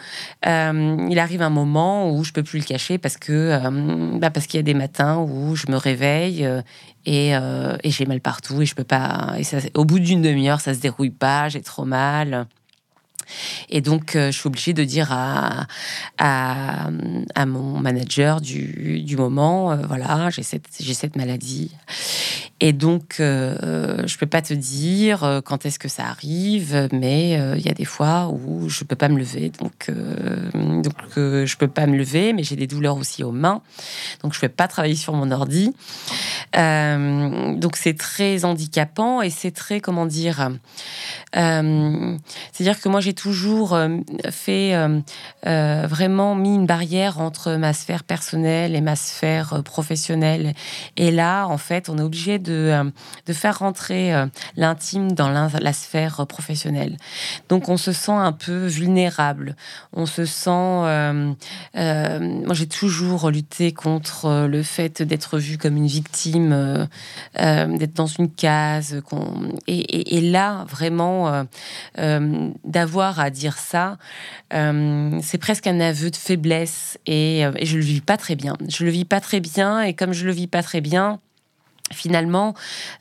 il 0.46 1.20
arrive 1.20 1.42
un 1.42 1.50
moment 1.50 2.12
où 2.12 2.24
je 2.24 2.32
peux 2.32 2.44
plus 2.44 2.60
le 2.60 2.66
cacher 2.66 2.98
parce 2.98 3.18
que 3.18 3.32
euh, 3.32 4.18
bah, 4.20 4.30
parce 4.30 4.48
qu'il 4.48 4.58
y 4.58 4.60
a 4.60 4.64
des 4.64 4.74
matins 4.74 5.18
où 5.18 5.56
je 5.56 5.70
me 5.70 5.78
réveille 5.78 6.46
euh, 6.46 6.62
euh, 7.08 7.78
et, 7.84 7.92
j'ai 7.92 8.06
mal 8.06 8.22
partout 8.22 8.62
et 8.62 8.66
je 8.66 8.76
peux 8.76 8.84
pas. 8.84 9.36
Au 9.74 9.86
bout 9.86 10.00
d'une 10.00 10.22
demi-heure, 10.22 10.62
ça 10.62 10.74
se 10.74 10.80
dérouille 10.80 11.10
pas, 11.10 11.50
j'ai 11.50 11.62
trop 11.62 11.86
mal. 11.86 12.48
Et 13.70 13.82
donc, 13.82 14.12
je 14.14 14.32
suis 14.32 14.48
obligée 14.48 14.74
de 14.74 14.84
dire 14.84 15.10
à, 15.12 15.68
à, 16.18 17.46
mon 17.46 17.80
manager 17.80 18.42
du, 18.42 19.02
du 19.02 19.18
moment, 19.18 19.76
voilà, 19.76 20.30
j'ai 20.30 20.44
cette, 20.44 20.68
j'ai 20.80 20.94
cette 20.94 21.16
maladie. 21.16 21.72
Et 22.66 22.72
donc, 22.72 23.18
euh, 23.20 24.08
je 24.08 24.18
peux 24.18 24.26
pas 24.26 24.42
te 24.42 24.54
dire 24.54 25.26
euh, 25.26 25.42
quand 25.42 25.66
est-ce 25.66 25.78
que 25.78 25.90
ça 25.90 26.06
arrive, 26.06 26.88
mais 26.94 27.38
euh, 27.38 27.58
il 27.58 27.66
y 27.66 27.70
a 27.70 27.74
des 27.74 27.84
fois 27.84 28.30
où 28.30 28.70
je 28.70 28.86
peux 28.86 28.96
pas 28.96 29.10
me 29.10 29.18
lever. 29.18 29.52
Donc, 29.60 29.92
donc 30.54 30.96
je 31.16 31.58
peux 31.58 31.68
pas 31.68 31.88
me 31.88 31.98
lever, 31.98 32.32
mais 32.32 32.44
j'ai 32.44 32.56
des 32.56 32.68
douleurs 32.68 32.96
aussi 32.96 33.22
aux 33.22 33.34
mains. 33.34 33.62
Donc, 34.22 34.34
je 34.34 34.40
peux 34.40 34.48
pas 34.48 34.70
travailler 34.70 34.96
sur 34.96 35.12
mon 35.12 35.30
ordi. 35.32 35.74
donc, 36.54 37.76
c'est 37.76 37.98
très 37.98 38.46
handicapant 38.46 39.22
et 39.22 39.30
c'est 39.30 39.52
très, 39.52 39.82
comment 39.82 40.06
dire, 40.06 40.50
c'est-à-dire 41.34 42.80
que 42.80 42.88
moi, 42.88 43.02
j'ai 43.02 43.13
toujours 43.14 43.78
fait 44.30 44.76
vraiment 45.54 46.36
mis 46.36 46.56
une 46.56 46.66
barrière 46.66 47.20
entre 47.20 47.56
ma 47.56 47.74
sphère 47.74 48.04
personnelle 48.04 48.76
et 48.76 48.82
ma 48.82 48.96
sphère 48.96 49.62
professionnelle. 49.64 50.54
Et 50.98 51.12
là, 51.12 51.46
en 51.48 51.58
fait, 51.58 51.90
on 51.90 51.98
est 51.98 52.02
obligé 52.02 52.40
de 52.40 52.54
euh, 52.54 52.92
de, 53.26 53.34
faire 53.34 53.60
rentrer 53.60 54.14
euh, 54.14 54.26
l'intime 54.58 55.14
dans 55.14 55.30
la, 55.30 55.74
sphère 55.74 56.26
professionnelle. 56.28 56.98
Donc 57.50 57.70
on 57.70 57.78
se 57.78 57.92
sent 57.92 58.12
un 58.12 58.32
peu 58.32 58.68
vulnérable, 58.68 59.56
on 59.94 60.06
se 60.06 60.26
sent... 60.26 60.50
Euh, 60.52 61.34
moi 61.74 62.54
j'ai 62.54 62.68
toujours 62.68 63.30
lutté 63.30 63.72
contre 63.72 64.48
le 64.48 64.64
fait 64.64 65.02
d'être 65.02 65.40
vu 65.40 65.58
comme 65.58 65.78
une 65.78 65.88
victime, 65.88 66.88
d'être 67.36 67.94
dans 67.94 68.08
une 68.08 68.30
case. 68.30 69.02
Et, 69.68 70.22
là, 70.22 70.66
vraiment, 70.70 71.46
d'avoir 71.98 73.03
à 73.08 73.30
dire 73.30 73.58
ça, 73.58 73.98
c'est 74.52 75.38
presque 75.40 75.68
un 75.68 75.80
aveu 75.80 76.10
de 76.10 76.16
faiblesse 76.16 76.98
et, 77.06 77.42
et 77.42 77.66
je 77.66 77.78
le 77.78 77.84
vis 77.84 78.02
pas 78.02 78.18
très 78.18 78.36
bien. 78.36 78.56
Je 78.70 78.86
le 78.86 78.92
vis 78.92 79.06
pas 79.06 79.20
très 79.20 79.40
bien 79.40 79.82
et 79.82 79.94
comme 79.94 80.14
je 80.14 80.26
le 80.26 80.32
vis 80.32 80.48
pas 80.48 80.64
très 80.64 80.82
bien, 80.82 81.20
finalement, 81.94 82.54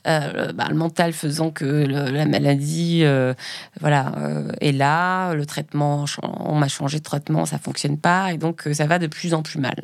euh, 0.07 0.53
bah, 0.53 0.67
le 0.69 0.75
mental 0.75 1.13
faisant 1.13 1.51
que 1.51 1.65
la 1.65 2.25
maladie, 2.25 3.01
euh, 3.03 3.33
voilà, 3.79 4.13
euh, 4.17 4.51
est 4.61 4.71
là, 4.71 5.33
le 5.33 5.45
traitement, 5.45 6.05
on 6.21 6.55
m'a 6.55 6.67
changé 6.67 6.99
de 6.99 7.03
traitement, 7.03 7.45
ça 7.45 7.57
fonctionne 7.57 7.97
pas, 7.97 8.31
et 8.31 8.37
donc 8.37 8.67
ça 8.73 8.85
va 8.85 8.99
de 8.99 9.07
plus 9.07 9.33
en 9.33 9.41
plus 9.41 9.59
mal. 9.59 9.75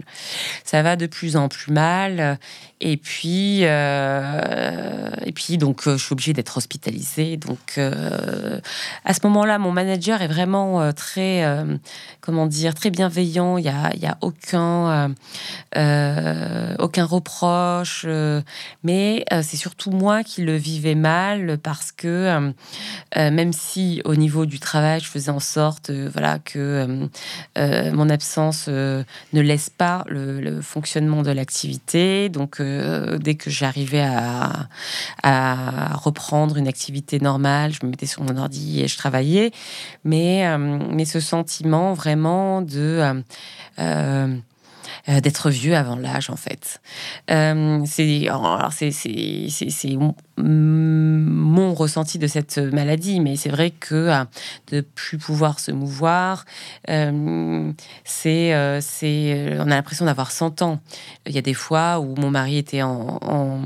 Ça 0.63 0.81
va 0.83 0.95
de 0.95 1.07
plus 1.07 1.35
en 1.35 1.49
plus 1.49 1.71
mal, 1.71 2.37
et 2.81 2.97
puis, 2.97 3.61
et 3.63 5.31
puis 5.33 5.57
donc 5.57 5.81
je 5.85 5.97
suis 5.97 6.13
obligée 6.13 6.33
d'être 6.33 6.57
hospitalisée. 6.57 7.37
Donc 7.37 7.77
à 7.77 9.13
ce 9.13 9.19
moment-là, 9.23 9.59
mon 9.59 9.71
manager 9.71 10.21
est 10.21 10.27
vraiment 10.27 10.91
très, 10.93 11.43
comment 12.21 12.47
dire, 12.47 12.73
très 12.73 12.89
bienveillant. 12.89 13.57
Il 13.57 13.65
y 13.65 13.69
a, 13.69 13.91
a 14.09 14.17
aucun, 14.21 15.13
aucun 16.79 17.05
reproche, 17.05 18.05
mais 18.83 19.25
euh, 19.31 19.41
c'est 19.43 19.57
surtout 19.57 19.91
moi 19.91 20.23
qui 20.23 20.41
le 20.41 20.55
vivais 20.55 20.95
mal 20.95 21.57
parce 21.61 21.91
que 21.91 22.07
euh, 22.07 22.51
euh, 23.17 23.31
même 23.31 23.53
si 23.53 24.01
au 24.05 24.15
niveau 24.15 24.45
du 24.45 24.59
travail, 24.59 24.99
je 24.99 25.07
faisais 25.07 25.31
en 25.31 25.39
sorte 25.39 25.91
voilà, 25.91 26.39
que 26.39 27.07
mon 27.57 28.09
absence 28.09 28.67
ne 28.67 29.03
laisse 29.33 29.69
pas 29.69 30.03
le, 30.07 30.61
fonctionnement 30.61 31.21
de 31.21 31.31
l'activité. 31.31 32.29
Donc 32.29 32.59
dès 33.19 33.35
que 33.35 33.49
j'arrivais 33.49 34.05
à, 34.05 34.67
reprendre 35.95 36.57
une 36.57 36.67
activité 36.67 37.19
normale, 37.19 37.73
je 37.73 37.85
me 37.85 37.91
mettais 37.91 38.05
sur 38.05 38.23
mon 38.23 38.37
ordi 38.37 38.81
et 38.81 38.87
je 38.87 38.97
travaillais. 38.97 39.51
Mais, 40.03 40.57
mais 40.57 41.05
ce 41.05 41.19
sentiment 41.19 41.93
vraiment 41.93 42.61
de... 42.61 43.23
Euh, 43.79 44.35
d'être 45.07 45.49
vieux 45.49 45.75
avant 45.75 45.95
l'âge, 45.95 46.29
en 46.29 46.35
fait. 46.35 46.81
Euh, 47.31 47.81
c'est 47.85 48.27
mon 50.37 51.73
ressenti 51.73 52.17
de 52.17 52.27
cette 52.27 52.57
maladie, 52.57 53.19
mais 53.19 53.35
c'est 53.35 53.49
vrai 53.49 53.71
que 53.71 53.95
euh, 53.95 54.23
de 54.71 54.81
plus 54.81 55.17
pouvoir 55.17 55.59
se 55.59 55.71
mouvoir, 55.71 56.45
euh, 56.89 57.71
c'est 58.03 58.79
c'est 58.81 59.57
on 59.59 59.63
a 59.63 59.75
l'impression 59.75 60.05
d'avoir 60.05 60.31
100 60.31 60.61
ans. 60.61 60.79
Il 61.25 61.33
y 61.33 61.37
a 61.37 61.41
des 61.41 61.53
fois 61.53 61.99
où 61.99 62.15
mon 62.15 62.31
mari 62.31 62.57
était 62.57 62.81
en 62.81 63.61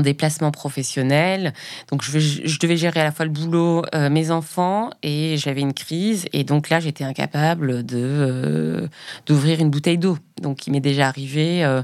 déplacement 0.00 0.52
professionnel. 0.52 1.52
Donc, 1.90 2.02
je, 2.04 2.58
devais 2.58 2.76
gérer 2.76 3.00
à 3.00 3.04
la 3.04 3.10
fois 3.10 3.24
le 3.24 3.32
boulot, 3.32 3.82
euh, 3.94 4.08
mes 4.08 4.30
enfants, 4.30 4.90
et 5.02 5.36
j'avais 5.36 5.60
une 5.60 5.74
crise. 5.74 6.26
Et 6.32 6.44
donc 6.44 6.70
là, 6.70 6.78
j'étais 6.78 7.02
incapable 7.02 7.84
de 7.84 7.98
euh, 7.98 8.88
d'ouvrir 9.26 9.60
une 9.60 9.70
bouteille 9.70 9.98
d'eau. 9.98 10.16
Donc, 10.40 10.66
il 10.66 10.72
m'est 10.72 10.80
déjà 10.80 11.08
arrivé 11.08 11.64
euh, 11.64 11.82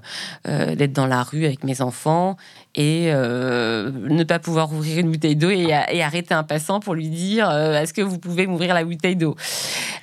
d'être 0.74 0.92
dans 0.92 1.06
la 1.06 1.22
rue 1.24 1.44
avec 1.44 1.64
mes 1.64 1.80
enfants 1.82 2.36
et 2.74 3.10
ne 3.10 4.24
pas 4.24 4.38
pouvoir 4.38 4.72
ouvrir 4.72 4.98
une 4.98 5.10
bouteille 5.10 5.36
d'eau 5.36 5.50
et, 5.50 5.72
arrêter 5.72 6.34
un 6.34 6.44
passant 6.44 6.78
pour 6.78 6.94
lui 6.94 7.08
dire 7.08 7.50
Est-ce 7.50 7.92
que 7.92 8.02
vous 8.02 8.18
pouvez 8.18 8.46
m'ouvrir 8.46 8.74
la 8.74 8.84
bouteille 8.84 9.16
d'eau? 9.16 9.34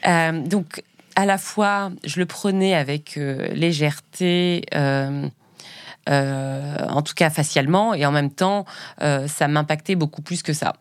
Donc, 0.05 0.83
à 1.15 1.25
la 1.25 1.37
fois, 1.37 1.91
je 2.03 2.19
le 2.19 2.25
prenais 2.25 2.73
avec 2.73 3.15
légèreté. 3.15 4.65
Euh, 6.09 6.75
en 6.89 7.01
tout 7.01 7.13
cas 7.13 7.29
facialement, 7.29 7.93
et 7.93 8.05
en 8.05 8.11
même 8.11 8.29
temps, 8.29 8.65
euh, 9.01 9.25
ça 9.29 9.47
m'impactait 9.47 9.95
beaucoup 9.95 10.21
plus 10.21 10.43
que 10.43 10.51
ça. 10.51 10.73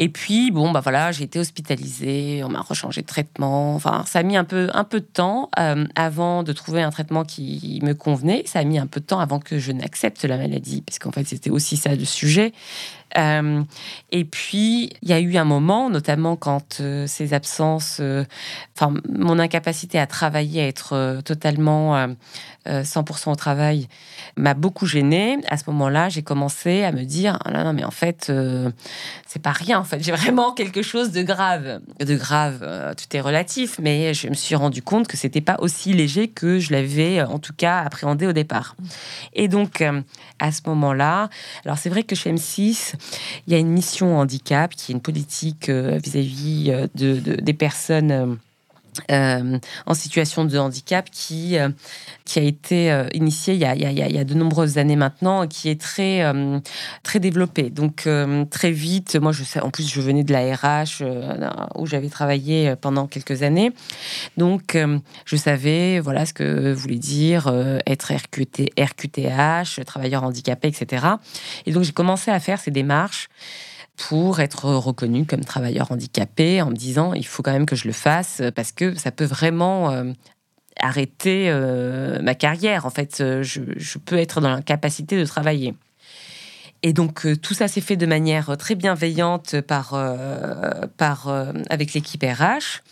Et 0.00 0.08
puis, 0.08 0.50
bon, 0.50 0.72
bah 0.72 0.80
voilà, 0.80 1.12
j'ai 1.12 1.22
été 1.22 1.38
hospitalisée, 1.38 2.42
on 2.44 2.48
m'a 2.48 2.62
rechangé 2.62 3.02
de 3.02 3.06
traitement. 3.06 3.76
Enfin, 3.76 4.02
ça 4.08 4.18
a 4.18 4.22
mis 4.24 4.36
un 4.36 4.42
peu, 4.42 4.68
un 4.74 4.82
peu 4.82 4.98
de 4.98 5.06
temps 5.06 5.50
euh, 5.58 5.86
avant 5.94 6.42
de 6.42 6.52
trouver 6.52 6.82
un 6.82 6.90
traitement 6.90 7.24
qui 7.24 7.78
me 7.84 7.92
convenait. 7.92 8.42
Ça 8.46 8.58
a 8.58 8.64
mis 8.64 8.78
un 8.78 8.88
peu 8.88 8.98
de 8.98 9.06
temps 9.06 9.20
avant 9.20 9.38
que 9.38 9.60
je 9.60 9.70
n'accepte 9.70 10.24
la 10.24 10.36
maladie, 10.36 10.82
parce 10.82 10.98
qu'en 10.98 11.12
fait, 11.12 11.24
c'était 11.24 11.50
aussi 11.50 11.76
ça 11.76 11.94
le 11.94 12.04
sujet. 12.04 12.52
Euh, 13.16 13.62
et 14.10 14.24
puis, 14.24 14.90
il 15.00 15.08
y 15.08 15.12
a 15.12 15.20
eu 15.20 15.36
un 15.36 15.44
moment, 15.44 15.90
notamment 15.90 16.34
quand 16.34 16.82
ces 17.06 17.34
absences, 17.34 18.02
enfin, 18.76 18.94
mon 19.08 19.38
incapacité 19.38 20.00
à 20.00 20.08
travailler, 20.08 20.62
à 20.62 20.66
être 20.66 21.20
totalement 21.24 22.08
100% 22.66 23.32
au 23.32 23.34
travail, 23.34 23.88
m'a 24.36 24.54
beaucoup 24.54 24.86
gênée. 24.86 25.38
À 25.48 25.56
ce 25.56 25.64
moment-là, 25.68 26.08
j'ai 26.08 26.22
commencé 26.22 26.82
à 26.82 26.92
me 26.92 27.04
dire, 27.04 27.38
ah 27.44 27.64
non, 27.64 27.72
mais 27.72 27.84
en 27.84 27.90
fait, 27.90 28.32
c'est 29.26 29.42
pas 29.42 29.52
rien. 29.52 29.78
En 29.78 29.84
fait, 29.84 30.02
j'ai 30.02 30.12
vraiment 30.12 30.52
quelque 30.52 30.82
chose 30.82 31.12
de 31.12 31.22
grave. 31.22 31.80
De 32.00 32.14
grave, 32.16 32.94
tout 32.96 33.16
est 33.16 33.20
relatif, 33.20 33.78
mais 33.80 34.14
je 34.14 34.28
me 34.28 34.34
suis 34.34 34.54
rendu 34.54 34.82
compte 34.82 35.08
que 35.08 35.16
c'était 35.16 35.40
pas 35.40 35.56
aussi 35.60 35.92
léger 35.92 36.28
que 36.28 36.58
je 36.58 36.72
l'avais, 36.72 37.22
en 37.22 37.38
tout 37.38 37.54
cas, 37.56 37.82
appréhendé 37.82 38.26
au 38.26 38.32
départ. 38.32 38.76
Et 39.34 39.48
donc, 39.48 39.82
à 40.38 40.52
ce 40.52 40.60
moment-là, 40.66 41.28
alors 41.64 41.78
c'est 41.78 41.88
vrai 41.88 42.02
que 42.02 42.14
chez 42.14 42.32
M6, 42.32 42.94
il 43.46 43.52
y 43.52 43.56
a 43.56 43.58
une 43.58 43.68
mission 43.68 44.18
handicap 44.18 44.74
qui 44.74 44.92
est 44.92 44.94
une 44.94 45.00
politique 45.00 45.68
euh, 45.68 45.98
vis-à-vis 46.02 46.70
euh, 46.70 46.86
de, 46.94 47.40
des 47.40 47.52
personnes 47.52 48.38
euh, 49.10 49.58
en 49.86 49.94
situation 49.94 50.44
de 50.44 50.58
handicap 50.58 51.08
qui, 51.10 51.56
qui 52.24 52.38
a 52.38 52.42
été 52.42 52.84
y 52.86 52.88
a, 52.88 53.08
il, 53.14 53.60
y 53.60 53.64
a, 53.64 53.72
il 53.72 54.14
y 54.14 54.18
a, 54.18 54.24
de 54.24 54.34
nombreuses 54.34 54.78
années 54.78 54.96
maintenant, 54.96 55.46
qui 55.46 55.68
est 55.68 55.80
très, 55.80 56.22
très 57.02 57.20
développée. 57.20 57.70
Donc 57.70 58.08
très 58.50 58.70
vite, 58.70 59.16
moi 59.16 59.32
je 59.32 59.44
sais, 59.44 59.60
en 59.60 59.70
plus 59.70 59.88
je 59.88 60.00
venais 60.00 60.24
de 60.24 60.32
la 60.32 60.54
RH 60.54 61.04
où 61.76 61.86
j'avais 61.86 62.08
travaillé 62.08 62.74
pendant 62.80 63.06
quelques 63.06 63.42
années, 63.42 63.72
donc 64.36 64.76
je 65.24 65.36
savais 65.36 66.00
voilà 66.00 66.26
ce 66.26 66.32
que 66.32 66.72
voulait 66.72 66.98
dire 66.98 67.52
être 67.86 68.12
RQT, 68.12 68.72
RQTH, 68.78 69.84
travailleur 69.84 70.24
handicapé, 70.24 70.68
etc. 70.68 71.06
Et 71.66 71.72
donc 71.72 71.84
j'ai 71.84 71.92
commencé 71.92 72.30
à 72.30 72.40
faire 72.40 72.58
ces 72.58 72.70
démarches 72.70 73.28
pour 73.96 74.40
être 74.40 74.66
reconnu 74.66 75.24
comme 75.24 75.44
travailleur 75.44 75.90
handicapé 75.90 76.60
en 76.62 76.70
me 76.70 76.76
disant 76.76 77.14
il 77.14 77.26
faut 77.26 77.42
quand 77.42 77.52
même 77.52 77.66
que 77.66 77.76
je 77.76 77.86
le 77.86 77.92
fasse 77.92 78.42
parce 78.54 78.72
que 78.72 78.94
ça 78.94 79.10
peut 79.10 79.24
vraiment 79.24 79.90
euh, 79.90 80.12
arrêter 80.78 81.46
euh, 81.48 82.20
ma 82.20 82.34
carrière. 82.34 82.86
En 82.86 82.90
fait, 82.90 83.16
je, 83.18 83.98
peux 83.98 84.16
être 84.16 84.40
dans 84.40 84.50
l'incapacité 84.50 85.18
de 85.18 85.24
travailler. 85.24 85.74
Et 86.82 86.92
donc 86.92 87.24
euh, 87.24 87.36
tout 87.36 87.54
ça 87.54 87.68
s'est 87.68 87.80
fait 87.80 87.96
de 87.96 88.06
manière 88.06 88.56
très 88.58 88.74
bienveillante 88.74 89.60
par, 89.62 89.98
par 90.98 91.28
avec 91.70 91.94
l'équipe 91.94 92.22
RH. 92.22 92.82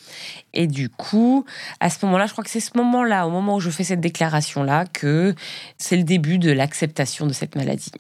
Et 0.55 0.67
du 0.67 0.89
coup, 0.89 1.45
à 1.81 1.91
ce 1.91 2.05
moment-là, 2.07 2.27
je 2.27 2.33
crois 2.33 2.45
que 2.45 2.51
c'est 2.51 2.61
ce 2.61 2.77
moment-là, 2.77 3.27
au 3.27 3.31
moment 3.31 3.57
où 3.57 3.61
je 3.61 3.71
fais 3.71 3.85
cette 3.85 4.01
déclaration-là, 4.01 4.87
que 4.87 5.35
c'est 5.79 5.97
le 5.97 6.05
début 6.05 6.39
de 6.39 6.53
l'acceptation 6.53 7.27
de 7.27 7.33
cette 7.33 7.57
maladie. 7.57 7.93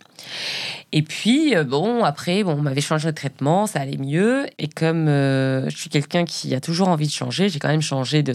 Et 0.93 1.03
puis, 1.03 1.57
euh, 1.57 1.65
bon, 1.65 2.05
après, 2.05 2.45
bon, 2.45 2.53
on 2.53 2.63
m'avait 2.63 2.81
changé 2.81 3.09
de 3.09 3.15
traitement, 3.17 3.67
ça 3.67 3.81
allait 3.81 3.97
mieux. 3.97 4.47
Et 4.59 4.69
comme 4.69 5.09
euh, 5.09 5.69
je 5.69 5.77
suis 5.77 5.91
quelqu'un 5.91 6.25
qui 6.25 6.55
a 6.55 6.61
toujours 6.61 6.89
envie 6.89 7.09
de 7.09 7.13
changer, 7.13 7.49
j'ai 7.49 7.59
quand 7.59 7.69
même 7.69 7.83
changé 7.83 8.23
de, 8.23 8.33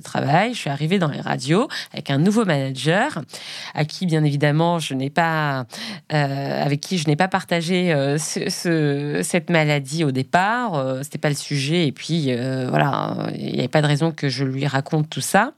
travail. 0.00 0.54
Je 0.54 0.58
suis 0.58 0.70
arrivée 0.70 0.98
dans 0.98 1.10
les 1.10 1.20
radios 1.20 1.68
avec 1.92 2.10
un 2.10 2.16
nouveau 2.16 2.46
manager, 2.46 3.20
à 3.74 3.84
qui, 3.84 4.06
bien 4.06 4.24
évidemment, 4.24 4.78
je 4.78 4.94
n'ai 4.94 5.10
pas, 5.10 5.66
euh, 6.12 6.64
avec 6.64 6.80
qui 6.80 6.96
je 6.96 7.06
n'ai 7.06 7.16
pas 7.16 7.28
partagé 7.28 7.94
ce, 8.18 9.20
cette 9.22 9.50
maladie 9.50 10.04
au 10.04 10.10
départ. 10.10 11.02
C'était 11.02 11.18
pas 11.18 11.28
le 11.28 11.34
sujet. 11.34 11.86
Et 11.86 11.92
puis, 11.92 12.34
voilà, 12.34 13.14
il 13.50 13.54
n'y 13.54 13.60
avait 13.60 13.68
pas 13.68 13.82
de 13.82 13.86
raison 13.86 14.12
que 14.12 14.28
je 14.28 14.44
lui 14.44 14.66
raconte 14.66 15.10
tout 15.10 15.20
ça. 15.20 15.52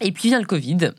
Et 0.00 0.10
puis 0.10 0.28
vient 0.28 0.40
le 0.40 0.46
Covid. 0.46 0.92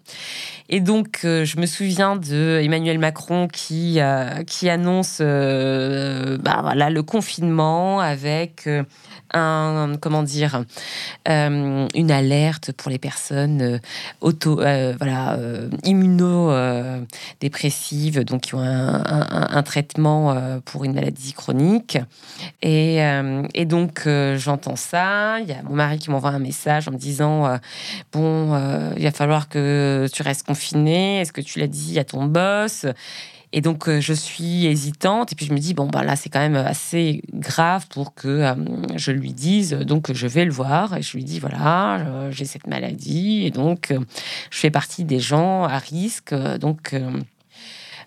Et 0.70 0.80
donc, 0.80 1.22
euh, 1.26 1.44
je 1.44 1.60
me 1.60 1.66
souviens 1.66 2.16
de 2.16 2.60
Emmanuel 2.64 3.00
Macron 3.00 3.48
qui, 3.48 4.00
euh, 4.00 4.44
qui 4.44 4.70
annonce 4.70 5.18
euh, 5.20 6.38
bah, 6.38 6.60
voilà, 6.62 6.90
le 6.90 7.04
confinement 7.04 8.00
avec 8.00 8.70
un, 9.32 9.94
comment 10.00 10.24
dire, 10.24 10.64
une 11.26 12.12
alerte 12.12 12.72
pour 12.74 12.92
les 12.92 13.00
personnes 13.00 13.80
auto, 14.22 14.56
voilà, 14.56 15.38
immunodépressives, 15.84 18.24
donc 18.24 18.42
qui 18.42 18.56
ont 18.56 18.62
un, 18.62 19.64
traitement 19.64 20.36
pour 20.66 20.84
une 20.84 20.94
maladie 20.94 21.32
chronique. 21.34 21.98
Et, 22.62 23.00
et 23.54 23.66
donc, 23.66 24.08
j'entends 24.36 24.76
ça. 24.76 25.40
Il 25.40 25.48
y 25.48 25.54
a 25.54 25.64
mon 25.64 25.76
mari 25.76 26.00
qui 26.00 26.10
m'envoie 26.10 26.32
un 26.32 26.40
message 26.40 26.88
en 26.88 26.92
me 26.92 26.98
disant 26.98 27.60
Bon, 28.12 28.58
il 28.98 29.04
va 29.04 29.12
falloir 29.12 29.50
que 29.50 30.08
tu 30.12 30.22
restes 30.22 30.46
confiné 30.46 31.22
Est-ce 31.22 31.34
que 31.34 31.42
tu 31.42 31.60
l'as 31.60 31.68
dit 31.68 32.00
à 32.00 32.04
ton 32.04 32.26
boss? 32.26 32.86
Et 33.56 33.62
donc, 33.62 33.88
euh, 33.88 34.02
je 34.02 34.14
suis 34.14 34.66
hésitante. 34.66 35.32
Et 35.32 35.36
puis, 35.36 35.46
je 35.46 35.54
me 35.54 35.60
dis, 35.60 35.76
bon, 35.76 35.86
bah, 35.86 36.04
là, 36.04 36.16
c'est 36.16 36.30
quand 36.30 36.40
même 36.40 36.56
assez 36.56 37.22
grave 37.34 37.88
pour 37.88 38.16
que 38.16 38.28
euh, 38.28 38.56
je 38.96 39.12
lui 39.12 39.32
dise. 39.32 39.74
Donc, 39.74 40.12
je 40.12 40.26
vais 40.26 40.44
le 40.44 40.52
voir. 40.52 40.98
Et 40.98 41.04
je 41.04 41.16
lui 41.16 41.24
dis, 41.24 41.40
voilà, 41.40 42.00
euh, 42.00 42.32
j'ai 42.32 42.46
cette 42.46 42.66
maladie. 42.66 43.44
Et 43.46 43.52
donc, 43.52 43.94
je 44.50 44.58
fais 44.58 44.72
partie 44.72 45.06
des 45.06 45.20
gens 45.20 45.66
à 45.66 45.78
risque. 45.78 46.34
Donc, 46.34 46.96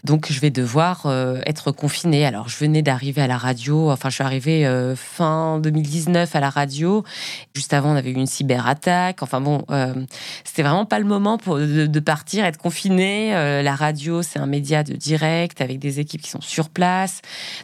donc, 0.07 0.31
je 0.31 0.39
vais 0.39 0.51
devoir 0.51 1.07
euh, 1.07 1.41
être 1.47 1.73
confinée. 1.73 2.25
Alors, 2.25 2.49
je 2.49 2.57
venais 2.57 2.81
d'arriver 2.81 3.23
à 3.23 3.27
la 3.27 3.37
radio. 3.37 3.91
Enfin, 3.91 4.09
je 4.09 4.15
suis 4.15 4.23
arrivée 4.23 4.65
euh, 4.65 4.95
fin 4.95 5.59
2019 5.59 6.37
à 6.37 6.39
la 6.39 6.49
radio. 6.49 7.03
Juste 7.57 7.75
avant, 7.75 7.91
on 7.91 7.97
avait 7.97 8.11
eu 8.11 8.15
une 8.15 8.29
cyberattaque. 8.29 9.25
Enfin, 9.25 9.41
bon, 9.41 9.65
euh, 9.73 9.93
c'était 10.45 10.63
vraiment 10.63 10.85
pas 10.87 11.01
le 11.01 11.07
moment 11.07 11.39
de, 11.39 12.01
partir, 12.01 12.45
être 12.45 12.57
confinée. 12.57 13.33
la 13.33 13.75
radio, 13.75 14.23
c'est 14.23 14.39
un 14.39 14.47
média 14.47 14.85
de 14.85 14.95
direct 14.95 15.61
avec 15.61 15.81
des 15.81 15.99
équipes 15.99 16.23
qui 16.23 16.31
sont 16.31 16.41
sur 16.41 16.69
place. 16.69 17.21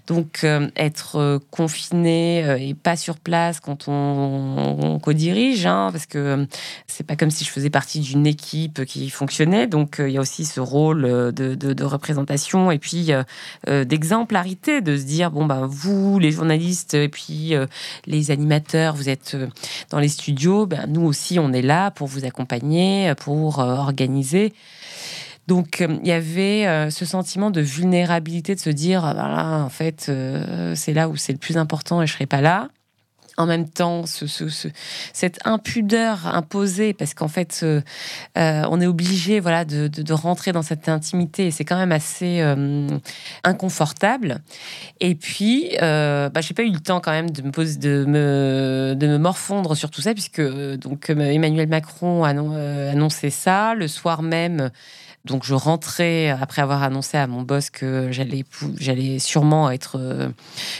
Donc, 0.09 0.45
être 0.75 1.41
confiné 1.53 2.69
et 2.69 2.75
pas 2.75 2.97
sur 2.97 3.19
place 3.19 3.61
quand 3.61 3.87
on, 3.87 4.99
co-dirige, 5.01 5.65
hein, 5.67 5.91
parce 5.93 6.07
que 6.07 6.49
c'est 6.89 7.07
pas 7.07 7.15
comme 7.15 7.31
si 7.31 7.45
je 7.45 7.51
faisais 7.51 7.71
partie 7.71 8.01
d'une 8.01 8.27
équipe 8.27 8.85
qui 8.85 9.11
fonctionnait. 9.11 9.69
Donc, 9.69 9.97
il 10.01 10.11
y 10.11 10.19
a 10.19 10.21
aussi 10.21 10.45
ce 10.45 10.59
rôle 10.59 11.03
de, 11.03 11.55
de, 11.55 11.73
de 11.73 11.85
représentation 11.85 12.32
et 12.71 12.79
puis 12.79 13.13
euh, 13.13 13.23
euh, 13.69 13.85
d'exemplarité, 13.85 14.81
de 14.81 14.97
se 14.97 15.05
dire 15.05 15.31
bon 15.31 15.47
ben 15.47 15.67
vous 15.67 16.19
les 16.19 16.31
journalistes 16.31 16.95
et 16.95 17.09
puis 17.09 17.55
euh, 17.55 17.67
les 18.07 18.31
animateurs, 18.31 18.95
vous 18.95 19.09
êtes 19.09 19.37
dans 19.91 19.99
les 19.99 20.09
studios, 20.09 20.67
ben 20.67 20.87
nous 20.89 21.03
aussi 21.03 21.39
on 21.39 21.53
est 21.53 21.63
là 21.63 21.91
pour 21.91 22.09
vous 22.09 22.25
accompagner, 22.25 23.13
pour 23.17 23.59
organiser. 23.59 24.53
Donc 25.49 25.85
il 25.87 26.07
y 26.07 26.13
avait 26.13 26.91
ce 26.91 27.05
sentiment 27.05 27.51
de 27.51 27.61
vulnérabilité, 27.61 28.55
de 28.55 28.61
se 28.61 28.71
dire 28.71 29.05
ah, 29.05 29.13
voilà 29.13 29.65
en 29.65 29.69
fait 29.69 30.11
c'est 30.75 30.95
là 30.95 31.09
où 31.09 31.17
c'est 31.17 31.33
le 31.33 31.39
plus 31.39 31.57
important 31.57 32.01
et 32.01 32.07
je 32.07 32.13
serai 32.13 32.27
pas 32.27 32.41
là 32.41 32.69
en 33.37 33.47
même 33.47 33.69
temps 33.69 34.05
ce, 34.07 34.27
cette 35.13 35.39
impudeur 35.45 36.27
imposée 36.27 36.93
parce 36.93 37.15
qu'en 37.15 37.29
fait 37.29 37.61
euh, 37.63 37.83
on 38.37 38.81
est 38.81 38.87
obligé 38.87 39.41
voilà 39.41 39.65
de, 39.65 40.13
rentrer 40.13 40.53
dans 40.53 40.63
cette 40.63 40.89
intimité 40.89 41.51
c'est 41.51 41.65
quand 41.65 41.79
même 41.79 41.93
assez 41.93 42.41
euh, 42.41 42.87
inconfortable. 43.45 44.41
Et 45.01 45.15
puis 45.15 45.77
euh, 45.83 46.29
bah, 46.29 46.41
j'ai 46.41 46.55
pas 46.55 46.63
eu 46.63 46.71
le 46.71 46.81
temps 46.81 47.01
quand 47.01 47.13
même 47.13 47.31
de 47.31 47.43
me 47.43 47.51
poser 47.51 47.79
de 47.79 48.05
me 48.07 48.95
de 48.97 49.07
me 49.07 49.19
morfondre 49.19 49.77
sur 49.77 49.91
tout 49.91 50.03
ça 50.03 50.13
puisque 50.13 50.43
donc 50.77 51.11
Emmanuel 51.11 51.69
Macron 51.69 52.25
a 52.25 52.31
annoncé 52.31 53.31
ça. 53.31 53.75
Le 53.75 53.89
soir 53.89 54.23
même 54.23 54.71
donc 55.25 55.45
je 55.45 55.55
rentrais 55.55 56.31
après 56.31 56.63
avoir 56.63 56.83
annoncé 56.83 57.17
à 57.17 57.29
mon 57.29 57.43
boss 57.43 57.71
que 57.71 58.11
j'allais 58.11 58.45
j'allais 58.79 59.21
sûrement 59.21 59.71
être 59.71 59.97
euh, 59.97 60.29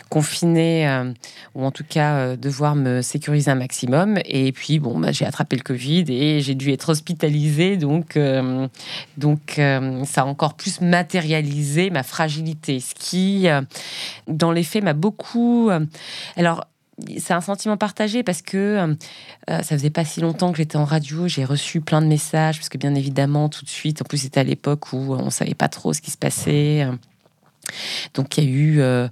confinée 0.09 0.89
euh, 0.89 1.13
ou 1.55 1.65
en 1.65 1.71
tout 1.71 1.85
cas 1.89 2.15
euh, 2.15 2.37
devoir 2.37 2.75
me 2.75 3.03
sécuriser 3.03 3.53
un 3.53 3.55
maximum. 3.55 4.19
Et 4.25 4.51
puis 4.51 4.81
bon, 4.81 4.99
bah, 4.99 5.13
j'ai 5.13 5.25
attrapé 5.25 5.55
le 5.55 5.63
Covid 5.63 6.07
et 6.09 6.41
j'ai 6.41 6.57
dû 6.57 6.73
être 6.73 6.89
hospitalisée. 6.89 7.77
Donc 7.77 8.19
donc 9.17 9.41
ça 9.57 10.23
a 10.23 10.25
encore 10.25 10.55
plus 10.55 10.81
matérialisé 10.81 11.91
ma 11.91 12.03
fragilité, 12.03 12.81
ce 12.81 12.95
qui 12.95 13.47
dans 14.27 14.51
les 14.51 14.65
faits 14.65 14.83
m'a 14.83 14.93
beaucoup 14.93 15.71
alors 16.37 16.65
c'est 17.19 17.33
un 17.33 17.41
sentiment 17.41 17.77
partagé 17.77 18.23
parce 18.23 18.43
que 18.43 18.57
euh, 18.57 18.95
euh, 19.51 19.63
ça 19.63 19.77
faisait 19.77 19.91
pas 19.91 20.05
si 20.05 20.21
longtemps 20.21 20.53
que 20.53 20.59
j'étais 20.59 20.77
en 20.77 20.85
radio, 20.85 21.27
j'ai 21.27 21.45
reçu 21.45 21.81
plein 21.81 22.03
de 22.03 22.07
messages 22.07 22.59
parce 22.59 22.69
que 22.69 22.79
bien 22.79 22.95
évidemment 22.95 23.49
tout 23.49 23.65
de 23.65 23.71
suite, 23.71 24.03
en 24.03 24.05
plus 24.05 24.19
c'était 24.19 24.41
à 24.41 24.45
l'époque 24.45 24.93
où 24.93 25.15
on 25.15 25.31
savait 25.31 25.55
pas 25.55 25.69
trop 25.69 25.93
ce 25.93 26.01
qui 26.01 26.11
se 26.11 26.19
passait. 26.19 26.87
Donc 28.15 28.37
il 28.37 28.45
y 28.45 28.47
a 28.47 28.51
eu 28.51 28.81
euh, 28.81 29.09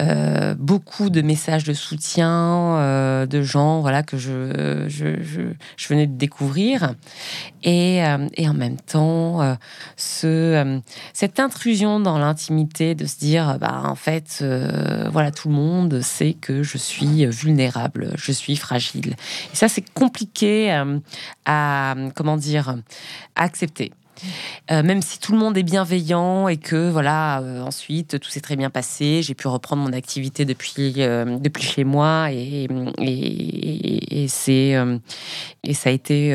euh, 0.00 0.54
beaucoup 0.54 1.10
de 1.10 1.22
messages 1.22 1.64
de 1.64 1.72
soutien 1.72 2.30
euh, 2.30 3.26
de 3.26 3.42
gens 3.42 3.80
voilà 3.80 4.02
que 4.02 4.18
je, 4.18 4.86
je, 4.88 5.88
venais 5.88 6.06
de 6.06 6.16
découvrir. 6.16 6.94
Et, 7.62 8.02
en 8.02 8.54
même 8.54 8.76
temps 8.76 9.56
ce, 9.96 10.80
cette 11.12 11.40
intrusion 11.40 12.00
dans 12.00 12.18
l'intimité 12.18 12.94
de 12.94 13.06
se 13.06 13.18
dire 13.18 13.58
bah 13.60 13.82
en 13.84 13.94
fait 13.94 14.44
voilà 15.10 15.30
tout 15.30 15.48
le 15.48 15.54
monde 15.54 16.00
sait 16.00 16.34
que 16.34 16.62
je 16.62 16.76
suis 16.76 17.26
vulnérable 17.26 18.12
je 18.16 18.32
suis 18.32 18.56
fragile. 18.56 19.14
Et 19.52 19.56
ça 19.56 19.68
c'est 19.68 19.88
compliqué 19.94 20.70
à 21.46 21.94
comment 22.14 22.36
dire 22.36 22.76
à 23.36 23.44
accepter 23.44 23.92
euh, 24.70 24.82
même 24.82 25.02
si 25.02 25.18
tout 25.18 25.32
le 25.32 25.38
monde 25.38 25.56
est 25.56 25.62
bienveillant 25.62 26.48
et 26.48 26.56
que 26.56 26.90
voilà, 26.90 27.40
euh, 27.40 27.62
ensuite 27.62 28.20
tout 28.20 28.30
s'est 28.30 28.40
très 28.40 28.56
bien 28.56 28.70
passé, 28.70 29.22
j'ai 29.22 29.34
pu 29.34 29.48
reprendre 29.48 29.82
mon 29.82 29.92
activité 29.92 30.44
depuis 30.44 30.94
euh, 30.98 31.38
depuis 31.38 31.64
chez 31.64 31.84
moi 31.84 32.28
et 32.30 32.68
et, 32.98 34.28
c'est 34.28 34.76
et 35.64 35.74
ça 35.74 35.90
a 35.90 35.92
été 35.92 36.34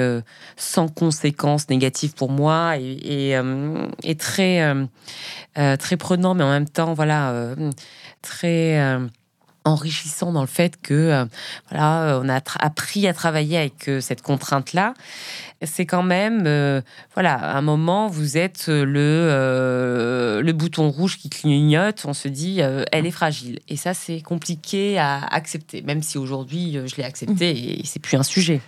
sans 0.56 0.88
conséquences 0.88 1.70
négatives 1.70 2.14
pour 2.14 2.30
moi 2.30 2.78
et, 2.78 3.36
et 4.04 4.16
très 4.16 4.76
très 5.56 5.98
prenant, 5.98 6.34
mais 6.34 6.44
en 6.44 6.50
même 6.50 6.70
temps 6.70 6.94
voilà 6.94 7.56
très 8.22 9.00
enrichissant 9.68 10.32
dans 10.32 10.42
le 10.42 10.48
fait 10.48 10.82
que 10.82 11.28
voilà 11.70 12.20
on 12.24 12.30
a 12.30 12.40
appris 12.60 13.08
à 13.08 13.14
travailler 13.14 13.58
avec 13.58 13.90
cette 14.02 14.22
contrainte 14.22 14.74
là 14.74 14.94
c'est 15.64 15.86
quand 15.86 16.04
même, 16.04 16.44
euh, 16.46 16.82
voilà, 17.16 17.56
un 17.56 17.62
moment, 17.62 18.08
vous 18.08 18.38
êtes 18.38 18.68
le, 18.68 18.96
euh, 18.96 20.42
le 20.42 20.54
bouton 20.54 20.90
rouge 20.90 21.18
qui 21.18 21.30
clignote, 21.30 22.04
on 22.06 22.14
se 22.14 22.28
dit, 22.28 22.62
euh, 22.62 22.84
elle 22.92 23.06
est 23.06 23.12
fragile. 23.12 23.60
Et 23.68 23.76
ça, 23.76 23.94
c'est 23.94 24.22
compliqué 24.22 25.00
à 25.00 25.26
accepter, 25.26 25.82
même 25.82 26.04
si 26.04 26.18
aujourd'hui, 26.18 26.80
je 26.86 26.96
l'ai 26.96 27.04
accepté 27.04 27.54
mmh. 27.54 27.58
et 27.58 27.82
c'est 27.86 28.00
plus 28.00 28.18
un 28.18 28.24
sujet. 28.24 28.62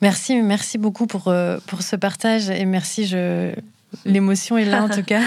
Merci, 0.00 0.40
merci 0.40 0.78
beaucoup 0.78 1.06
pour, 1.06 1.32
pour 1.66 1.82
ce 1.82 1.94
partage 1.94 2.48
et 2.48 2.64
merci, 2.64 3.06
je, 3.06 3.52
L'émotion 4.04 4.56
est 4.56 4.64
là 4.64 4.84
en 4.84 4.88
tout 4.88 5.02
cas. 5.06 5.22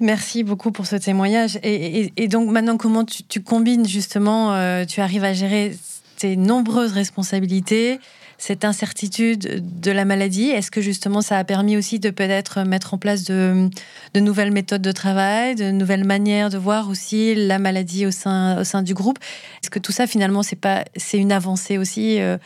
Merci 0.00 0.44
beaucoup 0.44 0.70
pour 0.70 0.86
ce 0.86 0.96
témoignage. 0.96 1.58
Et, 1.62 2.28
donc 2.28 2.50
maintenant, 2.50 2.76
comment 2.76 3.04
tu, 3.04 3.22
tu 3.24 3.40
combines 3.40 3.86
justement, 3.86 4.52
tu 4.86 5.00
arrives 5.00 5.24
à 5.24 5.32
gérer 5.32 5.74
tes 6.18 6.36
nombreuses 6.36 6.92
responsabilités, 6.92 8.00
cette 8.38 8.64
incertitude 8.64 9.62
de 9.80 9.90
la 9.90 10.04
maladie? 10.04 10.50
Est-ce 10.50 10.70
que 10.70 10.80
justement 10.80 11.22
ça 11.22 11.38
a 11.38 11.44
permis 11.44 11.76
aussi 11.76 11.98
de 11.98 12.10
peut-être 12.10 12.62
mettre 12.64 12.94
en 12.94 12.98
place 12.98 13.24
de, 13.24 13.68
nouvelles 14.16 14.52
méthodes 14.52 14.82
de 14.82 14.92
travail, 14.92 15.54
de 15.54 15.70
nouvelles 15.70 16.04
manières 16.04 16.50
de 16.50 16.58
voir 16.58 16.88
aussi 16.88 17.34
la 17.34 17.58
maladie 17.58 18.06
au 18.06 18.10
sein, 18.10 18.60
au 18.60 18.64
sein 18.64 18.82
du 18.82 18.94
groupe? 18.94 19.18
Est-ce 19.62 19.70
que 19.70 19.78
tout 19.78 19.92
ça 19.92 20.06
finalement 20.06 20.42
c'est 20.42 20.56
pas 20.56 20.84
c'est 20.96 21.18
une 21.18 21.32
avancée 21.32 21.78
aussi 21.78 22.20
euh? 22.20 22.36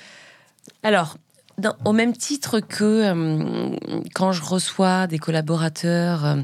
Alors, 0.82 1.16
au 1.84 1.92
même 1.92 2.16
titre 2.16 2.60
que 2.60 2.84
euh, 2.84 3.76
quand 4.14 4.32
je 4.32 4.42
reçois 4.42 5.06
des 5.06 5.18
collaborateurs 5.18 6.38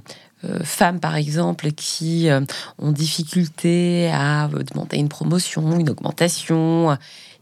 euh, 0.44 0.60
femmes 0.62 1.00
par 1.00 1.16
exemple 1.16 1.72
qui 1.72 2.28
ont 2.78 2.92
difficulté 2.92 4.08
à 4.12 4.48
demander 4.48 4.96
une 4.96 5.08
promotion, 5.08 5.78
une 5.78 5.90
augmentation, 5.90 6.96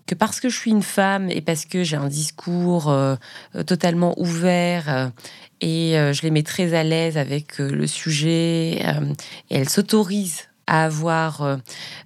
que 0.06 0.14
parce 0.14 0.40
que 0.40 0.48
je 0.48 0.56
suis 0.56 0.70
une 0.70 0.82
femme 0.82 1.30
et 1.30 1.40
parce 1.40 1.66
que 1.66 1.82
j'ai 1.82 1.96
un 1.96 2.08
discours 2.08 2.88
euh, 2.88 3.16
totalement 3.66 4.14
ouvert 4.18 4.84
euh, 4.88 5.08
et 5.60 5.94
je 5.94 6.22
les 6.22 6.30
mets 6.30 6.42
très 6.42 6.74
à 6.74 6.84
l'aise 6.84 7.16
avec 7.16 7.58
le 7.58 7.86
sujet 7.86 8.78
et 8.78 8.84
elles 9.48 9.70
s'autorisent 9.70 10.48
à 10.66 10.84
avoir 10.84 11.58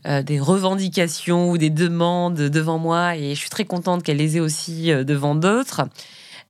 des 0.07 0.41
revendications 0.41 1.51
ou 1.51 1.59
des 1.59 1.71
demandes 1.71 2.37
devant 2.37 2.79
moi 2.79 3.17
et 3.17 3.35
je 3.35 3.41
suis 3.41 3.51
très 3.51 3.65
contente 3.65 4.03
qu'elles 4.03 4.19
les 4.19 4.37
aient 4.37 4.41
aussi 4.41 4.91
devant 5.05 5.35
d'autres. 5.35 5.83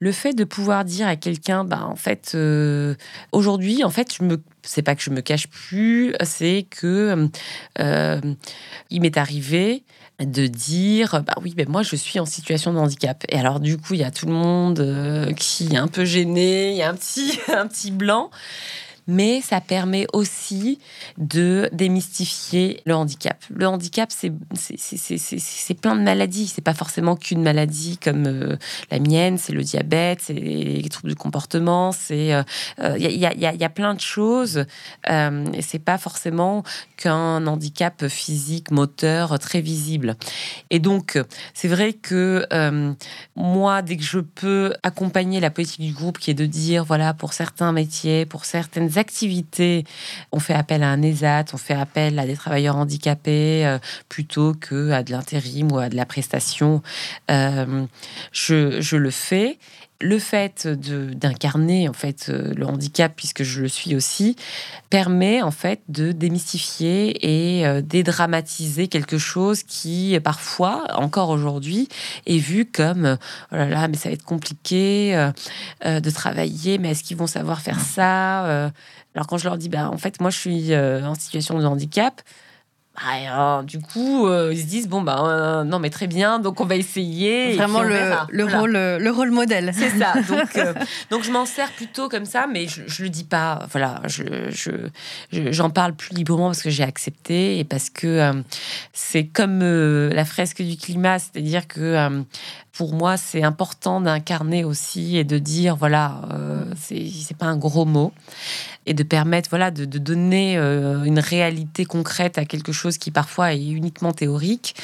Le 0.03 0.13
fait 0.13 0.33
de 0.33 0.45
pouvoir 0.45 0.87
dire 0.87 1.07
à 1.07 1.17
quelqu'un, 1.17 1.63
bah, 1.63 1.85
en 1.85 1.95
fait, 1.95 2.33
euh, 2.35 2.95
aujourd'hui, 3.33 3.85
en 3.85 3.91
fait, 3.91 4.15
je 4.19 4.25
me, 4.25 4.43
c'est 4.63 4.81
pas 4.81 4.95
que 4.95 5.03
je 5.03 5.11
me 5.11 5.21
cache 5.21 5.47
plus, 5.47 6.15
c'est 6.23 6.67
que 6.71 7.29
euh, 7.79 8.21
il 8.89 9.03
m'est 9.03 9.19
arrivé 9.19 9.85
de 10.19 10.47
dire 10.47 11.23
bah 11.27 11.33
oui 11.41 11.55
mais 11.57 11.65
moi 11.65 11.83
je 11.83 11.97
suis 11.97 12.21
en 12.21 12.27
situation 12.27 12.75
de 12.75 12.79
handicap. 12.79 13.25
Et 13.31 13.39
alors 13.39 13.59
du 13.59 13.79
coup 13.79 13.95
il 13.95 14.01
y 14.01 14.05
a 14.05 14.11
tout 14.11 14.27
le 14.27 14.35
monde 14.35 14.81
euh, 14.81 15.33
qui 15.33 15.69
est 15.73 15.79
un 15.79 15.89
peu 15.89 16.05
gêné 16.05 16.73
il 16.73 16.77
y 16.77 16.83
a 16.83 16.91
un 16.91 16.95
petit 16.95 17.39
un 17.49 17.67
petit 17.67 17.91
blanc 17.91 18.31
mais 19.11 19.41
ça 19.41 19.61
permet 19.61 20.07
aussi 20.13 20.79
de 21.19 21.69
démystifier 21.73 22.81
le 22.87 22.95
handicap. 22.95 23.43
Le 23.51 23.67
handicap, 23.67 24.11
c'est 24.13 24.31
plein 25.75 25.97
de 25.97 26.03
maladies. 26.03 26.47
C'est 26.47 26.63
pas 26.63 26.75
forcément 26.75 27.17
qu'une 27.17 27.43
maladie 27.43 27.99
comme 27.99 28.27
euh, 28.27 28.57
la 28.91 29.01
mienne, 29.01 29.37
c'est 29.37 29.53
le 29.53 29.63
diabète, 29.63 30.21
c'est 30.23 30.35
les 30.35 30.89
troubles 30.89 31.11
du 31.11 31.17
comportement, 31.17 31.93
c'est 31.93 32.29
il 32.29 32.45
euh, 32.85 32.99
y, 32.99 33.27
a, 33.27 33.35
y, 33.35 33.65
a, 33.65 33.69
plein 33.69 33.95
de 33.95 34.01
choses. 34.01 34.65
Euh, 35.09 35.45
c'est 35.61 35.79
pas 35.81 35.99
forcément 35.99 36.63
qu'un 36.97 37.47
handicap 37.47 38.07
physique, 38.07 38.71
moteur 38.71 39.39
très 39.39 39.61
visible. 39.61 40.17
Et 40.71 40.79
donc, 40.79 41.19
c'est 41.55 41.69
vrai 41.69 41.95
que 41.95 42.47
moi, 43.35 43.83
dès 43.83 43.97
que 43.97 44.05
je 44.05 44.21
peux 44.21 44.73
accompagner 44.83 45.41
la 45.41 45.51
politique 45.51 45.81
du 45.81 45.93
groupe, 45.93 46.19
qui 46.19 46.31
est 46.31 46.35
de 46.35 46.47
dire, 46.47 46.85
voilà, 46.85 47.15
pour 47.15 47.33
certains 47.33 47.73
métiers, 47.73 48.27
pour 48.27 48.45
certaines 48.45 48.89
on 50.33 50.41
fait 50.41 50.55
appel 50.55 50.83
à 50.83 50.91
un 50.91 51.03
ESAT, 51.03 51.47
on 51.53 51.57
fait 51.57 51.75
appel 51.75 52.19
à 52.19 52.27
des 52.27 52.37
travailleurs 52.37 52.77
handicapés 52.77 53.67
euh, 53.67 53.79
plutôt 54.09 54.55
que 54.55 54.91
à 54.91 55.03
de 55.03 55.13
l'intérim 55.13 55.71
ou 55.73 55.79
à 55.79 55.89
de 55.89 55.97
la 55.97 56.07
prestation. 56.07 56.83
Euh, 57.31 57.87
je 58.33 58.97
le 58.97 59.11
fais 59.11 59.59
le 60.01 60.19
fait 60.19 60.67
d'incarner 60.67 61.89
en 61.89 61.93
fait 61.93 62.27
euh, 62.29 62.55
le 62.55 62.67
handicap 62.67 63.13
puisque 63.15 63.43
je 63.43 63.63
le 63.63 63.69
suis 63.69 63.95
aussi 63.95 64.35
permet 64.89 65.43
en 65.43 65.51
fait 65.51 65.83
de 65.89 66.13
démystifier 66.13 67.59
et 67.59 67.67
euh, 67.67 67.83
dédramatiser 67.83 68.89
quelque 68.89 69.19
chose 69.19 69.63
qui 69.63 70.19
parfois 70.25 70.87
encore 70.95 71.29
aujourd'hui 71.29 71.89
est 72.27 72.39
vu 72.39 72.65
comme 72.65 73.19
oh 73.53 73.55
là 73.55 73.69
là 73.69 73.89
mais 73.89 73.97
ça 73.97 74.09
va 74.09 74.15
être 74.15 74.25
compliqué 74.25 75.15
euh, 75.85 76.01
de 76.01 76.11
travailler 76.11 76.79
mais 76.79 76.93
est-ce 76.93 77.05
qu'ils 77.05 77.19
vont 77.19 77.27
savoir 77.27 77.61
faire 77.61 77.81
ça 77.81 78.71
alors 79.15 79.27
quand 79.27 79.37
je 79.37 79.45
leur 79.45 79.59
dis 79.59 79.69
bah 79.69 79.91
en 79.91 79.99
fait 79.99 80.21
moi 80.21 80.31
je 80.31 80.39
suis 80.39 80.75
en 80.75 81.15
situation 81.15 81.59
de 81.59 81.67
handicap 81.67 82.23
ah, 83.03 83.63
du 83.65 83.81
coup, 83.81 84.27
euh, 84.27 84.51
ils 84.53 84.61
se 84.61 84.67
disent 84.67 84.89
bon 84.89 85.05
euh, 85.09 85.65
non 85.65 85.79
mais 85.79 85.91
très 85.91 86.07
bien, 86.07 86.39
donc 86.39 86.61
on 86.61 86.67
va 86.67 86.77
essayer. 86.77 87.55
Vraiment 87.57 87.83
le, 87.83 87.99
le 88.29 88.45
rôle 88.45 88.77
euh, 88.77 88.99
le 88.99 89.11
rôle 89.11 89.31
modèle. 89.31 89.73
C'est 89.75 89.91
ça. 89.91 90.15
Donc 90.29 90.59
donc 91.11 91.25
je 91.25 91.31
m'en 91.31 91.47
sers 91.47 91.71
plutôt 91.73 92.09
comme 92.09 92.27
ça, 92.27 92.47
mais 92.47 92.69
je, 92.69 92.83
je 92.87 93.03
le 93.03 93.09
dis 93.09 93.25
pas. 93.25 93.67
Voilà, 93.73 94.03
je 94.07 94.23
j'en 95.33 95.71
parle 95.71 95.95
plus 95.95 96.15
librement 96.15 96.47
parce 96.49 96.63
que 96.63 96.71
j'ai 96.71 96.83
accepté 96.83 97.59
et 97.59 97.65
parce 97.65 97.91
que 97.91 98.33
c'est 98.93 99.27
comme 99.27 99.61
la 99.61 100.25
fresque 100.25 100.63
du 100.63 100.77
climat, 100.77 101.19
c'est-à-dire 101.19 101.67
que 101.67 102.23
pour 102.81 102.95
moi, 102.95 103.19
c'est 103.19 103.43
important 103.43 104.01
d'incarner 104.01 104.65
aussi 104.65 105.19
et 105.19 105.25
de 105.25 105.37
dire 105.37 105.77
voilà, 105.77 106.23
euh, 106.33 106.65
c'est 106.79 107.37
pas 107.37 107.45
un 107.45 107.59
gros 107.59 107.85
mot 107.85 108.11
et 108.87 108.95
de 108.95 109.03
permettre 109.03 109.51
voilà 109.51 109.71
de, 109.71 109.85
donner 109.85 110.57
euh, 110.57 111.05
une 111.05 111.19
réalité 111.19 111.85
concrète 111.85 112.39
à 112.39 112.47
quelque 112.47 112.73
chose 112.73 112.97
qui 112.97 113.11
parfois 113.11 113.53
est 113.53 113.69
uniquement 113.69 114.15
théorique. 114.15 114.75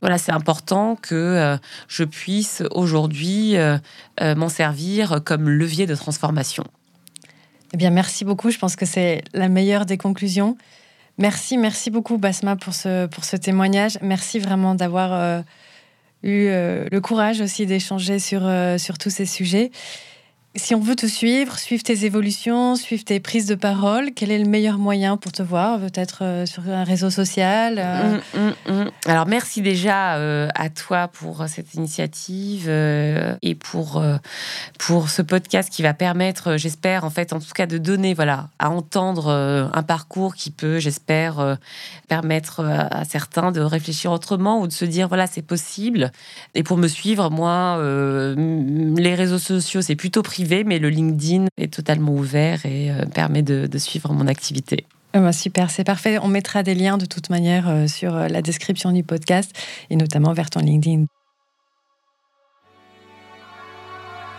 Voilà, 0.00 0.18
c'est 0.18 0.32
important 0.32 0.96
que 1.00 1.14
euh, 1.14 1.56
je 1.86 2.02
puisse 2.02 2.64
aujourd'hui 2.72 3.54
m'en 4.20 4.48
servir 4.48 5.20
comme 5.24 5.48
levier 5.48 5.86
de 5.86 5.94
transformation. 5.94 6.64
Eh 7.72 7.76
bien, 7.76 7.90
merci 7.90 8.24
beaucoup. 8.24 8.50
Je 8.50 8.58
pense 8.58 8.74
que 8.74 8.84
c'est 8.84 9.22
la 9.32 9.48
meilleure 9.48 9.86
des 9.86 9.96
conclusions. 9.96 10.58
Merci, 11.18 11.56
merci 11.56 11.92
beaucoup 11.92 12.18
Basma 12.18 12.56
pour 12.56 12.74
ce, 12.74 13.06
pour 13.06 13.22
ce 13.22 13.36
témoignage. 13.36 13.96
Merci 14.02 14.40
vraiment 14.40 14.74
d'avoir 14.74 15.44
eu 16.24 16.48
euh, 16.48 16.86
le 16.90 17.00
courage 17.00 17.40
aussi 17.40 17.66
d'échanger 17.66 18.18
sur, 18.18 18.40
euh, 18.44 18.78
sur 18.78 18.98
tous 18.98 19.10
ces 19.10 19.26
sujets. 19.26 19.70
Si 20.56 20.72
on 20.72 20.78
veut 20.78 20.94
te 20.94 21.06
suivre, 21.06 21.58
suivre 21.58 21.82
tes 21.82 22.04
évolutions, 22.04 22.76
suivre 22.76 23.02
tes 23.02 23.18
prises 23.18 23.46
de 23.46 23.56
parole, 23.56 24.12
quel 24.14 24.30
est 24.30 24.38
le 24.38 24.48
meilleur 24.48 24.78
moyen 24.78 25.16
pour 25.16 25.32
te 25.32 25.42
voir 25.42 25.80
Peut-être 25.80 26.22
euh, 26.22 26.46
sur 26.46 26.62
un 26.68 26.84
réseau 26.84 27.10
social 27.10 27.80
euh? 27.80 28.20
mm, 28.36 28.72
mm, 28.72 28.84
mm. 28.84 28.90
Alors 29.06 29.26
merci 29.26 29.62
déjà 29.62 30.14
euh, 30.14 30.46
à 30.54 30.70
toi 30.70 31.08
pour 31.08 31.44
cette 31.48 31.74
initiative 31.74 32.68
et 32.68 33.54
pour, 33.56 34.00
pour 34.78 35.10
ce 35.10 35.22
podcast 35.22 35.70
qui 35.70 35.82
va 35.82 35.92
permettre, 35.92 36.56
j'espère, 36.56 37.02
en 37.02 37.10
fait, 37.10 37.32
en 37.32 37.40
tout 37.40 37.52
cas, 37.52 37.66
de 37.66 37.76
donner, 37.76 38.14
voilà, 38.14 38.48
à 38.60 38.70
entendre 38.70 39.30
un 39.72 39.82
parcours 39.82 40.36
qui 40.36 40.52
peut, 40.52 40.78
j'espère, 40.78 41.58
permettre 42.06 42.64
à 42.64 43.04
certains 43.04 43.50
de 43.50 43.60
réfléchir 43.60 44.12
autrement 44.12 44.60
ou 44.60 44.68
de 44.68 44.72
se 44.72 44.84
dire, 44.84 45.08
voilà, 45.08 45.26
c'est 45.26 45.42
possible. 45.42 46.12
Et 46.54 46.62
pour 46.62 46.76
me 46.76 46.86
suivre, 46.86 47.30
moi, 47.30 47.78
les 48.36 49.14
réseaux 49.14 49.38
sociaux, 49.38 49.82
c'est 49.82 49.96
plutôt 49.96 50.22
privé 50.22 50.43
mais 50.64 50.78
le 50.78 50.88
LinkedIn 50.88 51.46
est 51.56 51.72
totalement 51.72 52.12
ouvert 52.12 52.64
et 52.66 52.90
euh, 52.90 53.06
permet 53.06 53.42
de, 53.42 53.78
suivre 53.78 54.12
mon 54.12 54.26
activité. 54.26 54.86
Ah 55.12 55.20
bah, 55.20 55.32
super, 55.32 55.70
c'est 55.70 55.84
parfait. 55.84 56.18
On 56.18 56.28
mettra 56.28 56.62
des 56.62 56.74
liens 56.74 56.98
de 56.98 57.06
toute 57.06 57.30
manière 57.30 57.68
euh, 57.68 57.86
sur 57.86 58.14
euh, 58.14 58.28
la 58.28 58.42
description 58.42 58.92
du 58.92 59.02
podcast 59.02 59.52
et 59.90 59.96
notamment 59.96 60.32
vers 60.32 60.50
ton 60.50 60.60
LinkedIn. 60.60 61.06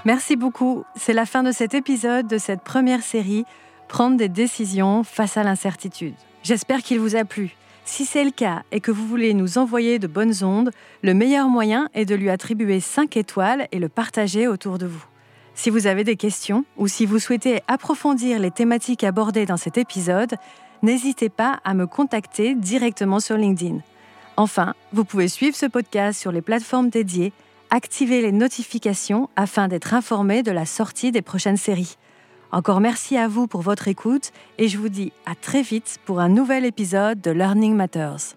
Merci 0.03 0.36
beaucoup. 0.36 0.84
C'est 0.95 1.14
la 1.14 1.26
fin 1.26 1.43
de 1.43 1.51
cet 1.51 1.74
épisode 1.74 2.28
de 2.28 2.38
cette 2.38 2.62
première 2.62 3.01
série 3.01 3.45
Prendre 3.88 4.18
des 4.18 4.30
décisions 4.30 5.03
face 5.03 5.38
à 5.38 5.43
l'incertitude. 5.43 6.16
J'espère 6.43 6.82
qu'il 6.82 6.99
vous 6.99 7.16
a 7.16 7.24
plu. 7.24 7.56
Si 7.86 8.03
c'est 8.03 8.24
le 8.24 8.32
cas 8.32 8.64
et 8.72 8.80
que 8.82 8.91
vous 8.91 9.08
voulez 9.08 9.36
nous 9.36 9.60
envoyer 9.60 9.99
de 9.99 10.08
bonnes 10.08 10.43
ondes, 10.43 10.72
le 11.03 11.14
meilleur 11.14 11.47
moyen 11.49 11.88
est 11.93 12.06
de 12.06 12.16
lui 12.16 12.32
attribuer 12.32 12.80
5 12.80 13.16
étoiles 13.16 13.68
et 13.72 13.78
le 13.78 13.89
partager 13.89 14.47
autour 14.47 14.80
de 14.80 14.88
vous. 14.88 15.06
Si 15.56 15.70
vous 15.70 15.88
avez 15.88 16.03
des 16.03 16.18
questions 16.18 16.66
ou 16.78 16.88
si 16.88 17.06
vous 17.06 17.18
souhaitez 17.18 17.62
approfondir 17.68 18.39
les 18.39 18.51
thématiques 18.51 19.06
abordées 19.06 19.45
dans 19.45 19.58
cet 19.58 19.78
épisode, 19.78 20.36
n'hésitez 20.84 21.30
pas 21.30 21.60
à 21.64 21.74
me 21.74 21.88
contacter 21.88 22.56
directement 22.56 23.22
sur 23.22 23.38
LinkedIn. 23.38 23.80
Enfin, 24.38 24.74
vous 24.91 25.06
pouvez 25.06 25.30
suivre 25.30 25.56
ce 25.56 25.66
podcast 25.66 26.20
sur 26.20 26.34
les 26.34 26.41
plateformes 26.41 26.89
dédiées, 26.89 27.32
activer 27.70 28.22
les 28.22 28.34
notifications 28.34 29.30
afin 29.38 29.70
d'être 29.70 29.93
informé 29.93 30.43
de 30.43 30.51
la 30.51 30.66
sortie 30.66 31.14
des 31.14 31.22
prochaines 31.22 31.58
séries. 31.58 31.97
Encore 32.51 32.82
merci 32.82 33.18
à 33.18 33.30
vous 33.30 33.47
pour 33.47 33.62
votre 33.62 33.88
écoute 33.88 34.32
et 34.58 34.68
je 34.68 34.78
vous 34.78 34.89
dis 34.89 35.14
à 35.26 35.36
très 35.36 35.62
vite 35.62 35.99
pour 36.06 36.20
un 36.20 36.30
nouvel 36.30 36.66
épisode 36.66 37.22
de 37.22 37.32
Learning 37.32 37.76
Matters. 37.76 38.36